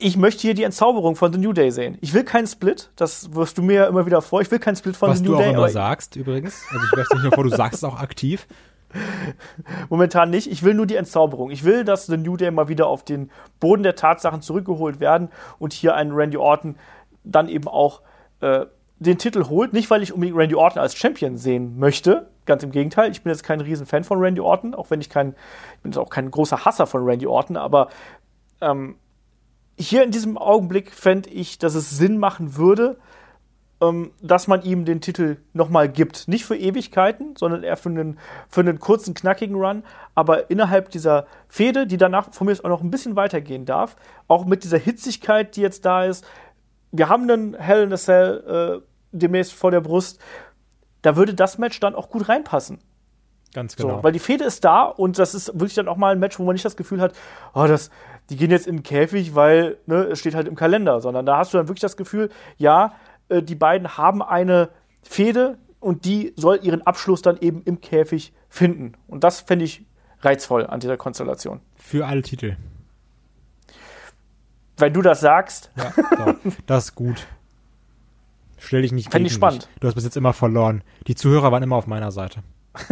[0.00, 1.98] Ich möchte hier die Entzauberung von The New Day sehen.
[2.00, 4.40] Ich will keinen Split, das wirst du mir ja immer wieder vor.
[4.40, 5.38] Ich will keinen Split von Was The New Day.
[5.38, 6.64] Was du auch immer sagst, übrigens.
[6.70, 8.46] Also ich weiß nicht nur vor, du sagst es auch aktiv.
[9.88, 10.50] Momentan nicht.
[10.50, 11.50] Ich will nur die Entzauberung.
[11.50, 13.30] Ich will, dass The New Day mal wieder auf den
[13.60, 16.76] Boden der Tatsachen zurückgeholt werden und hier einen Randy Orton
[17.24, 18.02] dann eben auch
[18.40, 18.66] äh,
[18.98, 19.72] den Titel holt.
[19.72, 22.28] Nicht, weil ich unbedingt Randy Orton als Champion sehen möchte.
[22.48, 23.10] Ganz im Gegenteil.
[23.10, 25.34] Ich bin jetzt kein Riesenfan von Randy Orton, auch wenn ich kein,
[25.74, 27.90] ich bin jetzt auch kein großer Hasser von Randy Orton, aber
[28.62, 28.96] ähm,
[29.78, 32.96] hier in diesem Augenblick fände ich, dass es Sinn machen würde,
[33.82, 36.26] ähm, dass man ihm den Titel nochmal gibt.
[36.26, 38.18] Nicht für Ewigkeiten, sondern eher für einen,
[38.48, 39.82] für einen kurzen, knackigen Run,
[40.14, 43.94] aber innerhalb dieser Fehde, die danach von mir auch noch ein bisschen weitergehen darf,
[44.26, 46.26] auch mit dieser Hitzigkeit, die jetzt da ist.
[46.92, 50.18] Wir haben einen Hell in a Cell äh, demnächst vor der Brust.
[51.02, 52.78] Da würde das Match dann auch gut reinpassen.
[53.54, 53.96] Ganz genau.
[53.96, 56.38] So, weil die Fehde ist da und das ist wirklich dann auch mal ein Match,
[56.38, 57.14] wo man nicht das Gefühl hat,
[57.54, 57.90] oh, das,
[58.28, 61.38] die gehen jetzt in den Käfig, weil ne, es steht halt im Kalender, sondern da
[61.38, 62.28] hast du dann wirklich das Gefühl,
[62.58, 62.94] ja,
[63.28, 64.68] äh, die beiden haben eine
[65.02, 68.92] Fehde und die soll ihren Abschluss dann eben im Käfig finden.
[69.06, 69.86] Und das fände ich
[70.20, 71.60] reizvoll an dieser Konstellation.
[71.76, 72.56] Für alle Titel.
[74.76, 75.70] Wenn du das sagst.
[75.76, 76.34] Ja,
[76.66, 77.26] das ist gut.
[78.58, 79.68] Stell dich nicht Fände ich spannend.
[79.68, 79.80] Mich.
[79.80, 80.82] Du hast bis jetzt immer verloren.
[81.06, 82.42] Die Zuhörer waren immer auf meiner Seite.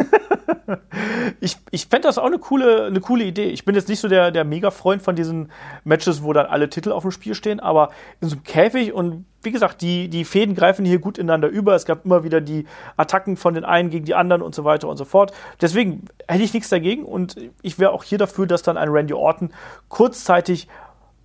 [1.41, 3.51] ich ich fände das auch eine coole, eine coole Idee.
[3.51, 5.51] Ich bin jetzt nicht so der, der Mega-Freund von diesen
[5.85, 7.91] Matches, wo dann alle Titel auf dem Spiel stehen, aber
[8.21, 11.75] in so einem Käfig und wie gesagt, die, die Fäden greifen hier gut ineinander über.
[11.75, 14.89] Es gab immer wieder die Attacken von den einen gegen die anderen und so weiter
[14.89, 15.33] und so fort.
[15.61, 19.15] Deswegen hätte ich nichts dagegen und ich wäre auch hier dafür, dass dann ein Randy
[19.15, 19.51] Orton
[19.89, 20.69] kurzzeitig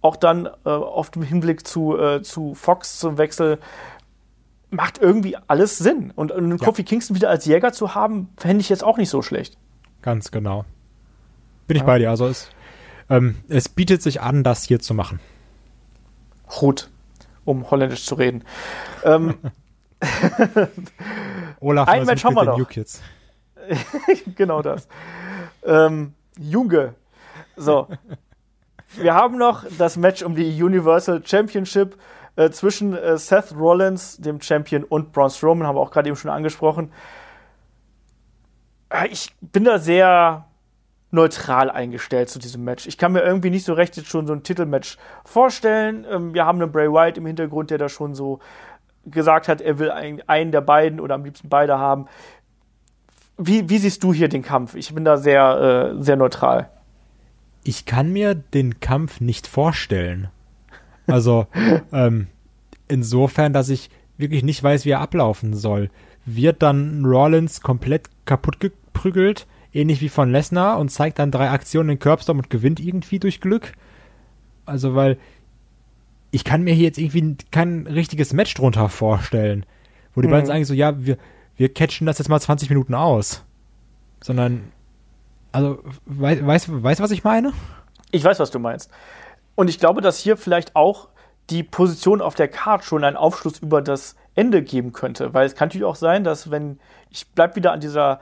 [0.02, 3.60] auch dann äh, auf dem Hinblick zu, äh, zu Fox zum Wechsel
[4.72, 6.11] macht irgendwie alles Sinn.
[6.15, 6.57] Und, und ja.
[6.57, 9.57] Kofi Kingston wieder als Jäger zu haben, fände ich jetzt auch nicht so schlecht.
[10.01, 10.65] Ganz genau.
[11.67, 11.88] Bin ich ja.
[11.88, 12.09] bei dir.
[12.09, 12.49] Also es,
[13.09, 15.19] ähm, es bietet sich an, das hier zu machen.
[16.59, 16.89] Hut,
[17.45, 18.43] um holländisch zu reden.
[19.03, 19.36] ähm,
[21.59, 22.57] Olaf, ein Match haben wir noch.
[24.36, 24.88] genau das.
[25.63, 26.95] ähm, Junge.
[27.55, 27.88] So.
[28.95, 31.97] wir haben noch das Match um die Universal Championship
[32.36, 36.15] äh, zwischen äh, Seth Rollins, dem Champion, und Braun Strowman, haben wir auch gerade eben
[36.15, 36.91] schon angesprochen.
[38.89, 40.45] Äh, ich bin da sehr
[41.11, 42.88] neutral eingestellt zu diesem Match.
[42.88, 46.05] Ich kann mir irgendwie nicht so recht jetzt schon so ein Titelmatch vorstellen.
[46.09, 48.39] Ähm, wir haben einen Bray Wyatt im Hintergrund, der da schon so
[49.05, 52.07] gesagt hat, er will einen, einen der beiden oder am liebsten beide haben.
[53.38, 54.75] Wie, wie siehst du hier den Kampf?
[54.75, 56.69] Ich bin da sehr, äh, sehr neutral.
[57.63, 60.29] Ich kann mir den Kampf nicht vorstellen.
[61.08, 61.47] Also,
[61.91, 62.28] ähm,
[62.88, 65.89] insofern, dass ich wirklich nicht weiß, wie er ablaufen soll.
[66.26, 71.89] Wird dann Rollins komplett kaputt geprügelt, ähnlich wie von Lesnar, und zeigt dann drei Aktionen
[71.89, 73.74] in Curbstorm und gewinnt irgendwie durch Glück?
[74.66, 75.18] Also, weil
[76.32, 79.66] ich kann mir hier jetzt irgendwie kein richtiges Match drunter vorstellen,
[80.16, 80.32] wo die mhm.
[80.32, 81.18] beiden sagen so, ja, wir,
[81.58, 83.43] wir catchen das jetzt mal 20 Minuten aus.
[84.22, 84.72] Sondern,
[85.52, 87.52] also, weißt du, weiß, weiß, was ich meine?
[88.12, 88.89] Ich weiß, was du meinst.
[89.56, 91.10] Und ich glaube, dass hier vielleicht auch
[91.49, 95.34] die Position auf der Card schon einen Aufschluss über das Ende geben könnte.
[95.34, 96.80] Weil es kann natürlich auch sein, dass wenn,
[97.10, 98.22] ich bleib wieder an dieser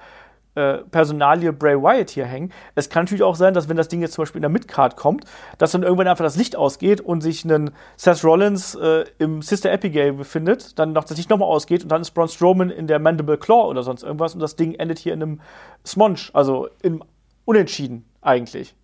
[0.55, 2.51] äh, Personalie Bray Wyatt hier hängen.
[2.73, 4.95] Es kann natürlich auch sein, dass wenn das Ding jetzt zum Beispiel in der Midcard
[4.95, 5.25] kommt,
[5.59, 9.71] dass dann irgendwann einfach das Licht ausgeht und sich ein Seth Rollins äh, im Sister
[9.71, 12.97] Abigail befindet, dann noch das Licht nochmal ausgeht und dann ist Braun Strowman in der
[12.97, 15.41] Mandible Claw oder sonst irgendwas und das Ding endet hier in einem
[15.85, 17.03] Smonge, also im
[17.45, 18.75] Unentschieden eigentlich.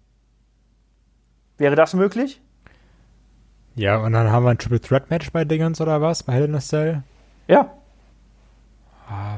[1.58, 2.41] Wäre das möglich?
[3.76, 6.24] Ja, und dann haben wir ein Triple Threat Match bei Dingens oder was?
[6.24, 7.03] Bei Hell in a Cell?
[7.47, 7.72] Ja.
[9.08, 9.38] Ah,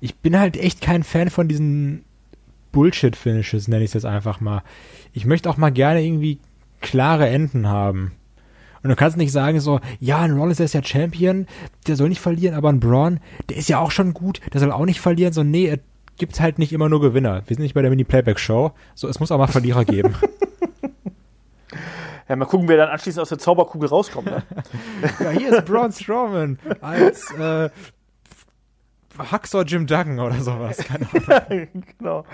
[0.00, 2.04] ich bin halt echt kein Fan von diesen
[2.72, 4.62] Bullshit-Finishes, nenne ich es jetzt einfach mal.
[5.12, 6.38] Ich möchte auch mal gerne irgendwie
[6.80, 8.12] klare Enden haben.
[8.82, 11.46] Und du kannst nicht sagen so, ja, ein Rollins, der ist ja Champion,
[11.86, 14.70] der soll nicht verlieren, aber ein Braun, der ist ja auch schon gut, der soll
[14.70, 15.32] auch nicht verlieren.
[15.32, 15.80] So, nee, es
[16.16, 17.42] gibt halt nicht immer nur Gewinner.
[17.46, 18.72] Wir sind nicht bei der Mini-Playback-Show.
[18.94, 20.14] So, es muss auch mal Verlierer geben.
[22.28, 24.26] Ja, mal gucken, wer dann anschließend aus der Zauberkugel rauskommt.
[24.26, 24.42] Ne?
[25.20, 27.70] ja, hier ist Braun Strowman als äh,
[29.18, 30.78] Hacksaw Jim Duggan oder sowas.
[30.78, 31.68] Keine Ahnung.
[31.98, 32.24] genau.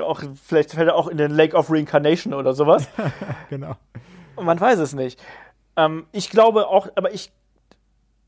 [0.00, 2.88] Auch, vielleicht fällt er auch in den Lake of Reincarnation oder sowas.
[3.50, 3.76] genau.
[4.40, 5.22] Man weiß es nicht.
[5.76, 7.32] Ähm, ich glaube auch, aber ich.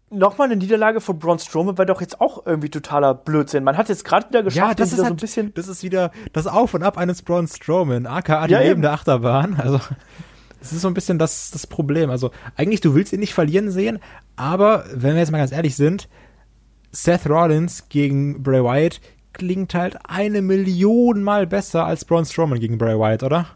[0.09, 3.65] Nochmal eine Niederlage von Braun Strowman wäre doch jetzt auch irgendwie totaler Blödsinn.
[3.65, 5.53] Man hat jetzt gerade wieder geschafft, ja, das ist halt, so ein bisschen.
[5.55, 9.57] Das ist wieder das Auf und Ab eines Braun Strowman, aka die ja, lebende Achterbahn.
[9.61, 9.81] Also.
[10.67, 12.11] Das ist so ein bisschen das, das Problem.
[12.11, 14.01] Also, eigentlich, du willst ihn nicht verlieren sehen,
[14.35, 16.09] aber wenn wir jetzt mal ganz ehrlich sind,
[16.91, 19.01] Seth Rollins gegen Bray Wyatt
[19.33, 23.47] klingt halt eine Million Mal besser als Braun Strowman gegen Bray Wyatt, oder?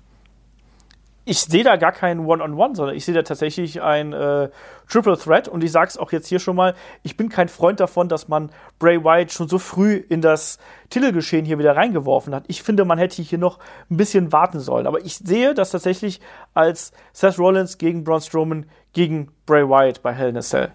[1.25, 4.49] Ich sehe da gar keinen One-on-One, -on -One, sondern ich sehe da tatsächlich ein äh,
[4.89, 7.79] Triple Threat und ich sage es auch jetzt hier schon mal, ich bin kein Freund
[7.79, 10.59] davon, dass man Bray Wyatt schon so früh in das
[10.89, 12.45] Titelgeschehen hier wieder reingeworfen hat.
[12.49, 13.59] Ich finde, man hätte hier noch
[13.91, 14.87] ein bisschen warten sollen.
[14.87, 16.21] Aber ich sehe das tatsächlich
[16.55, 20.73] als Seth Rollins gegen Braun Strowman gegen Bray Wyatt bei Hell in a Cell.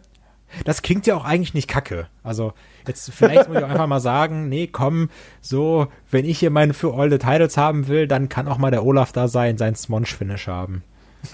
[0.64, 2.08] Das klingt ja auch eigentlich nicht kacke.
[2.24, 2.54] Also,
[2.88, 5.10] jetzt vielleicht muss ich auch einfach mal sagen, nee, komm,
[5.42, 8.72] so, wenn ich hier meine für all the Titles haben will, dann kann auch mal
[8.72, 10.84] der Olaf da sein, sein Smonge-Finish haben.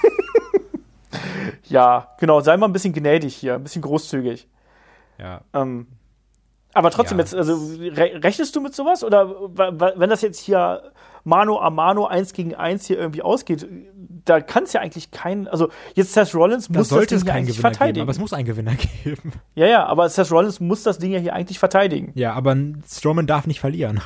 [1.65, 4.47] ja, genau, sei mal ein bisschen gnädig hier, ein bisschen großzügig.
[5.19, 5.41] Ja.
[5.53, 5.87] Ähm,
[6.73, 7.23] aber trotzdem, ja.
[7.23, 7.55] jetzt, also
[7.93, 9.03] rechnest du mit sowas?
[9.03, 9.29] Oder
[9.97, 10.91] wenn das jetzt hier
[11.23, 13.67] Mano a Mano 1 gegen 1 hier irgendwie ausgeht,
[14.25, 17.29] da kann es ja eigentlich keinen, also jetzt Seth Rollins muss da sollte das Ding
[17.29, 17.93] es keinen Gewinner verteidigen.
[17.93, 19.33] Geben, aber es muss einen Gewinner geben.
[19.55, 22.11] Ja, ja, aber Seth Rollins muss das Ding ja hier eigentlich verteidigen.
[22.15, 22.55] Ja, aber
[22.87, 24.01] Strowman darf nicht verlieren.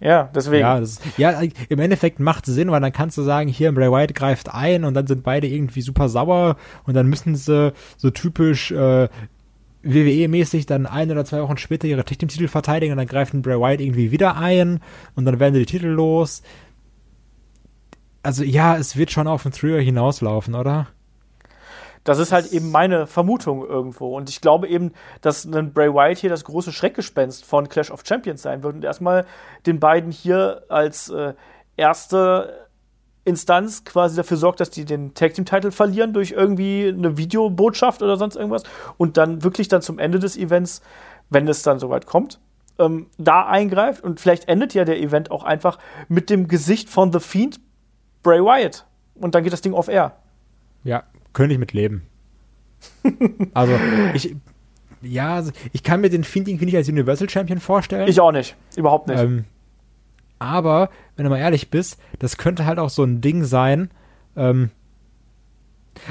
[0.00, 0.60] Ja, deswegen.
[0.60, 3.90] Ja, das, ja, im Endeffekt macht es Sinn, weil dann kannst du sagen, hier Bray
[3.90, 8.10] Wyatt greift ein und dann sind beide irgendwie super sauer und dann müssen sie so
[8.10, 9.08] typisch äh,
[9.82, 13.80] WWE-mäßig dann ein oder zwei Wochen später ihre Tech-Team-Titel verteidigen und dann greifen Bray Wyatt
[13.80, 14.80] irgendwie wieder ein
[15.16, 16.42] und dann werden die Titel los.
[18.22, 20.88] Also ja, es wird schon auf den Thriller hinauslaufen, oder?
[22.04, 24.16] Das ist halt eben meine Vermutung irgendwo.
[24.16, 28.02] Und ich glaube eben, dass ein Bray Wyatt hier das große Schreckgespenst von Clash of
[28.06, 29.26] Champions sein wird und erstmal
[29.66, 31.34] den beiden hier als äh,
[31.76, 32.68] erste
[33.24, 38.02] Instanz quasi dafür sorgt, dass die den Tag Team Titel verlieren durch irgendwie eine Videobotschaft
[38.02, 38.62] oder sonst irgendwas
[38.96, 40.80] und dann wirklich dann zum Ende des Events,
[41.28, 42.40] wenn es dann soweit kommt,
[42.78, 47.12] ähm, da eingreift und vielleicht endet ja der Event auch einfach mit dem Gesicht von
[47.12, 47.60] The Fiend
[48.28, 50.12] Bray Wyatt und dann geht das Ding auf Air.
[50.84, 52.06] Ja, könnte ich mit leben.
[53.54, 53.72] also
[54.12, 54.36] ich
[55.00, 58.08] ja, also, ich kann mir den Fiend irgendwie nicht als Universal Champion vorstellen.
[58.08, 59.18] Ich auch nicht, überhaupt nicht.
[59.18, 59.44] Ähm,
[60.38, 63.90] aber, wenn du mal ehrlich bist, das könnte halt auch so ein Ding sein.
[64.36, 64.70] Ähm,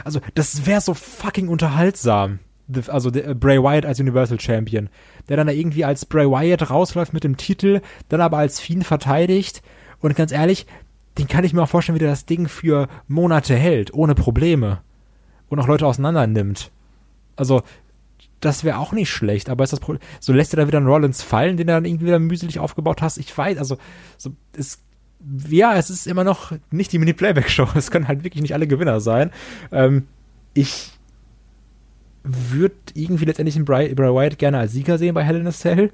[0.03, 2.39] also, das wäre so fucking unterhaltsam.
[2.88, 4.89] Also, äh, Bray Wyatt als Universal Champion.
[5.30, 8.85] Der dann da irgendwie als Bray Wyatt rausläuft mit dem Titel, dann aber als Fiend
[8.85, 9.61] verteidigt.
[9.99, 10.65] Und ganz ehrlich,
[11.18, 14.81] den kann ich mir auch vorstellen, wie der das Ding für Monate hält, ohne Probleme.
[15.49, 16.72] Und auch Leute auseinander nimmt.
[17.35, 17.64] Also,
[18.39, 20.88] das wäre auch nicht schlecht, aber ist das Problem, so lässt er da wieder einen
[20.88, 23.18] Rollins fallen, den er dann irgendwie wieder mühselig aufgebaut hast.
[23.18, 23.77] Ich weiß, also,
[24.18, 24.84] so, es,
[25.49, 27.69] ja, es ist immer noch nicht die Mini-Playback-Show.
[27.76, 29.31] Es können halt wirklich nicht alle Gewinner sein.
[29.72, 30.07] Ähm,
[30.53, 30.91] ich
[32.23, 35.52] würde irgendwie letztendlich den Bray, Bray Wyatt gerne als Sieger sehen bei Hell in a
[35.52, 35.91] Cell.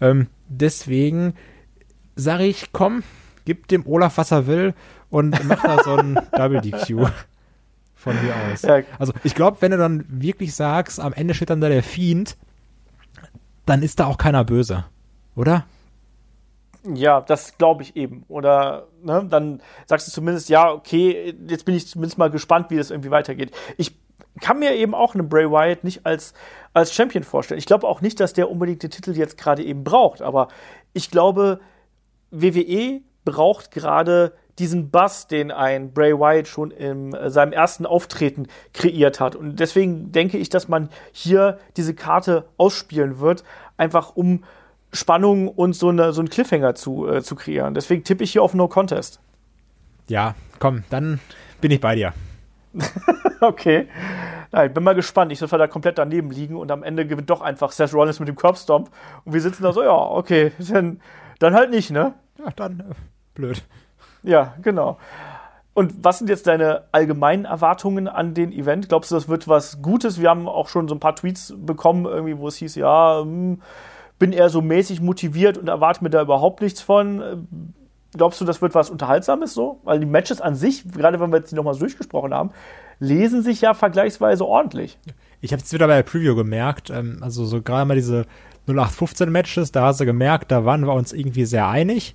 [0.00, 1.34] Ähm, deswegen
[2.14, 3.02] sage ich, komm,
[3.44, 4.74] gib dem Olaf, was er will
[5.10, 7.08] und mach da so ein Double DQ.
[7.94, 8.62] von mir aus.
[8.62, 8.80] Ja.
[8.98, 12.36] Also ich glaube, wenn du dann wirklich sagst, am Ende steht dann da der Fiend,
[13.66, 14.84] dann ist da auch keiner böse,
[15.36, 15.66] oder?
[16.84, 18.24] Ja, das glaube ich eben.
[18.28, 22.76] Oder ne, dann sagst du zumindest, ja, okay, jetzt bin ich zumindest mal gespannt, wie
[22.76, 23.52] das irgendwie weitergeht.
[23.76, 23.96] Ich
[24.40, 26.34] kann mir eben auch einen Bray Wyatt nicht als,
[26.72, 27.58] als Champion vorstellen.
[27.58, 30.48] Ich glaube auch nicht, dass der unbedingt den Titel jetzt gerade eben braucht, aber
[30.92, 31.60] ich glaube,
[32.30, 38.46] WWE braucht gerade diesen Bass, den ein Bray Wyatt schon in äh, seinem ersten Auftreten
[38.74, 39.34] kreiert hat.
[39.34, 43.44] Und deswegen denke ich, dass man hier diese Karte ausspielen wird,
[43.76, 44.44] einfach um
[44.92, 47.74] Spannung und so, eine, so einen Cliffhanger zu, äh, zu kreieren.
[47.74, 49.20] Deswegen tippe ich hier auf No Contest.
[50.08, 51.20] Ja, komm, dann
[51.60, 52.12] bin ich bei dir.
[53.40, 53.88] okay.
[54.50, 55.32] Na, ich bin mal gespannt.
[55.32, 58.28] Ich soll da komplett daneben liegen und am Ende gewinnt doch einfach Seth Rollins mit
[58.28, 58.90] dem Curbstomp.
[59.24, 61.00] Und wir sitzen da so, ja, okay, dann,
[61.42, 62.14] dann halt nicht, ne?
[62.38, 62.94] Ja, dann äh,
[63.34, 63.62] blöd.
[64.22, 64.98] Ja, genau.
[65.74, 68.88] Und was sind jetzt deine allgemeinen Erwartungen an den Event?
[68.88, 70.20] Glaubst du, das wird was Gutes?
[70.20, 73.62] Wir haben auch schon so ein paar Tweets bekommen, irgendwie, wo es hieß, ja, hm,
[74.18, 77.74] bin eher so mäßig motiviert und erwarte mir da überhaupt nichts von.
[78.14, 79.80] Glaubst du, das wird was Unterhaltsames so?
[79.84, 82.50] Weil die Matches an sich, gerade wenn wir jetzt die nochmal so durchgesprochen haben,
[82.98, 84.98] lesen sich ja vergleichsweise ordentlich.
[85.40, 88.26] Ich habe es wieder bei der Preview gemerkt, ähm, also so gerade mal diese
[88.66, 92.14] 0815 Matches, da hast du gemerkt, da waren wir uns irgendwie sehr einig.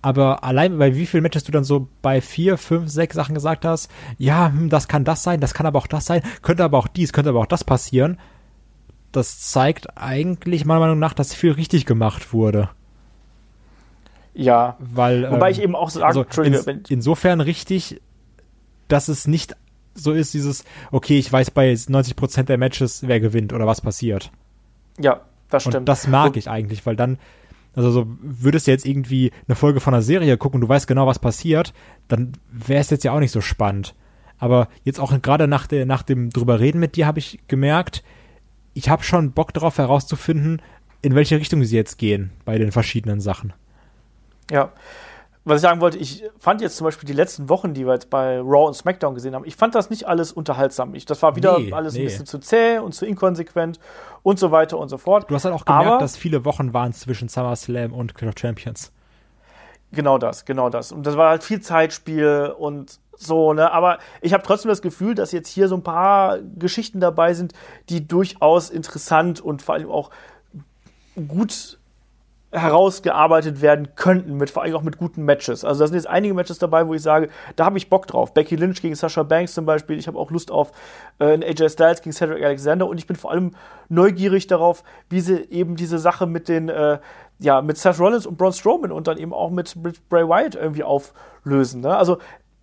[0.00, 3.64] Aber allein bei wie vielen Matches du dann so bei vier, fünf, sechs Sachen gesagt
[3.64, 6.78] hast, ja, hm, das kann das sein, das kann aber auch das sein, könnte aber
[6.78, 8.18] auch dies, könnte aber auch das passieren.
[9.10, 12.68] Das zeigt eigentlich meiner Meinung nach, dass viel richtig gemacht wurde.
[14.34, 18.00] Ja, weil wobei ähm, ich eben auch sage, also in, insofern richtig,
[18.86, 19.56] dass es nicht
[19.94, 24.30] so ist dieses, okay, ich weiß bei 90% der Matches, wer gewinnt oder was passiert.
[25.00, 25.76] Ja, das stimmt.
[25.76, 27.18] Und das mag ich eigentlich, weil dann
[27.74, 30.88] also so würdest du jetzt irgendwie eine Folge von einer Serie gucken und du weißt
[30.88, 31.72] genau, was passiert,
[32.08, 33.94] dann wäre es jetzt ja auch nicht so spannend.
[34.38, 38.02] Aber jetzt auch gerade nach, der, nach dem drüber reden mit dir habe ich gemerkt,
[38.74, 40.60] ich habe schon Bock darauf herauszufinden,
[41.02, 43.52] in welche Richtung sie jetzt gehen bei den verschiedenen Sachen.
[44.50, 44.72] Ja,
[45.48, 48.10] was ich sagen wollte, ich fand jetzt zum Beispiel die letzten Wochen, die wir jetzt
[48.10, 50.94] bei Raw und SmackDown gesehen haben, ich fand das nicht alles unterhaltsam.
[50.94, 52.00] Ich, das war wieder nee, alles nee.
[52.00, 53.78] ein bisschen zu zäh und zu inkonsequent
[54.22, 55.30] und so weiter und so fort.
[55.30, 58.38] Du hast halt auch gemerkt, Aber, dass viele Wochen waren zwischen SummerSlam und Clash of
[58.38, 58.92] Champions.
[59.92, 60.92] Genau das, genau das.
[60.92, 63.72] Und das war halt viel Zeitspiel und so, ne?
[63.72, 67.52] Aber ich habe trotzdem das Gefühl, dass jetzt hier so ein paar Geschichten dabei sind,
[67.88, 70.10] die durchaus interessant und vor allem auch
[71.26, 71.77] gut
[72.50, 75.64] herausgearbeitet werden könnten, mit, vor allem auch mit guten Matches.
[75.64, 78.32] Also da sind jetzt einige Matches dabei, wo ich sage, da habe ich Bock drauf.
[78.32, 79.98] Becky Lynch gegen Sasha Banks zum Beispiel.
[79.98, 80.72] Ich habe auch Lust auf
[81.18, 83.50] äh, AJ Styles gegen Cedric Alexander und ich bin vor allem
[83.90, 86.98] neugierig darauf, wie sie eben diese Sache mit den äh,
[87.38, 89.76] ja, mit Seth Rollins und Braun Strowman und dann eben auch mit,
[90.08, 91.82] Bray Wyatt irgendwie auflösen.
[91.82, 91.96] Ne?
[91.96, 92.18] Also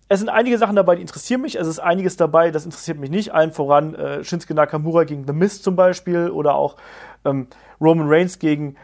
[0.08, 1.56] es sind einige Sachen dabei, die interessieren mich.
[1.56, 3.34] Es ist einiges dabei, das interessiert mich nicht.
[3.34, 6.76] Allen voran äh, Shinsuke Nakamura gegen The Mist zum Beispiel oder auch
[7.24, 7.48] ähm,
[7.80, 8.76] Roman Reigns gegen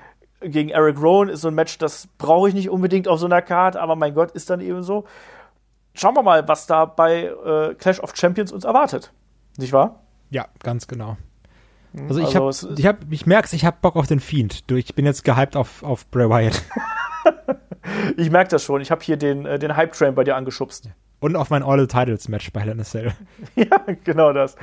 [0.45, 3.43] gegen Eric Rowan ist so ein Match, das brauche ich nicht unbedingt auf so einer
[3.43, 5.05] Karte, aber mein Gott, ist dann eben so.
[5.95, 9.13] Schauen wir mal, was da bei äh, Clash of Champions uns erwartet.
[9.59, 10.01] Nicht wahr?
[10.31, 11.17] Ja, ganz genau.
[11.95, 14.65] Hm, also ich also habe, ich, hab, ich merk's, ich habe Bock auf den Fiend.
[14.71, 16.63] Ich bin jetzt gehypt auf, auf Bray Wyatt.
[18.17, 18.81] ich merke das schon.
[18.81, 20.89] Ich habe hier den, äh, den Hype-Train bei dir angeschubst.
[21.23, 23.13] Und auf mein All-Titles-Match bei Hell in a Cell.
[23.55, 24.57] ja, genau das.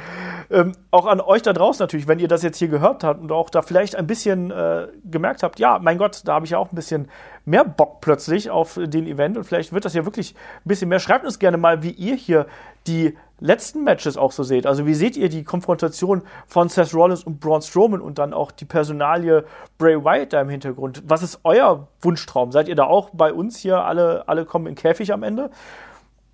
[0.51, 3.31] Ähm, auch an euch da draußen natürlich, wenn ihr das jetzt hier gehört habt und
[3.31, 6.57] auch da vielleicht ein bisschen äh, gemerkt habt, ja, mein Gott, da habe ich ja
[6.57, 7.07] auch ein bisschen
[7.45, 10.99] mehr Bock plötzlich auf den Event und vielleicht wird das ja wirklich ein bisschen mehr.
[10.99, 12.45] Schreibt uns gerne mal, wie ihr hier
[12.87, 14.67] die letzten Matches auch so seht.
[14.67, 18.51] Also wie seht ihr die Konfrontation von Seth Rollins und Braun Strowman und dann auch
[18.51, 19.45] die Personalie
[19.77, 21.03] Bray Wyatt da im Hintergrund?
[21.07, 22.51] Was ist euer Wunschtraum?
[22.51, 25.51] Seid ihr da auch bei uns hier alle, alle kommen in Käfig am Ende?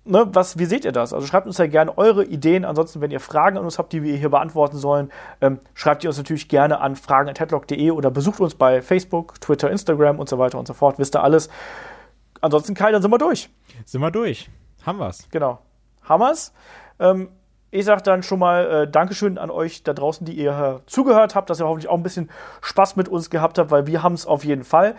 [0.06, 1.12] Ne, was, wie seht ihr das?
[1.12, 2.64] Also schreibt uns ja gerne eure Ideen.
[2.64, 5.10] Ansonsten, wenn ihr Fragen an uns habt, die wir hier beantworten sollen,
[5.40, 10.18] ähm, schreibt ihr uns natürlich gerne an fragen.headlock.de oder besucht uns bei Facebook, Twitter, Instagram
[10.18, 10.98] und so weiter und so fort.
[10.98, 11.48] Wisst ihr alles.
[12.40, 13.50] Ansonsten, Kai, dann sind wir durch.
[13.84, 14.48] Sind wir durch.
[14.84, 15.28] Haben wir's.
[15.30, 15.58] Genau.
[16.02, 16.52] Haben wir's.
[16.98, 17.28] Ähm,
[17.70, 21.34] ich sage dann schon mal äh, Dankeschön an euch da draußen, die ihr äh, zugehört
[21.34, 22.30] habt, dass ihr hoffentlich auch ein bisschen
[22.62, 24.94] Spaß mit uns gehabt habt, weil wir haben es auf jeden Fall.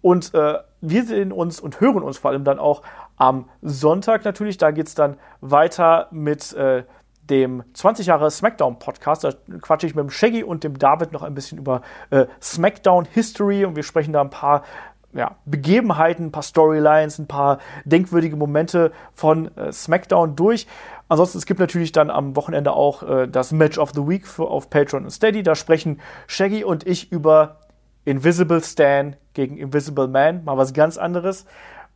[0.00, 2.82] Und äh, wir sehen uns und hören uns vor allem dann auch
[3.22, 4.58] am Sonntag natürlich.
[4.58, 6.82] Da geht es dann weiter mit äh,
[7.30, 9.22] dem 20 Jahre SmackDown Podcast.
[9.22, 9.30] Da
[9.60, 13.64] quatsche ich mit dem Shaggy und dem David noch ein bisschen über äh, SmackDown History
[13.64, 14.64] und wir sprechen da ein paar
[15.12, 20.66] ja, Begebenheiten, ein paar Storylines, ein paar denkwürdige Momente von äh, SmackDown durch.
[21.08, 24.48] Ansonsten, es gibt natürlich dann am Wochenende auch äh, das Match of the Week für,
[24.48, 25.44] auf Patreon und Steady.
[25.44, 27.58] Da sprechen Shaggy und ich über
[28.04, 31.46] Invisible Stan gegen Invisible Man, mal was ganz anderes.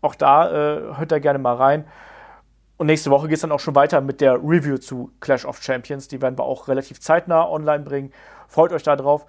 [0.06, 1.84] Auch da äh, hört da gerne mal rein.
[2.76, 5.60] Und nächste Woche geht es dann auch schon weiter mit der Review zu Clash of
[5.60, 6.06] Champions.
[6.06, 8.12] Die werden wir auch relativ zeitnah online bringen.
[8.46, 9.26] Freut euch da drauf.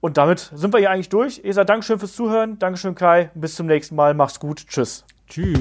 [0.00, 1.44] Und damit sind wir hier eigentlich durch.
[1.44, 2.58] Esa, Dankeschön fürs Zuhören.
[2.58, 3.30] Dankeschön, Kai.
[3.34, 4.14] Bis zum nächsten Mal.
[4.14, 4.66] Mach's gut.
[4.66, 5.04] Tschüss.
[5.28, 5.58] Tschüss.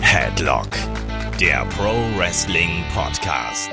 [0.00, 0.68] Headlock,
[1.38, 3.72] der Pro Wrestling Podcast.